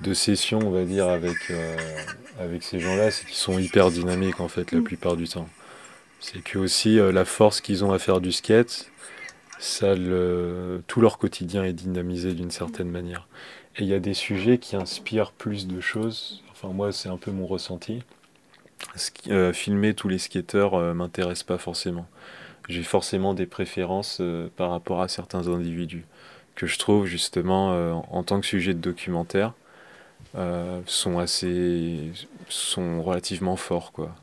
de 0.00 0.14
session, 0.14 0.66
on 0.66 0.70
va 0.70 0.84
dire, 0.84 1.08
avec, 1.08 1.50
euh, 1.50 1.76
avec 2.38 2.62
ces 2.62 2.80
gens-là, 2.80 3.10
c'est 3.10 3.24
qu'ils 3.26 3.34
sont 3.36 3.58
hyper 3.58 3.90
dynamiques, 3.90 4.40
en 4.40 4.48
fait, 4.48 4.72
la 4.72 4.80
Mm. 4.80 4.84
plupart 4.84 5.16
du 5.16 5.28
temps. 5.28 5.48
C'est 6.20 6.42
que 6.42 6.58
aussi, 6.58 6.98
euh, 6.98 7.12
la 7.12 7.24
force 7.24 7.60
qu'ils 7.60 7.84
ont 7.84 7.92
à 7.92 7.98
faire 7.98 8.20
du 8.20 8.32
skate, 8.32 8.90
ça 9.58 9.94
le, 9.94 10.82
tout 10.86 11.00
leur 11.00 11.18
quotidien 11.18 11.64
est 11.64 11.72
dynamisé 11.72 12.34
d'une 12.34 12.50
certaine 12.50 12.90
manière. 12.90 13.28
Et 13.76 13.82
il 13.84 13.88
y 13.88 13.94
a 13.94 14.00
des 14.00 14.14
sujets 14.14 14.58
qui 14.58 14.76
inspirent 14.76 15.32
plus 15.32 15.66
de 15.66 15.80
choses. 15.80 16.42
Enfin, 16.52 16.68
moi, 16.68 16.92
c'est 16.92 17.08
un 17.08 17.16
peu 17.18 17.30
mon 17.30 17.46
ressenti. 17.46 18.02
Ski- 18.96 19.32
euh, 19.32 19.52
filmer 19.52 19.94
tous 19.94 20.08
les 20.08 20.18
skateurs 20.18 20.94
m'intéresse 20.94 21.42
pas 21.42 21.58
forcément. 21.58 22.06
J'ai 22.68 22.82
forcément 22.82 23.34
des 23.34 23.46
préférences 23.46 24.22
par 24.56 24.70
rapport 24.70 25.00
à 25.02 25.08
certains 25.08 25.48
individus 25.48 26.04
que 26.54 26.66
je 26.66 26.78
trouve 26.78 27.06
justement 27.06 28.02
en 28.12 28.22
tant 28.24 28.40
que 28.40 28.46
sujet 28.46 28.74
de 28.74 28.80
documentaire 28.80 29.54
euh, 30.36 30.80
sont 30.86 31.18
assez 31.18 32.12
sont 32.48 33.02
relativement 33.02 33.56
forts 33.56 33.92
quoi. 33.92 34.14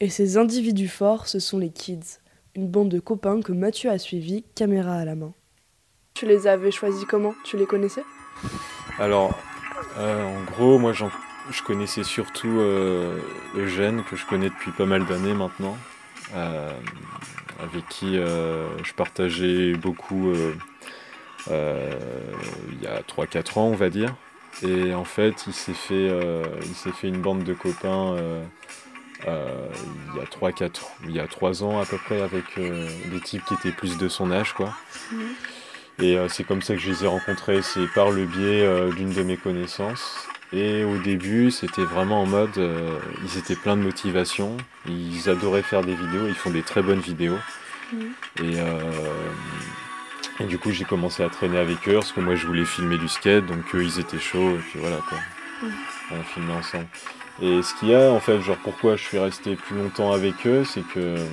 Et 0.00 0.10
ces 0.10 0.36
individus 0.36 0.88
forts, 0.88 1.28
ce 1.28 1.38
sont 1.38 1.58
les 1.58 1.70
Kids, 1.70 2.18
une 2.54 2.68
bande 2.68 2.88
de 2.90 3.00
copains 3.00 3.40
que 3.40 3.52
Mathieu 3.52 3.90
a 3.90 3.98
suivis, 3.98 4.44
caméra 4.54 4.94
à 4.96 5.04
la 5.04 5.14
main. 5.14 5.32
Tu 6.14 6.26
les 6.26 6.46
avais 6.46 6.70
choisis 6.70 7.04
comment? 7.04 7.34
Tu 7.44 7.56
les 7.56 7.66
connaissais? 7.66 8.04
Alors, 8.98 9.34
euh, 9.98 10.24
en 10.24 10.44
gros, 10.44 10.78
moi, 10.78 10.92
j'en- 10.92 11.10
je 11.50 11.62
connaissais 11.62 12.04
surtout 12.04 12.58
euh, 12.60 13.18
Eugène, 13.56 14.04
que 14.04 14.16
je 14.16 14.26
connais 14.26 14.48
depuis 14.50 14.72
pas 14.72 14.86
mal 14.86 15.06
d'années 15.06 15.34
maintenant, 15.34 15.76
euh, 16.34 16.70
avec 17.62 17.88
qui 17.88 18.18
euh, 18.18 18.68
je 18.84 18.92
partageais 18.94 19.74
beaucoup 19.74 20.30
euh, 20.30 20.54
euh, 21.50 21.90
il 22.72 22.82
y 22.82 22.86
a 22.86 23.02
3-4 23.02 23.58
ans, 23.58 23.66
on 23.66 23.76
va 23.76 23.90
dire. 23.90 24.14
Et 24.62 24.94
en 24.94 25.04
fait, 25.04 25.44
il 25.46 25.52
s'est 25.52 25.74
fait, 25.74 25.94
euh, 25.94 26.44
il 26.62 26.74
s'est 26.74 26.92
fait 26.92 27.08
une 27.08 27.20
bande 27.20 27.44
de 27.44 27.54
copains 27.54 28.14
euh, 28.14 28.44
euh, 29.28 29.68
il 30.14 30.18
y 30.18 30.20
a 30.20 30.24
3-4 30.24 30.70
il 31.04 31.12
y 31.12 31.20
a 31.20 31.26
3 31.26 31.62
ans 31.62 31.80
à 31.80 31.86
peu 31.86 31.96
près, 31.96 32.20
avec 32.20 32.44
des 32.58 33.20
types 33.20 33.44
qui 33.44 33.54
étaient 33.54 33.70
plus 33.70 33.96
de 33.98 34.08
son 34.08 34.30
âge, 34.30 34.52
quoi. 34.52 34.74
Et 35.98 36.16
euh, 36.16 36.28
c'est 36.28 36.44
comme 36.44 36.62
ça 36.62 36.74
que 36.74 36.80
je 36.80 36.90
les 36.90 37.04
ai 37.04 37.06
rencontrés, 37.06 37.62
c'est 37.62 37.86
par 37.94 38.10
le 38.10 38.26
biais 38.26 38.68
d'une 38.96 39.12
de 39.12 39.22
mes 39.22 39.36
connaissances. 39.36 40.28
Et 40.52 40.84
au 40.84 40.98
début, 40.98 41.50
c'était 41.50 41.84
vraiment 41.84 42.22
en 42.22 42.26
mode, 42.26 42.58
euh, 42.58 42.98
ils 43.24 43.38
étaient 43.38 43.56
pleins 43.56 43.76
de 43.76 43.82
motivation, 43.82 44.58
ils 44.86 45.30
adoraient 45.30 45.62
faire 45.62 45.82
des 45.82 45.94
vidéos, 45.94 46.26
ils 46.28 46.34
font 46.34 46.50
des 46.50 46.62
très 46.62 46.82
bonnes 46.82 47.00
vidéos. 47.00 47.38
Mhm. 47.92 48.12
Et, 48.42 48.60
euh, 48.60 48.80
et 50.42 50.46
du 50.46 50.58
coup, 50.58 50.70
j'ai 50.70 50.84
commencé 50.84 51.22
à 51.22 51.28
traîner 51.28 51.58
avec 51.58 51.88
eux, 51.88 51.94
parce 51.94 52.12
que 52.12 52.20
moi, 52.20 52.34
je 52.34 52.46
voulais 52.46 52.64
filmer 52.64 52.98
du 52.98 53.08
skate, 53.08 53.46
donc 53.46 53.74
eux, 53.74 53.84
ils 53.84 53.98
étaient 54.00 54.18
chauds, 54.18 54.56
et 54.56 54.60
puis 54.70 54.78
voilà, 54.78 54.98
quoi. 55.08 55.18
Mhm. 55.62 55.72
On 56.12 56.22
filmait 56.24 56.52
ensemble. 56.52 56.86
Et 57.40 57.62
ce 57.62 57.74
qu'il 57.74 57.88
y 57.88 57.94
a, 57.94 58.10
en 58.12 58.20
fait, 58.20 58.40
genre, 58.42 58.58
pourquoi 58.62 58.96
je 58.96 59.02
suis 59.04 59.18
resté 59.18 59.56
plus 59.56 59.76
longtemps 59.76 60.12
avec 60.12 60.46
eux, 60.46 60.64
c'est 60.64 60.82
que 60.82 60.98
euh, 61.00 61.26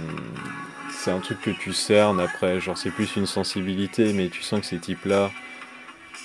c'est 0.91 1.11
un 1.11 1.19
truc 1.19 1.41
que 1.41 1.51
tu 1.51 1.73
cernes 1.73 2.19
après, 2.19 2.59
genre, 2.59 2.77
c'est 2.77 2.91
plus 2.91 3.15
une 3.15 3.25
sensibilité, 3.25 4.13
mais 4.13 4.29
tu 4.29 4.41
sens 4.41 4.61
que 4.61 4.65
ces 4.65 4.79
types-là 4.79 5.31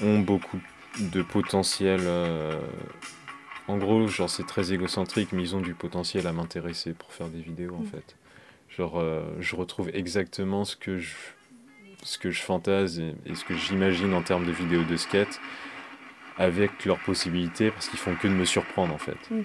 ont 0.02 0.20
beaucoup 0.20 0.60
de 1.00 1.22
potentiel 1.22 2.00
euh, 2.04 2.60
En 3.66 3.78
gros, 3.78 4.06
genre 4.08 4.28
c'est 4.28 4.46
très 4.46 4.72
égocentrique, 4.74 5.32
mais 5.32 5.42
ils 5.42 5.56
ont 5.56 5.60
du 5.60 5.72
potentiel 5.74 6.26
à 6.26 6.32
m'intéresser 6.32 6.92
pour 6.92 7.12
faire 7.12 7.28
des 7.28 7.40
vidéos 7.40 7.74
en 7.74 7.80
Mm. 7.82 7.86
fait. 7.86 8.16
Genre, 8.76 8.98
euh, 8.98 9.22
je 9.40 9.56
retrouve 9.56 9.88
exactement 9.94 10.64
ce 10.66 10.76
que 10.76 10.98
je, 10.98 11.14
ce 12.04 12.18
que 12.18 12.30
je 12.30 12.42
fantase 12.42 13.00
et, 13.00 13.14
et 13.26 13.34
ce 13.34 13.44
que 13.44 13.54
j'imagine 13.54 14.14
en 14.14 14.22
termes 14.22 14.46
de 14.46 14.52
vidéos 14.52 14.84
de 14.84 14.96
skate 14.96 15.40
avec 16.38 16.84
leurs 16.84 16.98
possibilités 17.00 17.70
parce 17.70 17.88
qu'ils 17.88 17.98
font 17.98 18.14
que 18.14 18.28
de 18.28 18.32
me 18.32 18.44
surprendre 18.44 18.94
en 18.94 18.98
fait. 18.98 19.18
Mm. 19.30 19.42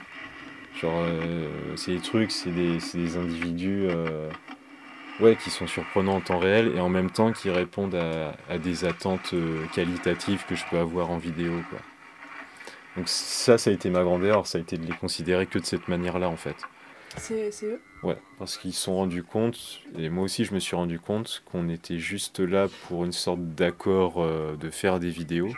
Genre, 0.80 1.01
euh, 1.03 1.76
c'est 1.76 1.93
des 1.93 1.99
trucs, 1.99 2.32
c'est 2.32 2.51
des, 2.51 2.80
c'est 2.80 2.99
des 2.99 3.18
individus 3.18 3.88
euh, 3.89 4.30
ouais, 5.20 5.36
qui 5.36 5.49
sont 5.49 5.68
surprenants 5.68 6.16
en 6.16 6.22
temps 6.22 6.39
réel 6.39 6.74
et 6.76 6.80
en 6.80 6.89
même 6.89 7.10
temps 7.10 7.32
qui 7.32 7.49
répondent 7.49 7.95
à, 7.95 8.36
à 8.49 8.57
des 8.57 8.86
attentes 8.86 9.34
euh, 9.34 9.66
qualitatives 9.74 10.45
que 10.47 10.55
je 10.55 10.64
peux 10.70 10.78
avoir 10.78 11.10
en 11.10 11.18
vidéo. 11.18 11.51
Quoi. 11.70 11.80
Donc 12.95 13.07
ça, 13.07 13.57
ça 13.57 13.70
a 13.70 13.74
été 13.74 13.89
ma 13.89 14.03
grande 14.03 14.24
erreur, 14.24 14.47
ça 14.47 14.57
a 14.57 14.62
été 14.62 14.78
de 14.78 14.86
les 14.86 14.95
considérer 14.95 15.47
que 15.47 15.60
de 15.60 15.66
cette 15.66 15.88
manière-là 15.88 16.30
en 16.30 16.38
fait. 16.38 16.55
C'est 17.20 17.65
eux 17.65 17.82
Ouais, 18.01 18.17
parce 18.38 18.57
qu'ils 18.57 18.74
se 18.74 18.82
sont 18.84 18.95
rendus 18.95 19.24
compte, 19.24 19.82
et 19.97 20.09
moi 20.09 20.24
aussi 20.24 20.45
je 20.45 20.53
me 20.53 20.59
suis 20.59 20.76
rendu 20.76 20.99
compte, 20.99 21.43
qu'on 21.51 21.67
était 21.67 21.99
juste 21.99 22.39
là 22.39 22.67
pour 22.88 23.03
une 23.03 23.11
sorte 23.11 23.41
d'accord 23.55 24.24
euh, 24.24 24.55
de 24.55 24.70
faire 24.70 24.99
des 25.01 25.09
vidéos, 25.09 25.53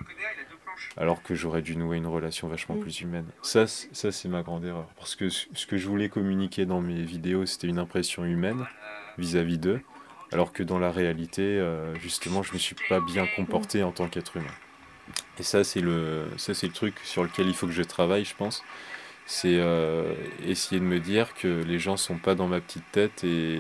alors 0.97 1.22
que 1.22 1.36
j'aurais 1.36 1.62
dû 1.62 1.76
nouer 1.78 1.97
une 1.97 2.07
relation 2.07 2.47
vachement 2.47 2.76
Mm. 2.76 2.80
plus 2.80 3.01
humaine. 3.01 3.26
Ça, 3.43 3.68
c'est 3.68 4.26
ma 4.28 4.41
grande 4.41 4.66
erreur. 4.66 4.88
Parce 4.97 5.16
que 5.16 5.30
ce 5.30 5.66
que 5.68 5.78
je 5.78 5.88
voulais 5.88 6.09
communiquer 6.09 6.66
dans 6.66 6.82
mes 6.82 7.03
vidéos, 7.03 7.45
c'était 7.45 7.68
une 7.68 7.80
impression 7.80 8.26
humaine 8.26 8.66
vis-à-vis 9.20 9.59
d'eux, 9.59 9.82
alors 10.32 10.51
que 10.51 10.64
dans 10.64 10.80
la 10.80 10.91
réalité, 10.91 11.43
euh, 11.43 11.93
justement, 11.99 12.41
je 12.41 12.53
me 12.53 12.57
suis 12.57 12.76
pas 12.89 13.01
bien 13.01 13.28
comporté 13.36 13.84
en 13.84 13.91
tant 13.91 14.07
qu'être 14.07 14.38
humain. 14.38 14.55
Et 15.38 15.43
ça, 15.43 15.64
c'est 15.64 15.82
le, 15.82 16.26
ça, 16.38 16.55
c'est 16.55 16.68
le 16.68 16.74
truc 16.74 16.95
sur 17.03 17.24
lequel 17.24 17.47
il 17.47 17.53
faut 17.53 17.68
que 17.68 17.74
je 17.74 17.84
travaille, 17.84 18.26
je 18.26 18.36
pense 18.36 18.64
c'est 19.26 19.57
euh, 19.59 20.13
essayer 20.45 20.80
de 20.80 20.86
me 20.86 20.99
dire 20.99 21.34
que 21.34 21.47
les 21.63 21.80
gens 21.80 21.95
sont 21.97 22.17
pas 22.17 22.36
dans 22.36 22.47
ma 22.47 22.59
petite 22.59 22.84
tête 22.91 23.24
et, 23.24 23.55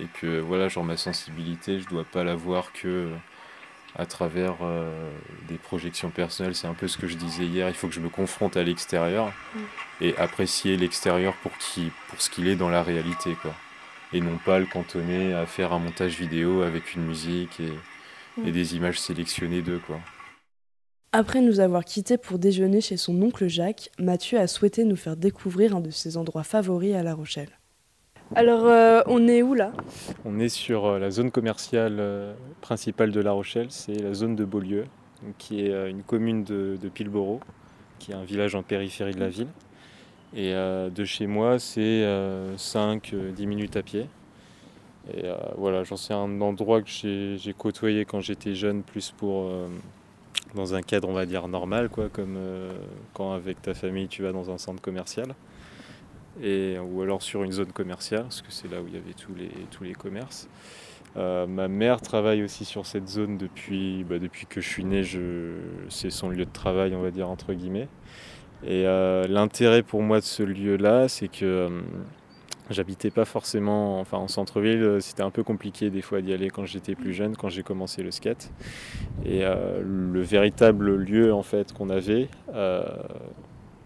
et 0.00 0.06
que 0.20 0.40
voilà 0.40 0.68
genre 0.68 0.84
ma 0.84 0.96
sensibilité 0.96 1.80
je 1.80 1.86
dois 1.88 2.04
pas 2.04 2.24
la 2.24 2.34
voir 2.34 2.72
que 2.72 3.08
à 3.98 4.04
travers 4.04 4.56
euh, 4.62 5.10
des 5.48 5.56
projections 5.56 6.10
personnelles 6.10 6.54
c'est 6.54 6.66
un 6.66 6.74
peu 6.74 6.86
ce 6.86 6.98
que 6.98 7.06
je 7.06 7.16
disais 7.16 7.44
hier 7.46 7.68
il 7.68 7.74
faut 7.74 7.88
que 7.88 7.94
je 7.94 8.00
me 8.00 8.10
confronte 8.10 8.56
à 8.56 8.62
l'extérieur 8.62 9.32
Mm. 9.54 9.58
et 10.04 10.16
apprécier 10.18 10.76
l'extérieur 10.76 11.32
pour 11.42 11.56
qui 11.58 11.90
pour 12.08 12.20
ce 12.20 12.28
qu'il 12.28 12.46
est 12.48 12.56
dans 12.56 12.68
la 12.68 12.82
réalité 12.82 13.34
quoi 13.40 13.54
et 14.12 14.20
non 14.20 14.36
pas 14.44 14.58
le 14.58 14.66
cantonner 14.66 15.32
à 15.34 15.46
faire 15.46 15.72
un 15.72 15.78
montage 15.78 16.18
vidéo 16.18 16.62
avec 16.62 16.94
une 16.94 17.04
musique 17.06 17.58
et, 17.60 17.72
et 18.44 18.50
Mm. 18.50 18.50
des 18.50 18.76
images 18.76 19.00
sélectionnées 19.00 19.62
d'eux 19.62 19.80
quoi 19.86 19.98
Après 21.18 21.40
nous 21.40 21.60
avoir 21.60 21.82
quittés 21.82 22.18
pour 22.18 22.38
déjeuner 22.38 22.82
chez 22.82 22.98
son 22.98 23.22
oncle 23.22 23.48
Jacques, 23.48 23.88
Mathieu 23.98 24.38
a 24.38 24.46
souhaité 24.46 24.84
nous 24.84 24.96
faire 24.96 25.16
découvrir 25.16 25.74
un 25.74 25.80
de 25.80 25.88
ses 25.88 26.18
endroits 26.18 26.42
favoris 26.42 26.94
à 26.94 27.02
La 27.02 27.14
Rochelle. 27.14 27.48
Alors, 28.34 28.66
euh, 28.66 29.00
on 29.06 29.26
est 29.26 29.40
où 29.40 29.54
là? 29.54 29.72
On 30.26 30.38
est 30.38 30.50
sur 30.50 30.84
euh, 30.84 30.98
la 30.98 31.10
zone 31.10 31.30
commerciale 31.30 31.96
euh, 32.00 32.34
principale 32.60 33.12
de 33.12 33.20
La 33.20 33.32
Rochelle, 33.32 33.68
c'est 33.70 33.94
la 33.94 34.12
zone 34.12 34.36
de 34.36 34.44
Beaulieu, 34.44 34.84
qui 35.38 35.62
est 35.62 35.90
une 35.90 36.02
commune 36.02 36.44
de, 36.44 36.76
de 36.78 36.88
Pilboro, 36.90 37.40
qui 37.98 38.12
est 38.12 38.14
un 38.14 38.24
village 38.24 38.54
en 38.54 38.62
périphérie 38.62 39.14
de 39.14 39.20
la 39.20 39.30
ville. 39.30 39.48
Et 40.34 40.52
euh, 40.52 40.90
de 40.90 41.06
chez 41.06 41.26
moi, 41.26 41.58
c'est 41.58 42.04
5-10 42.58 43.46
minutes 43.46 43.76
à 43.78 43.82
pied. 43.82 44.06
Et 45.14 45.24
euh, 45.24 45.36
voilà, 45.56 45.84
j'en 45.84 45.96
sais 45.96 46.14
un 46.14 46.40
endroit 46.40 46.82
que 46.82 46.88
j'ai 46.88 47.36
j'ai 47.38 47.52
côtoyé 47.52 48.04
quand 48.04 48.20
j'étais 48.20 48.54
jeune, 48.54 48.82
plus 48.82 49.12
pour 49.16 49.48
euh, 49.48 49.68
dans 50.54 50.74
un 50.74 50.82
cadre, 50.82 51.08
on 51.08 51.12
va 51.12 51.26
dire, 51.26 51.48
normal, 51.48 51.88
quoi, 51.88 52.08
comme 52.08 52.36
euh, 52.36 52.72
quand 53.14 53.32
avec 53.32 53.62
ta 53.62 53.74
famille 53.74 54.08
tu 54.08 54.22
vas 54.22 54.32
dans 54.32 54.50
un 54.50 54.58
centre 54.58 54.80
commercial. 54.80 55.34
Et, 56.42 56.76
ou 56.78 57.00
alors 57.02 57.22
sur 57.22 57.44
une 57.44 57.52
zone 57.52 57.72
commerciale, 57.72 58.22
parce 58.22 58.42
que 58.42 58.50
c'est 58.50 58.70
là 58.70 58.80
où 58.80 58.86
il 58.88 58.94
y 58.94 58.98
avait 58.98 59.14
tous 59.14 59.34
les, 59.34 59.50
tous 59.70 59.84
les 59.84 59.94
commerces. 59.94 60.48
Euh, 61.16 61.46
ma 61.46 61.66
mère 61.66 62.02
travaille 62.02 62.42
aussi 62.42 62.66
sur 62.66 62.84
cette 62.84 63.08
zone 63.08 63.38
depuis, 63.38 64.04
bah, 64.04 64.18
depuis 64.18 64.46
que 64.46 64.60
je 64.60 64.68
suis 64.68 64.84
né, 64.84 65.02
je, 65.02 65.54
c'est 65.88 66.10
son 66.10 66.28
lieu 66.28 66.44
de 66.44 66.52
travail, 66.52 66.94
on 66.94 67.00
va 67.00 67.10
dire, 67.10 67.30
entre 67.30 67.54
guillemets. 67.54 67.88
Et 68.64 68.86
euh, 68.86 69.26
l'intérêt 69.28 69.82
pour 69.82 70.02
moi 70.02 70.20
de 70.20 70.24
ce 70.24 70.42
lieu-là, 70.42 71.08
c'est 71.08 71.28
que 71.28 71.70
j'habitais 72.72 73.10
pas 73.10 73.24
forcément 73.24 74.00
enfin, 74.00 74.18
en 74.18 74.28
centre-ville, 74.28 74.82
euh, 74.82 75.00
c'était 75.00 75.22
un 75.22 75.30
peu 75.30 75.42
compliqué 75.42 75.90
des 75.90 76.02
fois 76.02 76.20
d'y 76.20 76.32
aller 76.32 76.50
quand 76.50 76.64
j'étais 76.64 76.94
plus 76.94 77.12
jeune, 77.12 77.36
quand 77.36 77.48
j'ai 77.48 77.62
commencé 77.62 78.02
le 78.02 78.10
skate. 78.10 78.50
Et 79.24 79.44
euh, 79.44 79.80
le 79.82 80.20
véritable 80.20 80.94
lieu 80.96 81.32
en 81.32 81.42
fait 81.42 81.72
qu'on 81.72 81.90
avait, 81.90 82.28
euh, 82.54 82.84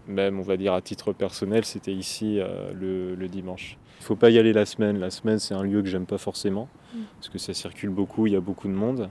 même 0.06 0.38
on 0.38 0.42
va 0.42 0.56
dire 0.56 0.74
à 0.74 0.80
titre 0.80 1.12
personnel, 1.12 1.64
c'était 1.64 1.92
ici 1.92 2.38
euh, 2.40 2.72
le, 2.72 3.14
le 3.14 3.28
dimanche. 3.28 3.76
Il 4.00 4.04
faut 4.04 4.16
pas 4.16 4.30
y 4.30 4.38
aller 4.38 4.52
la 4.52 4.64
semaine. 4.64 4.98
La 4.98 5.10
semaine, 5.10 5.38
c'est 5.38 5.54
un 5.54 5.62
lieu 5.62 5.82
que 5.82 5.88
j'aime 5.88 6.06
pas 6.06 6.18
forcément 6.18 6.68
Mm. 6.94 6.98
parce 7.16 7.28
que 7.28 7.38
ça 7.38 7.54
circule 7.54 7.90
beaucoup, 7.90 8.26
il 8.26 8.32
y 8.32 8.36
a 8.36 8.40
beaucoup 8.40 8.68
de 8.68 8.72
monde. 8.72 9.08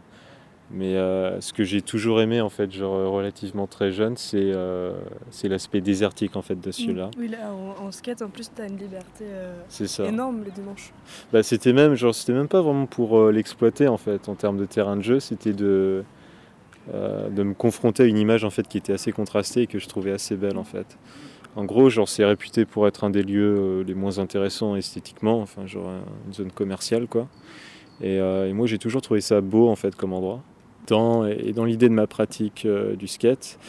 Mais 0.72 0.96
euh, 0.98 1.42
ce 1.42 1.52
que 1.52 1.64
j'ai 1.64 1.82
toujours 1.82 2.22
aimé 2.22 2.42
en 2.42 2.50
fait, 2.50 2.72
genre 2.72 2.94
euh, 2.96 3.08
relativement 3.08 3.66
très 3.66 3.92
jeune, 3.92 4.16
c'est 4.18 4.52
euh, 4.54 4.94
c'est 5.32 5.48
l'aspect 5.48 5.82
désertique 5.82 6.36
en 6.36 6.44
fait 6.44 6.60
de 6.62 6.72
ce 6.72 6.88
lieu-là. 6.88 7.10
Oui, 7.18 7.28
là, 7.28 7.52
en, 7.52 7.88
en 7.88 7.92
skate, 7.92 8.22
en 8.22 8.30
plus, 8.30 8.52
t'as 8.54 8.68
une 8.68 8.78
liberté 8.78 9.24
euh, 9.24 9.56
ça. 9.68 10.06
énorme 10.06 10.44
le 10.44 10.52
dimanche. 10.52 10.92
Bah, 11.34 11.42
c'était 11.42 11.74
même 11.74 11.96
genre 11.96 12.14
c'était 12.14 12.34
même 12.34 12.48
pas 12.48 12.62
vraiment 12.62 12.86
pour 12.86 13.18
euh, 13.18 13.32
l'exploiter 13.32 13.88
en 13.88 13.98
fait 13.98 14.30
en 14.30 14.36
termes 14.36 14.58
de 14.58 14.66
terrain 14.66 14.96
de 14.96 15.02
jeu, 15.02 15.20
c'était 15.20 15.54
de 15.54 16.04
euh, 16.94 17.30
de 17.30 17.42
me 17.44 17.54
confronter 17.56 18.04
à 18.04 18.06
une 18.06 18.18
image 18.20 18.44
en 18.44 18.50
fait 18.52 18.68
qui 18.68 18.78
était 18.78 18.94
assez 18.94 19.12
contrastée 19.12 19.64
et 19.64 19.68
que 19.68 19.80
je 19.80 19.88
trouvais 19.88 20.12
assez 20.12 20.36
belle 20.36 20.58
en 20.58 20.64
fait. 20.64 20.98
En 21.56 21.66
gros, 21.66 21.90
genre 21.90 22.08
c'est 22.08 22.24
réputé 22.26 22.66
pour 22.66 22.88
être 22.88 23.04
un 23.04 23.10
des 23.10 23.24
lieux 23.24 23.56
euh, 23.58 23.84
les 23.84 23.96
moins 23.96 24.20
intéressants 24.20 24.76
esthétiquement, 24.76 25.42
enfin 25.42 25.66
genre 25.66 25.90
un- 25.90 26.04
une 26.28 26.34
zone 26.34 26.52
commerciale 26.52 27.08
quoi. 27.08 27.28
Et, 28.02 28.20
euh, 28.20 28.48
et 28.48 28.54
moi 28.54 28.68
j'ai 28.68 28.78
toujours 28.78 29.02
trouvé 29.02 29.20
ça 29.20 29.42
beau 29.42 29.68
en 29.68 29.76
fait 29.76 29.96
comme 29.96 30.14
endroit. 30.14 30.42
Et 30.92 31.54
dans 31.54 31.66
l'idée 31.66 31.90
de 31.90 31.94
ma 31.94 32.08
pratique 32.08 32.66
euh, 32.66 32.96
du 32.96 33.08
skate, 33.08 33.60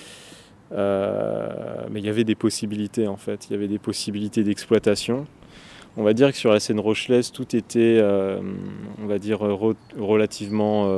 euh, 0.73 1.49
mais 1.91 2.01
il 2.01 2.07
y 2.07 2.09
avait 2.09 2.25
des 2.25 2.35
possibilités 2.35 3.09
en 3.09 3.17
fait, 3.17 3.49
il 3.49 3.53
y 3.53 3.57
avait 3.57 3.69
des 3.69 3.79
possibilités 3.79 4.43
d'exploitation. 4.45 5.27
On 5.97 6.05
va 6.05 6.13
dire 6.13 6.31
que 6.31 6.37
sur 6.37 6.53
la 6.53 6.61
scène 6.61 6.79
rochelaise, 6.81 7.33
tout 7.33 7.57
était, 7.57 7.99
euh, 8.01 8.41
on 9.03 9.07
va 9.07 9.19
dire, 9.19 9.41
re- 9.41 9.75
relativement 9.99 10.89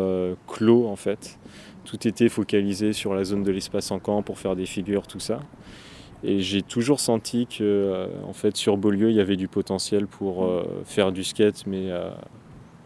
clos 0.47 0.87
en 0.87 0.97
fait. 0.97 1.39
Tout 1.85 2.07
était 2.07 2.29
focalisé 2.29 2.93
sur 2.93 3.15
la 3.15 3.25
zone 3.25 3.43
de 3.43 3.51
l'espace 3.51 3.91
en 3.91 3.99
camp 3.99 4.23
pour 4.23 4.39
faire 4.39 4.55
des 4.55 4.67
figures, 4.67 5.07
tout 5.07 5.21
ça. 5.21 5.41
Et 6.23 6.41
j'ai 6.41 6.63
toujours 6.63 7.01
senti 7.01 7.47
que, 7.47 8.07
en 8.25 8.33
fait, 8.33 8.57
sur 8.57 8.77
Beaulieu, 8.77 9.11
il 9.11 9.17
y 9.17 9.21
avait 9.21 9.37
du 9.37 9.49
potentiel 9.49 10.07
pour 10.07 10.49
faire 10.85 11.11
du 11.11 11.25
skate, 11.25 11.67
mais 11.67 11.91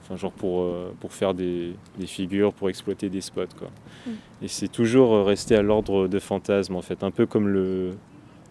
enfin, 0.07 0.17
genre 0.17 0.33
pour, 0.33 0.63
euh, 0.63 0.93
pour 1.01 1.13
faire 1.13 1.35
des, 1.35 1.73
des 1.99 2.07
figures, 2.07 2.53
pour 2.53 2.69
exploiter 2.69 3.09
des 3.09 3.21
spots, 3.21 3.47
quoi. 3.59 3.69
Mm. 4.07 4.11
Et 4.43 4.49
c'est 4.49 4.69
toujours 4.69 5.15
euh, 5.15 5.23
resté 5.23 5.57
à 5.57 5.63
l'ordre 5.63 6.09
de 6.09 6.19
fantasme, 6.19 6.77
en 6.77 6.83
fait, 6.83 7.03
un 7.03 7.11
peu 7.11 7.27
comme 7.27 7.49
le, 7.49 7.91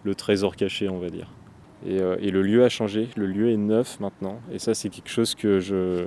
le 0.04 0.14
trésor 0.14 0.56
caché, 0.56 0.88
on 0.88 0.98
va 0.98 1.08
dire. 1.08 1.28
Et, 1.86 2.00
euh, 2.00 2.16
et 2.20 2.30
le 2.30 2.42
lieu 2.42 2.64
a 2.64 2.68
changé, 2.68 3.08
le 3.16 3.26
lieu 3.26 3.50
est 3.50 3.56
neuf 3.56 4.00
maintenant. 4.00 4.40
Et 4.52 4.58
ça, 4.58 4.74
c'est 4.74 4.88
quelque 4.88 5.10
chose 5.10 5.34
que 5.34 5.60
je, 5.60 6.04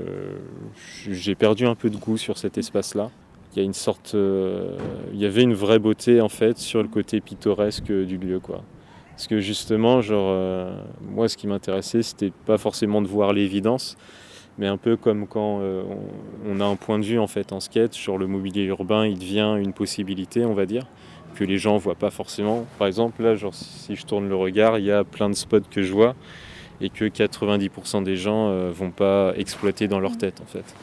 j'ai 1.10 1.36
perdu 1.36 1.66
un 1.66 1.76
peu 1.76 1.90
de 1.90 1.98
goût 1.98 2.18
sur 2.18 2.38
cet 2.38 2.58
espace-là. 2.58 3.10
Il 3.54 3.60
y 3.60 3.62
a 3.62 3.66
une 3.66 3.74
sorte, 3.74 4.14
euh, 4.14 4.78
il 5.14 5.20
y 5.20 5.26
avait 5.26 5.42
une 5.42 5.56
vraie 5.56 5.80
beauté 5.80 6.22
en 6.22 6.30
fait 6.30 6.60
sur 6.60 6.84
le 6.84 6.88
côté 6.88 7.20
pittoresque 7.20 7.92
du 7.92 8.18
lieu, 8.18 8.40
quoi. 8.40 8.64
Parce 9.12 9.28
que 9.28 9.40
justement, 9.40 10.02
genre, 10.02 10.72
moi, 11.02 11.28
ce 11.28 11.36
qui 11.36 11.46
m'intéressait, 11.46 12.04
c'était 12.04 12.32
pas 12.46 12.58
forcément 12.58 13.02
de 13.02 13.08
voir 13.08 13.34
l'évidence, 13.34 13.98
mais 14.60 14.68
un 14.68 14.78
peu 14.78 14.96
comme 14.96 15.26
quand 15.26 15.62
euh, 15.62 15.84
on, 16.46 16.58
on 16.58 16.62
a 16.62 16.66
un 16.66 16.76
point 16.76 17.00
de 17.00 17.06
vue 17.06 17.18
en 17.18 17.28
fait 17.28 17.52
en 17.52 17.60
skate 17.60 17.94
sur 17.94 18.20
le 18.20 18.28
mobilier 18.28 18.66
urbain, 18.66 19.08
il 19.08 19.18
devient 19.18 19.56
une 19.60 19.74
possibilité, 19.74 20.46
on 20.46 20.54
va 20.54 20.68
dire 20.68 20.86
que 21.36 21.44
les 21.44 21.58
gens 21.58 21.78
voient 21.78 21.96
pas 21.96 22.10
forcément. 22.10 22.66
Par 22.78 22.88
exemple, 22.88 23.24
là, 23.24 23.36
genre, 23.36 23.54
si 23.54 23.96
je 23.96 24.06
tourne 24.06 24.28
le 24.28 24.36
regard, 24.36 24.78
il 24.78 24.86
y 24.86 24.92
a 24.92 25.04
plein 25.04 25.30
de 25.30 25.36
spots 25.36 25.62
que 25.72 25.82
je 25.82 25.94
vois 25.94 26.16
et 26.82 26.90
que 26.90 27.06
90% 27.06 28.04
des 28.04 28.16
gens 28.16 28.50
euh, 28.50 28.72
vont 28.72 28.92
pas 28.92 29.34
exploiter 29.36 29.88
dans 29.88 30.00
leur 30.00 30.18
tête, 30.18 30.42
en 30.42 30.46
fait. 30.46 30.76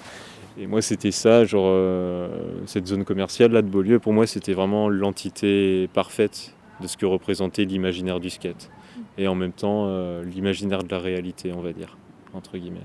Et 0.59 0.67
moi, 0.67 0.83
c'était 0.83 1.11
ça, 1.11 1.45
genre, 1.45 1.67
euh, 1.69 2.29
cette 2.67 2.87
zone 2.87 3.05
commerciale 3.05 3.53
là 3.53 3.63
de 3.63 3.69
Beaulieu, 3.69 3.99
pour 3.99 4.13
moi, 4.13 4.27
c'était 4.27 4.55
vraiment 4.55 4.89
l'entité 4.89 5.89
parfaite 5.93 6.55
de 6.81 6.87
ce 6.87 6.97
que 6.97 7.07
représentait 7.07 7.65
l'imaginaire 7.65 8.21
du 8.21 8.31
skate. 8.31 8.71
Et 9.19 9.29
en 9.29 9.35
même 9.35 9.53
temps, 9.53 9.87
euh, 9.89 10.23
l'imaginaire 10.25 10.83
de 10.83 10.91
la 10.91 10.99
réalité, 10.99 11.53
on 11.55 11.61
va 11.61 11.73
dire, 11.73 11.97
entre 12.35 12.59
guillemets. 12.59 12.81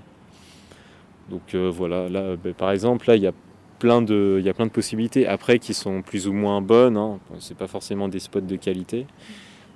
Donc 1.31 1.55
euh, 1.55 1.71
voilà, 1.73 2.07
là, 2.09 2.35
ben, 2.35 2.53
par 2.53 2.71
exemple, 2.71 3.07
là, 3.07 3.15
il 3.15 3.23
y 3.23 3.27
a 3.27 3.31
plein 3.79 4.01
de, 4.03 4.35
il 4.39 4.45
y 4.45 4.49
a 4.49 4.53
plein 4.53 4.67
de 4.67 4.71
possibilités 4.71 5.25
après 5.25 5.57
qui 5.57 5.73
sont 5.73 6.01
plus 6.03 6.27
ou 6.27 6.33
moins 6.33 6.61
bonnes. 6.61 6.97
Hein. 6.97 7.19
C'est 7.39 7.57
pas 7.57 7.67
forcément 7.67 8.07
des 8.09 8.19
spots 8.19 8.41
de 8.41 8.55
qualité, 8.57 9.07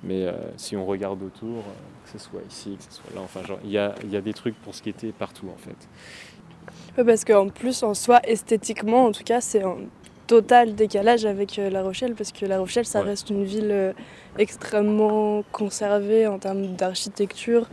mais 0.04 0.26
euh, 0.26 0.32
si 0.56 0.76
on 0.76 0.84
regarde 0.86 1.22
autour, 1.22 1.58
euh, 1.58 2.04
que 2.04 2.10
ce 2.16 2.18
soit 2.18 2.42
ici, 2.48 2.76
que 2.78 2.84
ce 2.84 2.92
soit 3.00 3.10
là, 3.14 3.22
enfin, 3.24 3.42
genre, 3.44 3.58
il 3.64 3.70
y 3.70 3.78
a, 3.78 3.94
il 4.04 4.12
y 4.12 4.16
a 4.16 4.20
des 4.20 4.34
trucs 4.34 4.54
pour 4.62 4.74
skater 4.74 5.12
partout 5.18 5.46
en 5.52 5.58
fait. 5.58 5.76
Ouais, 6.98 7.04
parce 7.04 7.24
qu'en 7.24 7.48
plus, 7.48 7.82
en 7.82 7.94
soi, 7.94 8.20
esthétiquement, 8.24 9.06
en 9.06 9.12
tout 9.12 9.24
cas, 9.24 9.40
c'est 9.40 9.62
un 9.62 9.76
total 10.26 10.74
décalage 10.74 11.24
avec 11.24 11.58
euh, 11.58 11.70
La 11.70 11.82
Rochelle 11.82 12.14
parce 12.14 12.32
que 12.32 12.44
La 12.46 12.58
Rochelle, 12.58 12.84
ça 12.86 13.00
Ouais. 13.00 13.06
reste 13.06 13.30
une 13.30 13.44
ville 13.44 13.70
euh, 13.70 13.92
extrêmement 14.38 15.42
conservée 15.52 16.26
en 16.26 16.38
termes 16.38 16.74
d'architecture. 16.74 17.68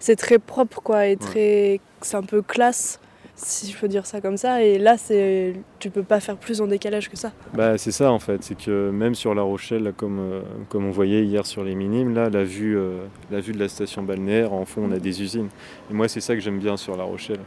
C'est 0.00 0.16
très 0.16 0.38
propre, 0.38 0.80
quoi, 0.80 1.06
et 1.06 1.16
très, 1.16 1.80
c'est 2.00 2.16
un 2.16 2.22
peu 2.22 2.40
classe, 2.42 2.98
si 3.38 3.70
je 3.70 3.78
peux 3.78 3.88
dire 3.88 4.04
ça 4.04 4.20
comme 4.20 4.36
ça. 4.36 4.62
Et 4.62 4.78
là, 4.78 4.98
c'est, 4.98 5.54
tu 5.78 5.90
peux 5.90 6.02
pas 6.02 6.20
faire 6.20 6.36
plus 6.36 6.60
en 6.60 6.66
décalage 6.66 7.08
que 7.08 7.16
ça. 7.16 7.32
Bah, 7.54 7.78
c'est 7.78 7.92
ça 7.92 8.10
en 8.10 8.18
fait, 8.18 8.42
c'est 8.42 8.56
que 8.56 8.90
même 8.90 9.14
sur 9.14 9.34
La 9.34 9.42
Rochelle, 9.42 9.92
comme, 9.96 10.18
euh, 10.18 10.40
comme 10.68 10.86
on 10.86 10.90
voyait 10.90 11.24
hier 11.24 11.46
sur 11.46 11.64
les 11.64 11.74
minimes, 11.74 12.14
là, 12.14 12.28
la 12.28 12.44
vue, 12.44 12.76
euh, 12.76 13.04
la 13.30 13.40
vue 13.40 13.52
de 13.52 13.58
la 13.58 13.68
station 13.68 14.02
balnéaire, 14.02 14.52
en 14.52 14.64
fond 14.64 14.82
on 14.88 14.92
a 14.92 14.98
des 14.98 15.22
usines. 15.22 15.48
Et 15.90 15.94
moi 15.94 16.08
c'est 16.08 16.20
ça 16.20 16.34
que 16.34 16.40
j'aime 16.40 16.58
bien 16.58 16.76
sur 16.76 16.96
La 16.96 17.04
Rochelle. 17.04 17.40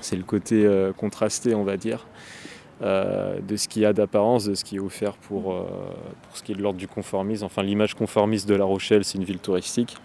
C'est 0.00 0.16
le 0.16 0.24
côté 0.24 0.66
euh, 0.66 0.92
contrasté, 0.92 1.54
on 1.54 1.64
va 1.64 1.76
dire, 1.76 2.06
de 2.82 3.56
ce 3.56 3.68
qu'il 3.68 3.80
y 3.80 3.86
a 3.86 3.94
d'apparence, 3.94 4.44
de 4.44 4.54
ce 4.54 4.62
qui 4.62 4.76
est 4.76 4.80
offert 4.80 5.14
pour, 5.14 5.44
pour 5.44 6.36
ce 6.36 6.42
qui 6.42 6.52
est 6.52 6.54
de 6.54 6.60
l'ordre 6.60 6.78
du 6.78 6.86
conformisme. 6.86 7.46
Enfin 7.46 7.62
l'image 7.62 7.94
conformiste 7.94 8.46
de 8.46 8.54
La 8.54 8.66
Rochelle, 8.66 9.02
c'est 9.02 9.16
une 9.16 9.24
ville 9.24 9.38
touristique. 9.38 9.96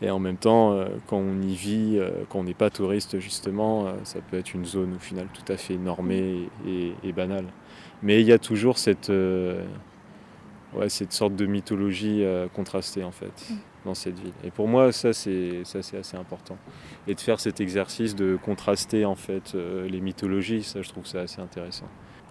Et 0.00 0.10
en 0.10 0.18
même 0.18 0.36
temps, 0.36 0.72
euh, 0.72 0.88
quand 1.06 1.18
on 1.18 1.40
y 1.42 1.54
vit, 1.54 1.96
euh, 1.98 2.10
quand 2.28 2.40
on 2.40 2.44
n'est 2.44 2.54
pas 2.54 2.70
touriste 2.70 3.18
justement, 3.18 3.86
euh, 3.86 3.92
ça 4.04 4.20
peut 4.20 4.38
être 4.38 4.54
une 4.54 4.64
zone 4.64 4.94
au 4.94 4.98
final 4.98 5.26
tout 5.34 5.52
à 5.52 5.56
fait 5.56 5.76
normée 5.76 6.48
et, 6.66 6.92
et 7.02 7.12
banale. 7.12 7.46
Mais 8.02 8.20
il 8.20 8.26
y 8.26 8.32
a 8.32 8.38
toujours 8.38 8.78
cette, 8.78 9.10
euh, 9.10 9.64
ouais, 10.74 10.88
cette 10.88 11.12
sorte 11.12 11.34
de 11.34 11.46
mythologie 11.46 12.22
euh, 12.22 12.46
contrastée 12.48 13.02
en 13.02 13.10
fait 13.10 13.48
dans 13.84 13.94
cette 13.94 14.18
ville. 14.18 14.32
Et 14.44 14.50
pour 14.50 14.68
moi, 14.68 14.92
ça 14.92 15.12
c'est 15.12 15.64
ça 15.64 15.82
c'est 15.82 15.98
assez 15.98 16.16
important. 16.16 16.56
Et 17.08 17.14
de 17.14 17.20
faire 17.20 17.40
cet 17.40 17.60
exercice 17.60 18.14
de 18.14 18.38
contraster 18.40 19.04
en 19.04 19.16
fait 19.16 19.54
euh, 19.54 19.88
les 19.88 20.00
mythologies, 20.00 20.62
ça 20.62 20.82
je 20.82 20.88
trouve 20.88 21.06
ça 21.06 21.20
assez 21.22 21.40
intéressant. 21.40 21.88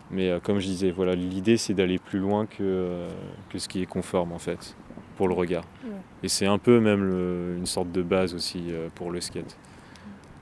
Mais 0.09 0.39
comme 0.41 0.59
je 0.59 0.67
disais, 0.67 0.89
voilà, 0.89 1.15
l'idée 1.15 1.57
c'est 1.57 1.73
d'aller 1.73 1.99
plus 1.99 2.19
loin 2.19 2.45
que, 2.45 3.07
que 3.49 3.59
ce 3.59 3.67
qui 3.67 3.82
est 3.82 3.86
conforme 3.86 4.32
en 4.32 4.39
fait 4.39 4.73
pour 5.18 5.28
le 5.28 5.34
regard. 5.34 5.63
Ouais. 5.84 5.91
Et 6.24 6.30
c'est 6.30 6.45
un 6.45 6.57
peu 6.57 6.80
même 6.80 7.03
le- 7.03 7.55
une 7.57 7.65
sorte 7.65 7.91
de 7.91 8.01
base 8.01 8.34
aussi 8.34 8.65
euh, 8.70 8.88
pour 8.95 9.11
le 9.11 9.20
skate. 9.20 9.57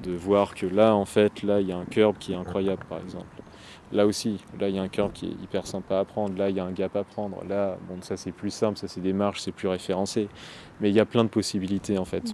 De 0.04 0.12
voir 0.14 0.54
que 0.54 0.66
là, 0.66 0.94
en 0.94 1.06
fait, 1.06 1.42
là, 1.42 1.62
il 1.62 1.68
y 1.68 1.72
a 1.72 1.78
un 1.78 1.86
curb 1.86 2.18
qui 2.20 2.34
est 2.34 2.36
incroyable, 2.36 2.84
par 2.88 3.00
exemple. 3.00 3.26
Là 3.92 4.06
aussi, 4.06 4.44
là, 4.60 4.68
il 4.68 4.76
y 4.76 4.80
a 4.80 4.82
un 4.82 4.90
curb 4.90 5.12
qui 5.14 5.28
est 5.28 5.44
hyper 5.44 5.66
sympa 5.66 6.00
à 6.00 6.06
prendre. 6.06 6.38
Là, 6.38 6.50
il 6.50 6.56
y 6.56 6.60
a 6.60 6.66
un 6.66 6.72
gap 6.72 6.96
à 6.96 7.04
prendre. 7.04 7.44
Là, 7.48 7.78
bon, 7.88 8.02
ça, 8.02 8.18
c'est 8.18 8.32
plus 8.34 8.52
simple, 8.52 8.78
ça, 8.78 8.88
c'est 8.88 9.00
des 9.02 9.14
marches, 9.14 9.40
c'est 9.42 9.54
plus 9.54 9.70
référencé. 9.70 10.28
Mais 10.82 10.90
il 10.90 10.96
y 10.96 11.00
a 11.00 11.06
plein 11.06 11.24
de 11.24 11.30
possibilités, 11.30 11.98
en 11.98 12.06
fait. 12.06 12.34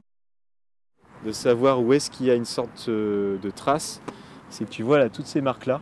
De 1.26 1.32
savoir 1.32 1.82
où 1.82 1.94
est-ce 1.94 2.10
qu'il 2.10 2.26
y 2.26 2.32
a 2.32 2.36
une 2.36 2.46
sorte 2.46 2.86
euh, 2.90 3.38
de 3.38 3.52
trace, 3.52 4.02
c'est 4.50 4.66
que 4.66 4.72
tu 4.72 4.82
vois, 4.82 4.98
là, 4.98 5.10
toutes 5.10 5.28
ces 5.28 5.42
marques-là, 5.42 5.82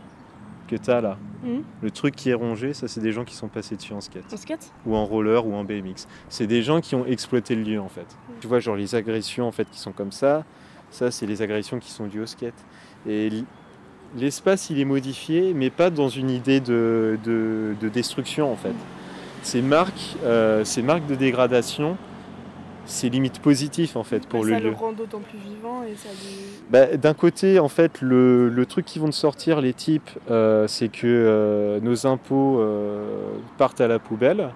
que 0.70 0.76
tu 0.76 0.90
as 0.90 1.00
là, 1.00 1.18
Mhm. 1.42 1.62
le 1.82 1.90
truc 1.90 2.14
qui 2.14 2.30
est 2.30 2.34
rongé, 2.34 2.72
ça, 2.74 2.86
c'est 2.88 3.00
des 3.00 3.12
gens 3.12 3.24
qui 3.24 3.34
sont 3.34 3.48
passés 3.48 3.74
dessus 3.76 3.92
en 3.92 4.00
skate 4.00 4.32
En 4.32 4.36
skate? 4.36 4.72
Ou 4.86 4.94
en 4.94 5.04
roller 5.04 5.44
ou 5.46 5.54
en 5.54 5.64
BMX. 5.64 6.06
C'est 6.28 6.46
des 6.46 6.62
gens 6.62 6.80
qui 6.80 6.94
ont 6.94 7.04
exploité 7.06 7.54
le 7.54 7.62
lieu 7.62 7.80
en 7.80 7.88
fait. 7.88 8.06
Tu 8.40 8.46
vois, 8.46 8.60
genre 8.60 8.76
les 8.76 8.94
agressions 8.94 9.46
en 9.48 9.52
fait 9.52 9.68
qui 9.70 9.78
sont 9.78 9.92
comme 9.92 10.12
ça, 10.12 10.44
ça 10.90 11.10
c'est 11.10 11.26
les 11.26 11.42
agressions 11.42 11.78
qui 11.78 11.90
sont 11.90 12.06
dues 12.06 12.20
au 12.20 12.26
skate. 12.26 12.54
Et 13.08 13.30
l'espace 14.16 14.70
il 14.70 14.78
est 14.80 14.84
modifié, 14.84 15.54
mais 15.54 15.70
pas 15.70 15.90
dans 15.90 16.08
une 16.08 16.30
idée 16.30 16.60
de, 16.60 17.18
de- 17.24 17.74
de 17.80 17.88
destruction 17.88 18.52
en 18.52 18.56
fait. 18.56 18.74
Ces 19.42 19.62
marques, 19.62 20.16
euh, 20.24 20.64
ces 20.64 20.82
marques 20.82 21.06
de 21.06 21.14
dégradation, 21.14 21.96
c'est 22.90 23.08
limite 23.08 23.40
positif 23.40 23.96
en 23.96 24.04
fait 24.04 24.26
pour 24.26 24.40
Bah, 24.40 24.46
le 24.46 24.52
ça 24.54 24.60
lieu. 24.60 24.70
le 24.70 24.76
rend 24.76 24.92
d'autant 24.92 25.20
plus 25.20 25.38
vivant 25.38 25.82
et 25.82 25.94
ça 25.96 26.08
lui... 26.10 26.36
Bah, 26.70 26.96
D'un 26.96 27.14
côté, 27.14 27.58
en 27.58 27.68
fait, 27.68 28.00
le, 28.00 28.48
le 28.48 28.66
truc 28.66 28.84
qu'ils 28.84 29.00
vont 29.00 29.08
te 29.10 29.14
sortir, 29.14 29.60
les 29.60 29.72
types, 29.72 30.10
euh, 30.30 30.66
c'est 30.66 30.88
que 30.88 31.06
euh, 31.06 31.80
nos 31.80 32.06
impôts 32.06 32.60
euh, 32.60 33.32
partent 33.58 33.80
à 33.80 33.88
la 33.88 33.98
poubelle. 33.98 34.50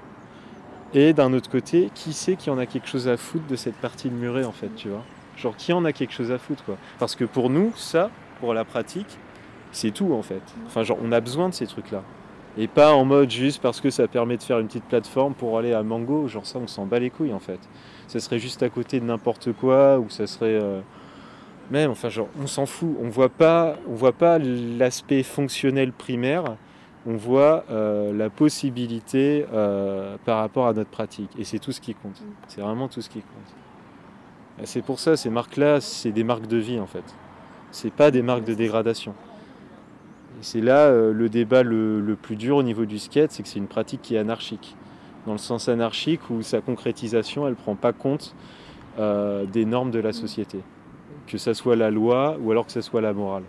Et 0.92 1.12
d'un 1.12 1.32
autre 1.32 1.50
côté, 1.50 1.90
qui 1.94 2.12
sait 2.12 2.36
qui 2.36 2.50
en 2.50 2.58
a 2.58 2.66
quelque 2.66 2.86
chose 2.88 3.08
à 3.08 3.16
foutre 3.16 3.46
de 3.48 3.56
cette 3.56 3.74
partie 3.76 4.08
de 4.10 4.14
murée, 4.14 4.44
en 4.44 4.52
fait, 4.52 4.70
tu 4.76 4.88
vois? 4.88 5.02
Genre, 5.36 5.56
qui 5.56 5.72
en 5.72 5.84
a 5.84 5.92
quelque 5.92 6.12
chose 6.12 6.30
à 6.30 6.38
foutre, 6.38 6.64
quoi? 6.64 6.76
Parce 7.00 7.16
que 7.16 7.24
pour 7.24 7.50
nous, 7.50 7.72
ça, 7.76 8.10
pour 8.40 8.54
la 8.54 8.64
pratique, 8.64 9.18
c'est 9.72 9.90
tout, 9.90 10.12
en 10.12 10.22
fait. 10.22 10.42
Enfin, 10.66 10.84
genre, 10.84 10.98
on 11.02 11.10
a 11.10 11.20
besoin 11.20 11.48
de 11.48 11.54
ces 11.54 11.66
trucs-là. 11.66 12.02
Et 12.56 12.68
pas 12.68 12.94
en 12.94 13.04
mode 13.04 13.30
juste 13.30 13.60
parce 13.60 13.80
que 13.80 13.90
ça 13.90 14.06
permet 14.06 14.36
de 14.36 14.42
faire 14.42 14.60
une 14.60 14.68
petite 14.68 14.84
plateforme 14.84 15.34
pour 15.34 15.58
aller 15.58 15.72
à 15.72 15.82
Mango. 15.82 16.28
Genre, 16.28 16.46
ça, 16.46 16.58
on 16.58 16.66
s'en 16.66 16.86
bat 16.86 17.00
les 17.00 17.10
couilles, 17.10 17.32
en 17.32 17.40
fait. 17.40 17.58
Ça 18.06 18.20
serait 18.20 18.38
juste 18.38 18.62
à 18.62 18.68
côté 18.68 19.00
de 19.00 19.04
n'importe 19.04 19.52
quoi, 19.52 19.98
ou 19.98 20.08
ça 20.08 20.26
serait... 20.26 20.58
euh, 20.62 20.80
même, 21.70 21.90
enfin, 21.90 22.10
genre, 22.10 22.28
on 22.40 22.46
s'en 22.46 22.66
fout. 22.66 22.96
On 23.02 23.08
voit 23.08 23.28
pas, 23.28 23.76
on 23.88 23.94
voit 23.94 24.12
pas 24.12 24.38
l'aspect 24.38 25.22
fonctionnel 25.22 25.92
primaire. 25.92 26.56
On 27.06 27.16
voit 27.16 27.64
euh, 27.70 28.12
la 28.12 28.30
possibilité 28.30 29.46
euh, 29.52 30.16
par 30.24 30.38
rapport 30.38 30.66
à 30.68 30.72
notre 30.72 30.90
pratique. 30.90 31.30
Et 31.38 31.44
c'est 31.44 31.58
tout 31.58 31.72
ce 31.72 31.80
qui 31.80 31.94
compte. 31.94 32.22
C'est 32.48 32.60
vraiment 32.60 32.88
tout 32.88 33.02
ce 33.02 33.10
qui 33.10 33.20
compte. 33.20 34.64
C'est 34.64 34.82
pour 34.82 35.00
ça, 35.00 35.16
ces 35.16 35.30
marques-là, 35.30 35.80
c'est 35.80 36.12
des 36.12 36.22
marques 36.22 36.46
de 36.46 36.56
vie, 36.56 36.78
en 36.78 36.86
fait. 36.86 37.04
C'est 37.72 37.92
pas 37.92 38.10
des 38.10 38.22
marques 38.22 38.44
de 38.44 38.54
dégradation. 38.54 39.14
C'est 40.44 40.60
là 40.60 40.88
euh, 40.88 41.14
le 41.14 41.30
débat 41.30 41.62
le, 41.62 42.02
le 42.02 42.16
plus 42.16 42.36
dur 42.36 42.56
au 42.56 42.62
niveau 42.62 42.84
du 42.84 42.98
skate, 42.98 43.32
c'est 43.32 43.42
que 43.42 43.48
c'est 43.48 43.58
une 43.58 43.66
pratique 43.66 44.02
qui 44.02 44.14
est 44.14 44.18
anarchique. 44.18 44.76
Dans 45.24 45.32
le 45.32 45.38
sens 45.38 45.70
anarchique 45.70 46.20
où 46.28 46.42
sa 46.42 46.60
concrétisation, 46.60 47.48
elle 47.48 47.54
prend 47.54 47.76
pas 47.76 47.94
compte 47.94 48.36
euh, 48.98 49.46
des 49.46 49.64
normes 49.64 49.90
de 49.90 50.00
la 50.00 50.12
société 50.12 50.58
que 51.26 51.38
ça 51.38 51.54
soit 51.54 51.76
la 51.76 51.90
loi 51.90 52.36
ou 52.42 52.50
alors 52.50 52.66
que 52.66 52.72
ça 52.72 52.82
soit 52.82 53.00
la 53.00 53.14
morale. 53.14 53.44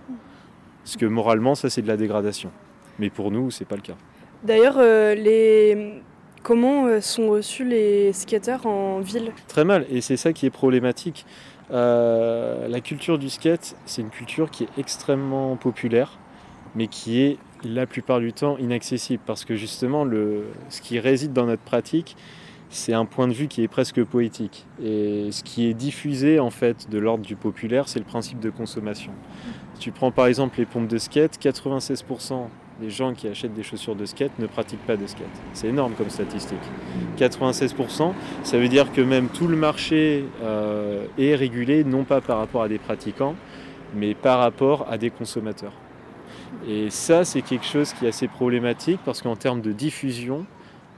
Parce 0.85 0.95
que 0.95 1.05
moralement, 1.05 1.53
ça 1.53 1.69
c'est 1.69 1.81
de 1.81 1.87
la 1.89 1.97
dégradation. 1.97 2.49
Mais 2.97 3.09
pour 3.09 3.29
nous, 3.29 3.51
c'est 3.51 3.65
pas 3.65 3.75
le 3.75 3.81
cas. 3.81 3.95
D'ailleurs, 4.45 4.77
euh, 4.77 5.15
les... 5.15 6.01
comment 6.43 7.01
sont 7.01 7.27
reçus 7.27 7.65
les 7.65 8.13
skateurs 8.13 8.65
en 8.65 9.01
ville? 9.01 9.33
Très 9.49 9.65
mal, 9.65 9.85
et 9.89 9.99
c'est 9.99 10.15
ça 10.15 10.31
qui 10.31 10.45
est 10.45 10.49
problématique. 10.49 11.25
Euh, 11.71 12.69
la 12.69 12.79
culture 12.79 13.17
du 13.17 13.29
skate, 13.29 13.75
c'est 13.85 14.01
une 14.01 14.11
culture 14.11 14.49
qui 14.49 14.63
est 14.63 14.69
extrêmement 14.77 15.57
populaire, 15.57 16.19
mais 16.75 16.87
qui 16.87 17.21
est 17.21 17.37
la 17.63 17.85
plupart 17.85 18.19
du 18.19 18.33
temps 18.33 18.57
inaccessible, 18.57 19.23
parce 19.25 19.45
que 19.45 19.55
justement, 19.55 20.03
le, 20.03 20.45
ce 20.69 20.81
qui 20.81 20.99
réside 20.99 21.33
dans 21.33 21.45
notre 21.45 21.63
pratique, 21.63 22.15
c'est 22.69 22.93
un 22.93 23.05
point 23.05 23.27
de 23.27 23.33
vue 23.33 23.47
qui 23.47 23.63
est 23.63 23.67
presque 23.67 24.03
poétique. 24.03 24.65
Et 24.83 25.31
ce 25.31 25.43
qui 25.43 25.67
est 25.67 25.73
diffusé 25.73 26.39
en 26.39 26.49
fait 26.49 26.89
de 26.89 26.97
l'ordre 26.97 27.23
du 27.23 27.35
populaire, 27.35 27.87
c'est 27.87 27.99
le 27.99 28.05
principe 28.05 28.39
de 28.39 28.49
consommation. 28.49 29.11
Tu 29.79 29.91
prends 29.91 30.11
par 30.11 30.27
exemple 30.27 30.57
les 30.59 30.65
pompes 30.65 30.87
de 30.87 30.97
skate, 30.97 31.39
96% 31.41 32.47
des 32.81 32.89
gens 32.89 33.13
qui 33.13 33.27
achètent 33.27 33.53
des 33.53 33.63
chaussures 33.63 33.95
de 33.95 34.05
skate 34.05 34.37
ne 34.39 34.47
pratiquent 34.47 34.85
pas 34.85 34.97
de 34.97 35.07
skate. 35.07 35.27
C'est 35.53 35.67
énorme 35.67 35.93
comme 35.93 36.09
statistique. 36.09 36.59
96%, 37.17 38.11
ça 38.43 38.57
veut 38.57 38.67
dire 38.67 38.91
que 38.91 39.01
même 39.01 39.29
tout 39.29 39.47
le 39.47 39.55
marché 39.55 40.25
euh, 40.43 41.05
est 41.17 41.35
régulé 41.35 41.85
non 41.85 42.03
pas 42.03 42.19
par 42.19 42.39
rapport 42.39 42.63
à 42.63 42.67
des 42.67 42.79
pratiquants, 42.79 43.35
mais 43.95 44.13
par 44.13 44.39
rapport 44.39 44.87
à 44.89 44.97
des 44.97 45.09
consommateurs. 45.09 45.71
Et 46.67 46.89
ça, 46.89 47.25
c'est 47.25 47.41
quelque 47.41 47.65
chose 47.65 47.93
qui 47.93 48.05
est 48.05 48.09
assez 48.09 48.27
problématique 48.27 48.99
parce 49.05 49.21
qu'en 49.21 49.35
termes 49.35 49.61
de 49.61 49.71
diffusion, 49.71 50.45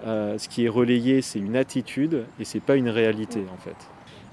euh, 0.06 0.38
ce 0.38 0.48
qui 0.48 0.66
est 0.66 0.70
relayé, 0.70 1.22
c'est 1.22 1.40
une 1.40 1.56
attitude 1.56 2.26
et 2.40 2.46
c'est 2.46 2.60
pas 2.60 2.76
une 2.76 2.90
réalité 2.90 3.44
en 3.54 3.58
fait. 3.58 3.76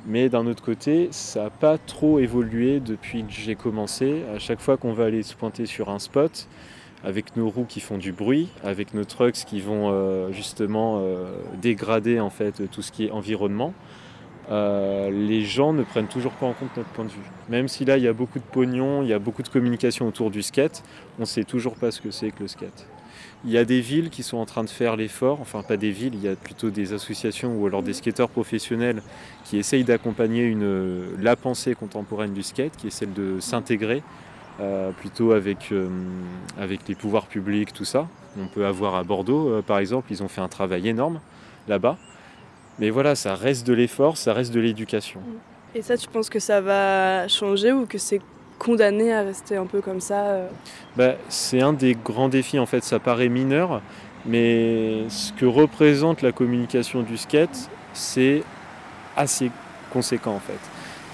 Mais 0.07 0.29
d'un 0.29 0.47
autre 0.47 0.63
côté, 0.63 1.09
ça 1.13 1.45
n'a 1.45 1.51
pas 1.51 1.79
trop 1.79 2.19
évolué 2.19 2.79
depuis 2.79 3.25
que 3.25 3.33
j'ai 3.33 3.55
commencé. 3.55 4.23
À 4.35 4.39
chaque 4.39 4.61
fois 4.61 4.77
qu'on 4.77 4.93
va 4.93 5.05
aller 5.05 5.23
se 5.23 5.35
pointer 5.35 5.65
sur 5.65 5.89
un 5.89 5.99
spot, 5.99 6.47
avec 7.03 7.37
nos 7.37 7.49
roues 7.49 7.67
qui 7.67 7.81
font 7.81 7.99
du 7.99 8.13
bruit, 8.13 8.49
avec 8.63 8.95
nos 8.95 9.05
trucks 9.05 9.45
qui 9.47 9.61
vont 9.61 9.91
euh, 9.91 10.31
justement 10.33 11.01
euh, 11.01 11.35
dégrader 11.61 12.21
en 12.21 12.31
fait 12.31 12.71
tout 12.71 12.83
ce 12.83 12.93
qui 12.93 13.07
est 13.07 13.11
environnement, 13.11 13.73
euh, 14.51 15.11
les 15.11 15.43
gens 15.43 15.73
ne 15.73 15.83
prennent 15.83 16.07
toujours 16.07 16.33
pas 16.33 16.47
en 16.47 16.53
compte 16.53 16.77
notre 16.77 16.91
point 16.91 17.05
de 17.05 17.11
vue. 17.11 17.31
Même 17.49 17.69
si 17.69 17.85
là 17.85 17.97
il 17.97 18.05
y 18.05 18.09
a 18.09 18.13
beaucoup 18.13 18.39
de 18.39 18.45
pognon, 18.45 19.03
il 19.03 19.09
y 19.09 19.13
a 19.13 19.19
beaucoup 19.19 19.43
de 19.43 19.49
communication 19.49 20.07
autour 20.07 20.31
du 20.31 20.43
skate, 20.43 20.83
on 21.19 21.23
ne 21.23 21.27
sait 21.27 21.45
toujours 21.45 21.77
pas 21.77 21.91
ce 21.91 22.01
que 22.01 22.11
c'est 22.11 22.31
que 22.31 22.41
le 22.41 22.49
skate. 22.49 22.87
Il 23.47 23.51
y 23.51 23.59
a 23.59 23.65
des 23.65 23.81
villes 23.81 24.11
qui 24.11 24.23
sont 24.23 24.39
en 24.39 24.47
train 24.47 24.65
de 24.65 24.71
faire 24.71 24.97
l'effort, 24.97 25.41
enfin 25.41 25.63
pas 25.63 25.77
des 25.77 25.91
villes, 25.91 26.15
il 26.15 26.23
y 26.23 26.29
a 26.29 26.35
plutôt 26.35 26.71
des 26.71 26.93
associations 26.95 27.55
ou 27.57 27.67
alors 27.67 27.83
des 27.83 27.93
skateurs 27.93 28.31
professionnels 28.31 29.03
qui 29.45 29.59
essayent 29.59 29.85
d'accompagner 29.85 30.57
la 31.21 31.37
pensée 31.37 31.75
contemporaine 31.75 32.33
du 32.33 32.43
skate, 32.43 32.77
qui 32.77 32.87
est 32.87 32.91
celle 32.91 33.13
de 33.13 33.41
s'intégrer 33.41 34.03
euh, 34.61 34.93
plutôt 34.93 35.33
avec, 35.33 35.73
euh, 35.73 35.89
avec 36.59 36.89
les 36.89 36.95
pouvoirs 36.95 37.27
publics, 37.27 37.73
tout 37.73 37.85
ça. 37.85 38.09
On 38.39 38.47
peut 38.47 38.65
avoir 38.65 38.95
à 38.95 39.05
Bordeaux, 39.05 39.63
par 39.63 39.79
exemple, 39.79 40.07
ils 40.11 40.23
ont 40.23 40.29
fait 40.29 40.41
un 40.41 40.49
travail 40.49 40.89
énorme 40.89 41.21
là-bas. 41.69 41.99
Mais 42.79 42.91
voilà, 42.91 43.15
ça 43.15 43.35
reste 43.35 43.67
de 43.67 43.73
l'effort, 43.73 44.17
ça 44.17 44.33
reste 44.33 44.53
de 44.53 44.61
l'éducation. 44.61 45.21
Et 45.75 45.83
ça, 45.83 45.97
tu 45.97 46.09
penses 46.09 46.29
que 46.29 46.39
ça 46.39 46.61
va 46.61 47.29
changer 47.29 47.73
ou 47.73 47.87
que 47.87 47.99
c'est 47.99 48.21
condamné 48.59 49.13
à 49.13 49.23
rester 49.23 49.57
un 49.57 49.67
peu 49.67 49.81
comme 49.81 50.01
ça 50.01 50.27
euh? 50.27 50.49
Bah, 50.97 51.15
c'est 51.29 51.61
un 51.61 51.73
des 51.73 51.95
grands 51.95 52.29
défis, 52.29 52.59
en 52.59 52.67
fait, 52.67 52.85
ça 52.85 52.99
paraît 52.99 53.29
mineur, 53.29 53.83
mais 54.27 55.09
ce 55.09 55.33
que 55.33 55.47
représente 55.47 56.23
la 56.23 56.33
communication 56.33 57.03
du 57.03 57.17
skate, 57.17 57.71
c'est 57.93 58.43
assez 59.17 59.51
conséquent, 59.93 60.35
en 60.35 60.41
fait. 60.41 60.61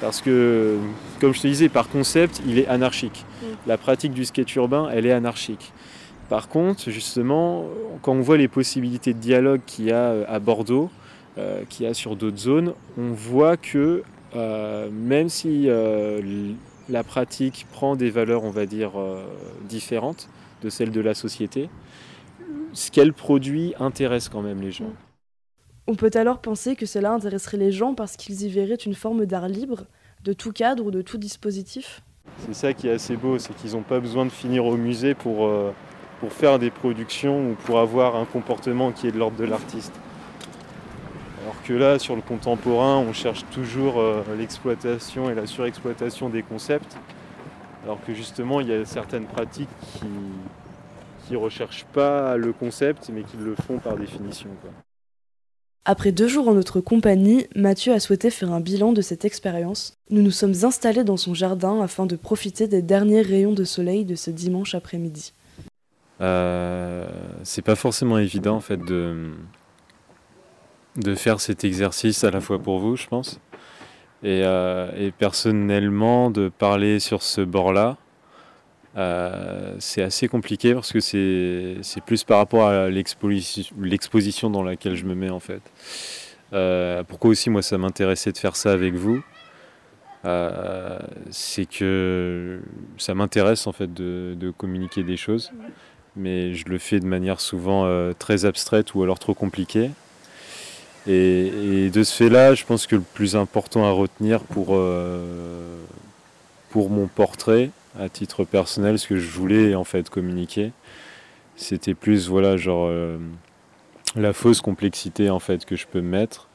Parce 0.01 0.21
que, 0.21 0.79
comme 1.21 1.35
je 1.35 1.43
te 1.43 1.47
disais, 1.47 1.69
par 1.69 1.89
concept, 1.89 2.41
il 2.47 2.59
est 2.59 2.69
anarchique. 2.69 3.25
Mm. 3.43 3.47
La 3.67 3.77
pratique 3.77 4.13
du 4.13 4.25
skate 4.25 4.55
urbain, 4.57 4.89
elle 4.93 5.07
est 5.07 5.13
anarchique. 5.13 5.73
Par 6.29 6.49
contre, 6.49 6.91
justement, 6.91 7.65
quand 8.03 8.13
on 8.13 8.21
voit 8.21 8.37
les 8.37 8.49
possibilités 8.49 9.13
de 9.13 9.19
dialogue 9.19 9.61
qu'il 9.67 9.87
y 9.87 9.93
a 9.93 10.11
euh, 10.11 10.25
à 10.29 10.39
Bordeaux, 10.39 10.91
euh, 11.39 11.64
qu'il 11.68 11.87
y 11.87 11.89
a 11.89 11.95
sur 11.95 12.16
d'autres 12.16 12.39
zones, 12.39 12.74
on 12.99 13.12
voit 13.12 13.57
que 13.57 14.03
euh, 14.37 14.89
même 14.91 15.28
si 15.28 15.64
euh, 15.66 16.53
la 16.89 17.03
pratique 17.03 17.66
prend 17.72 17.97
des 17.97 18.11
valeurs, 18.11 18.45
on 18.45 18.51
va 18.51 18.66
dire, 18.66 18.93
euh, 18.99 19.24
différentes 19.68 20.28
de 20.62 20.70
celles 20.70 20.91
de 20.91 21.01
la 21.01 21.14
société, 21.14 21.68
ce 22.72 22.91
qu'elle 22.91 23.12
produit 23.12 23.74
intéresse 23.81 24.28
quand 24.28 24.43
même 24.43 24.61
les 24.61 24.72
gens. 24.72 24.93
On 25.87 25.95
peut 25.95 26.11
alors 26.14 26.41
penser 26.41 26.76
que 26.76 26.87
cela 26.87 27.12
intéresserait 27.12 27.57
les 27.57 27.72
gens 27.72 27.95
parce 27.95 28.16
qu'ils 28.16 28.43
y 28.43 28.49
verraient 28.49 28.74
une 28.74 28.95
forme 28.95 29.26
d'art 29.26 29.49
libre, 29.49 29.87
de 30.22 30.33
tout 30.33 30.53
cadre 30.53 30.85
ou 30.87 30.91
de 30.91 31.03
tout 31.03 31.18
dispositif? 31.18 32.03
C'est 32.47 32.55
ça 32.55 32.72
qui 32.72 32.87
est 32.87 32.93
assez 32.93 33.16
beau, 33.16 33.39
c'est 33.39 33.55
qu'ils 33.57 33.72
n'ont 33.72 33.83
pas 33.83 33.99
besoin 33.99 34.24
de 34.24 34.31
finir 34.31 34.64
au 34.64 34.76
musée 34.76 35.14
pour, 35.14 35.47
euh, 35.47 35.72
pour 36.20 36.33
faire 36.33 36.59
des 36.59 36.70
productions 36.70 37.51
ou 37.51 37.55
pour 37.55 37.81
avoir 37.81 38.14
un 38.14 38.24
comportement 38.24 38.93
qui 38.93 39.09
est 39.09 39.12
de 39.12 39.18
l'ordre 39.18 39.37
de 39.37 39.45
l'artiste. 39.45 39.93
Que 41.71 41.77
là, 41.77 42.01
sur 42.01 42.16
le 42.16 42.21
contemporain, 42.21 42.97
on 42.97 43.12
cherche 43.12 43.45
toujours 43.53 44.01
euh, 44.01 44.25
l'exploitation 44.37 45.31
et 45.31 45.37
la 45.37 45.47
surexploitation 45.47 46.29
des 46.29 46.43
concepts, 46.43 46.97
alors 47.85 48.05
que 48.05 48.12
justement, 48.12 48.61
il 48.61 48.66
y 48.66 48.73
a 48.73 48.85
certaines 48.85 49.27
pratiques 49.27 49.68
qui 49.95 51.33
ne 51.33 51.37
recherchent 51.37 51.87
pas 51.93 52.37
le 52.37 52.53
concept, 52.53 53.09
mais 53.14 53.23
qui 53.23 53.37
le 53.37 53.55
font 53.55 53.79
par 53.79 53.97
définition. 53.97 54.49
quoi. 54.61 54.71
Après 55.85 56.11
deux 56.11 56.27
jours 56.27 56.49
en 56.49 56.55
notre 56.55 56.81
compagnie, 56.81 57.47
Mathieu 57.55 57.93
a 57.93 58.01
souhaité 58.01 58.31
faire 58.31 58.53
un 58.53 58.59
bilan 58.59 58.93
de 58.93 59.01
cette 59.01 59.25
expérience. 59.25 59.95
Nous 60.11 60.23
nous 60.23 60.33
sommes 60.33 60.64
installés 60.64 61.05
dans 61.05 61.16
son 61.16 61.35
jardin 61.35 61.81
afin 61.83 62.05
de 62.05 62.16
profiter 62.16 62.66
des 62.66 62.83
derniers 62.83 63.23
rayons 63.23 63.53
de 63.53 63.62
soleil 63.62 64.05
de 64.05 64.16
ce 64.16 64.33
dimanche 64.33 64.75
après-midi. 64.75 65.35
Euh, 66.21 67.07
c'est 67.45 67.62
pas 67.62 67.77
forcément 67.77 68.18
évident 68.18 68.57
en 68.57 68.61
fait 68.61 68.85
de, 68.85 69.31
de 70.97 71.14
faire 71.14 71.41
cet 71.41 71.64
exercice 71.64 72.24
à 72.24 72.30
la 72.30 72.41
fois 72.41 72.59
pour 72.59 72.78
vous, 72.78 72.97
je 72.97 73.07
pense, 73.07 73.41
et, 74.22 74.43
euh, 74.45 75.11
personnellement 75.18 76.30
de 76.30 76.49
parler 76.49 76.99
sur 77.01 77.22
ce 77.22 77.41
bord-là. 77.41 77.97
euh, 78.97 79.76
c'est 79.78 80.03
assez 80.03 80.26
compliqué 80.26 80.74
parce 80.74 80.93
que 80.93 80.99
c'est 81.01 82.05
plus 82.05 82.24
par 82.24 82.38
rapport 82.38 82.66
à 82.66 82.88
l'exposition 82.88 84.51
dans 84.51 84.64
laquelle 84.64 84.97
je 84.97 85.05
me 85.05 85.14
mets 85.14 85.30
en 85.30 85.41
fait. 85.41 85.62
Euh, 86.53 87.05
pourquoi 87.05 87.30
aussi 87.30 87.51
moi 87.51 87.62
ça 87.62 87.78
m'intéressait 87.78 88.32
de 88.32 88.38
faire 88.38 88.57
ça 88.57 88.72
avec 88.72 88.95
vous 88.95 89.22
C'est 91.30 91.66
que 91.66 92.61
ça 92.99 93.14
m'intéresse 93.14 93.66
en 93.68 93.72
fait 93.72 93.93
de, 93.95 94.53
communiquer 94.57 95.05
des 95.05 95.16
choses 95.16 95.53
mais 96.16 96.55
je 96.55 96.68
le 96.68 96.78
fais 96.78 96.99
de 96.99 97.07
manière 97.07 97.41
souvent 97.41 97.88
très 98.18 98.45
abstraite 98.45 98.95
ou 98.95 99.03
alors 99.05 99.20
trop 99.20 99.34
compliquée. 99.34 99.91
Et, 101.07 101.90
de 101.90 102.03
ce 102.03 102.14
fait-là, 102.14 102.55
je 102.55 102.64
pense 102.64 102.86
que 102.86 102.96
le 102.96 103.03
plus 103.03 103.36
important 103.36 103.84
à 103.86 103.90
retenir 103.90 104.42
pour, 104.42 104.68
euh, 104.70 105.76
pour 106.70 106.90
mon 106.90 107.07
portrait, 107.07 107.70
à 107.98 108.09
titre 108.09 108.44
personnel, 108.44 108.98
ce 108.98 109.09
que 109.09 109.16
je 109.16 109.28
voulais 109.28 109.74
en 109.74 109.84
fait 109.84 110.11
communiquer, 110.11 110.72
c'était 111.57 111.94
plus 111.94 112.28
voilà 112.28 112.57
genre 112.57 112.86
euh, 112.88 113.18
la 114.14 114.32
fausse 114.32 114.61
complexité 114.61 115.30
en 115.30 115.40
fait 115.40 115.64
que 115.64 115.76
je 115.76 115.86
peux 115.86 116.01
mettre. 116.01 116.48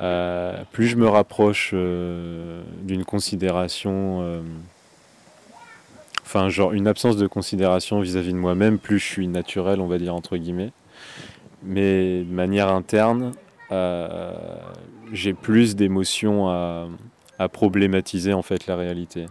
Euh, 0.00 0.62
plus 0.72 0.88
je 0.88 0.96
me 0.96 1.06
rapproche 1.06 1.72
d'une 1.72 3.04
considération 3.04 4.42
enfin 6.22 6.48
genre 6.48 6.72
une 6.72 6.86
absence 6.86 7.16
de 7.16 7.26
considération 7.26 8.00
vis-à-vis 8.00 8.32
de 8.32 8.38
moi-même, 8.38 8.78
plus 8.78 8.98
je 8.98 9.04
suis 9.04 9.28
naturel, 9.28 9.80
on 9.80 9.86
va 9.86 9.98
dire 9.98 10.14
entre 10.14 10.36
guillemets. 10.36 10.70
Mais 11.62 12.20
de 12.20 12.32
manière 12.32 12.68
interne, 12.68 13.32
j'ai 15.12 15.34
plus 15.34 15.76
d'émotions 15.76 16.48
à, 16.48 16.88
problématiser 17.52 18.32
en 18.34 18.42
fait 18.42 18.66
la 18.66 18.76
réalité. 18.76 19.26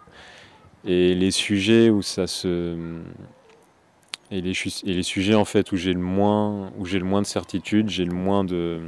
Et 0.86 1.14
les 1.14 1.32
sujets 1.32 1.90
où 1.90 2.02
ça 2.02 2.26
se 2.26 2.76
et 4.32 4.42
les, 4.42 5.04
sujets 5.04 5.34
en 5.36 5.46
fait 5.46 5.72
où 5.72 5.76
j'ai 5.76 5.94
le 5.94 6.00
moins 6.00 6.72
où 6.78 6.86
j'ai 6.86 7.00
le 7.00 7.06
moins 7.06 7.22
de 7.22 7.28
certitude, 7.28 7.90
j'ai 7.90 8.06
le 8.06 8.14
moins 8.14 8.44
de 8.44 8.80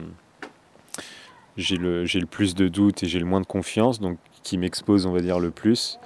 j'ai 1.57 1.77
le 1.77 2.03
le 2.03 2.25
plus 2.25 2.55
de 2.55 2.67
doutes 2.67 3.03
et 3.03 3.07
j'ai 3.07 3.19
le 3.19 3.25
moins 3.25 3.41
de 3.41 3.45
confiance, 3.45 3.99
donc 3.99 4.17
qui 4.43 4.57
m'expose 4.57 5.05
on 5.05 5.11
va 5.11 5.19
dire 5.19 5.39
le 5.39 5.51
plus 5.51 5.99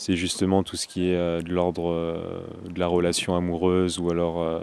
c'est 0.00 0.16
justement 0.16 0.62
tout 0.62 0.76
ce 0.76 0.86
qui 0.86 1.10
est 1.10 1.14
euh, 1.14 1.42
de 1.42 1.52
l'ordre 1.52 1.92
euh, 1.92 2.40
de 2.70 2.80
la 2.80 2.86
relation 2.86 3.36
amoureuse 3.36 3.98
ou 3.98 4.10
alors 4.10 4.40
euh, 4.40 4.60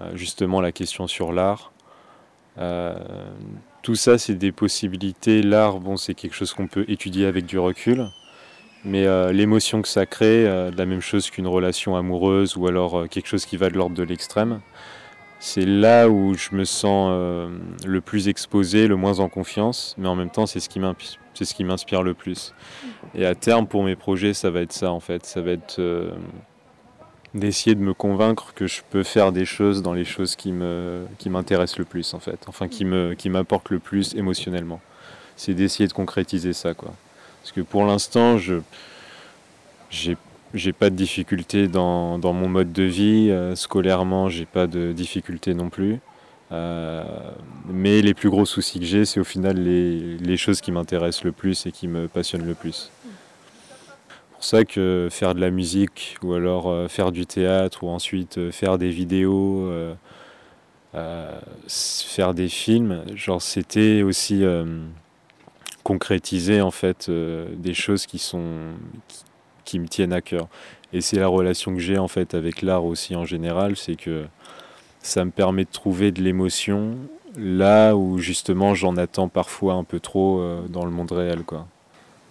euh, 0.00 0.16
justement 0.16 0.60
la 0.60 0.72
question 0.72 1.06
sur 1.06 1.32
l'art. 1.32 1.71
Euh, 2.58 2.94
tout 3.82 3.94
ça, 3.96 4.16
c'est 4.16 4.34
des 4.34 4.52
possibilités. 4.52 5.42
L'art, 5.42 5.80
bon, 5.80 5.96
c'est 5.96 6.14
quelque 6.14 6.34
chose 6.34 6.52
qu'on 6.52 6.68
peut 6.68 6.84
étudier 6.88 7.26
avec 7.26 7.46
du 7.46 7.58
recul, 7.58 8.06
mais 8.84 9.06
euh, 9.06 9.32
l'émotion 9.32 9.82
que 9.82 9.88
ça 9.88 10.06
crée, 10.06 10.46
euh, 10.46 10.70
la 10.76 10.86
même 10.86 11.00
chose 11.00 11.30
qu'une 11.30 11.48
relation 11.48 11.96
amoureuse 11.96 12.56
ou 12.56 12.66
alors 12.66 13.00
euh, 13.00 13.06
quelque 13.06 13.26
chose 13.26 13.44
qui 13.44 13.56
va 13.56 13.70
de 13.70 13.74
l'ordre 13.74 13.96
de 13.96 14.02
l'extrême, 14.04 14.60
c'est 15.40 15.66
là 15.66 16.08
où 16.08 16.34
je 16.34 16.54
me 16.54 16.64
sens 16.64 17.10
le 17.84 18.00
plus 18.00 18.28
exposé, 18.28 18.86
le 18.86 18.94
moins 18.94 19.18
en 19.18 19.28
confiance, 19.28 19.96
mais 19.98 20.06
en 20.06 20.14
même 20.14 20.30
temps, 20.30 20.46
c'est 20.46 20.60
ce 20.60 20.68
qui 20.68 20.78
m'inspire, 21.64 22.04
le 22.04 22.14
plus. 22.14 22.54
Et 23.16 23.26
à 23.26 23.34
terme, 23.34 23.66
pour 23.66 23.82
mes 23.82 23.96
projets, 23.96 24.34
ça 24.34 24.50
va 24.50 24.60
être 24.60 24.72
ça 24.72 24.92
en 24.92 25.00
fait. 25.00 25.26
Ça 25.26 25.40
va 25.40 25.50
être 25.50 25.80
d'essayer 27.34 27.74
de 27.74 27.80
me 27.80 27.94
convaincre 27.94 28.52
que 28.54 28.66
je 28.66 28.82
peux 28.90 29.02
faire 29.02 29.32
des 29.32 29.44
choses 29.44 29.82
dans 29.82 29.94
les 29.94 30.04
choses 30.04 30.36
qui 30.36 30.52
me 30.52 31.06
qui 31.18 31.30
m'intéressent 31.30 31.78
le 31.78 31.84
plus 31.84 32.14
en 32.14 32.20
fait. 32.20 32.40
Enfin, 32.46 32.68
qui 32.68 32.84
me 32.84 33.14
qui 33.14 33.30
m'apportent 33.30 33.70
le 33.70 33.78
plus 33.78 34.14
émotionnellement. 34.14 34.80
C'est 35.36 35.54
d'essayer 35.54 35.86
de 35.86 35.92
concrétiser 35.92 36.52
ça 36.52 36.74
quoi. 36.74 36.92
Parce 37.42 37.52
que 37.52 37.60
pour 37.60 37.84
l'instant, 37.84 38.38
je 38.38 38.56
j'ai 39.90 40.16
j'ai 40.54 40.72
pas 40.72 40.90
de 40.90 40.94
difficultés 40.94 41.68
dans, 41.68 42.18
dans 42.18 42.32
mon 42.32 42.48
mode 42.48 42.72
de 42.72 42.82
vie. 42.82 43.30
Euh, 43.30 43.56
scolairement, 43.56 44.28
j'ai 44.28 44.44
pas 44.46 44.66
de 44.66 44.92
difficultés 44.92 45.54
non 45.54 45.70
plus. 45.70 45.98
Euh, 46.52 47.02
mais 47.70 48.02
les 48.02 48.12
plus 48.12 48.28
gros 48.28 48.44
soucis 48.44 48.78
que 48.78 48.84
j'ai, 48.84 49.04
c'est 49.06 49.20
au 49.20 49.24
final 49.24 49.56
les, 49.56 50.18
les 50.18 50.36
choses 50.36 50.60
qui 50.60 50.70
m'intéressent 50.70 51.24
le 51.24 51.32
plus 51.32 51.64
et 51.64 51.72
qui 51.72 51.88
me 51.88 52.08
passionnent 52.08 52.46
le 52.46 52.54
plus. 52.54 52.90
Pour 54.42 54.48
ça 54.48 54.64
que 54.64 55.06
faire 55.08 55.36
de 55.36 55.40
la 55.40 55.52
musique 55.52 56.16
ou 56.20 56.32
alors 56.32 56.68
euh, 56.68 56.88
faire 56.88 57.12
du 57.12 57.26
théâtre 57.26 57.84
ou 57.84 57.88
ensuite 57.88 58.38
euh, 58.38 58.50
faire 58.50 58.76
des 58.76 58.90
vidéos, 58.90 59.68
euh, 59.68 59.94
faire 61.68 62.34
des 62.34 62.48
films, 62.48 63.04
genre 63.14 63.40
c'était 63.40 64.02
aussi 64.02 64.42
concrétiser 65.84 66.60
en 66.60 66.72
fait 66.72 67.08
des 67.08 67.72
choses 67.72 68.06
qui 68.06 68.18
sont 68.18 68.72
qui, 69.06 69.22
qui 69.64 69.78
me 69.78 69.86
tiennent 69.86 70.12
à 70.12 70.20
cœur. 70.20 70.48
Et 70.92 71.02
c'est 71.02 71.20
la 71.20 71.28
relation 71.28 71.72
que 71.72 71.80
j'ai 71.80 71.98
en 71.98 72.08
fait 72.08 72.34
avec 72.34 72.62
l'art 72.62 72.84
aussi 72.84 73.14
en 73.14 73.24
général, 73.24 73.76
c'est 73.76 73.94
que 73.94 74.24
ça 75.02 75.24
me 75.24 75.30
permet 75.30 75.66
de 75.66 75.70
trouver 75.70 76.10
de 76.10 76.20
l'émotion 76.20 76.96
là 77.36 77.94
où 77.94 78.18
justement 78.18 78.74
j'en 78.74 78.96
attends 78.96 79.28
parfois 79.28 79.74
un 79.74 79.84
peu 79.84 80.00
trop 80.00 80.42
dans 80.68 80.84
le 80.84 80.90
monde 80.90 81.12
réel 81.12 81.44
quoi. 81.44 81.68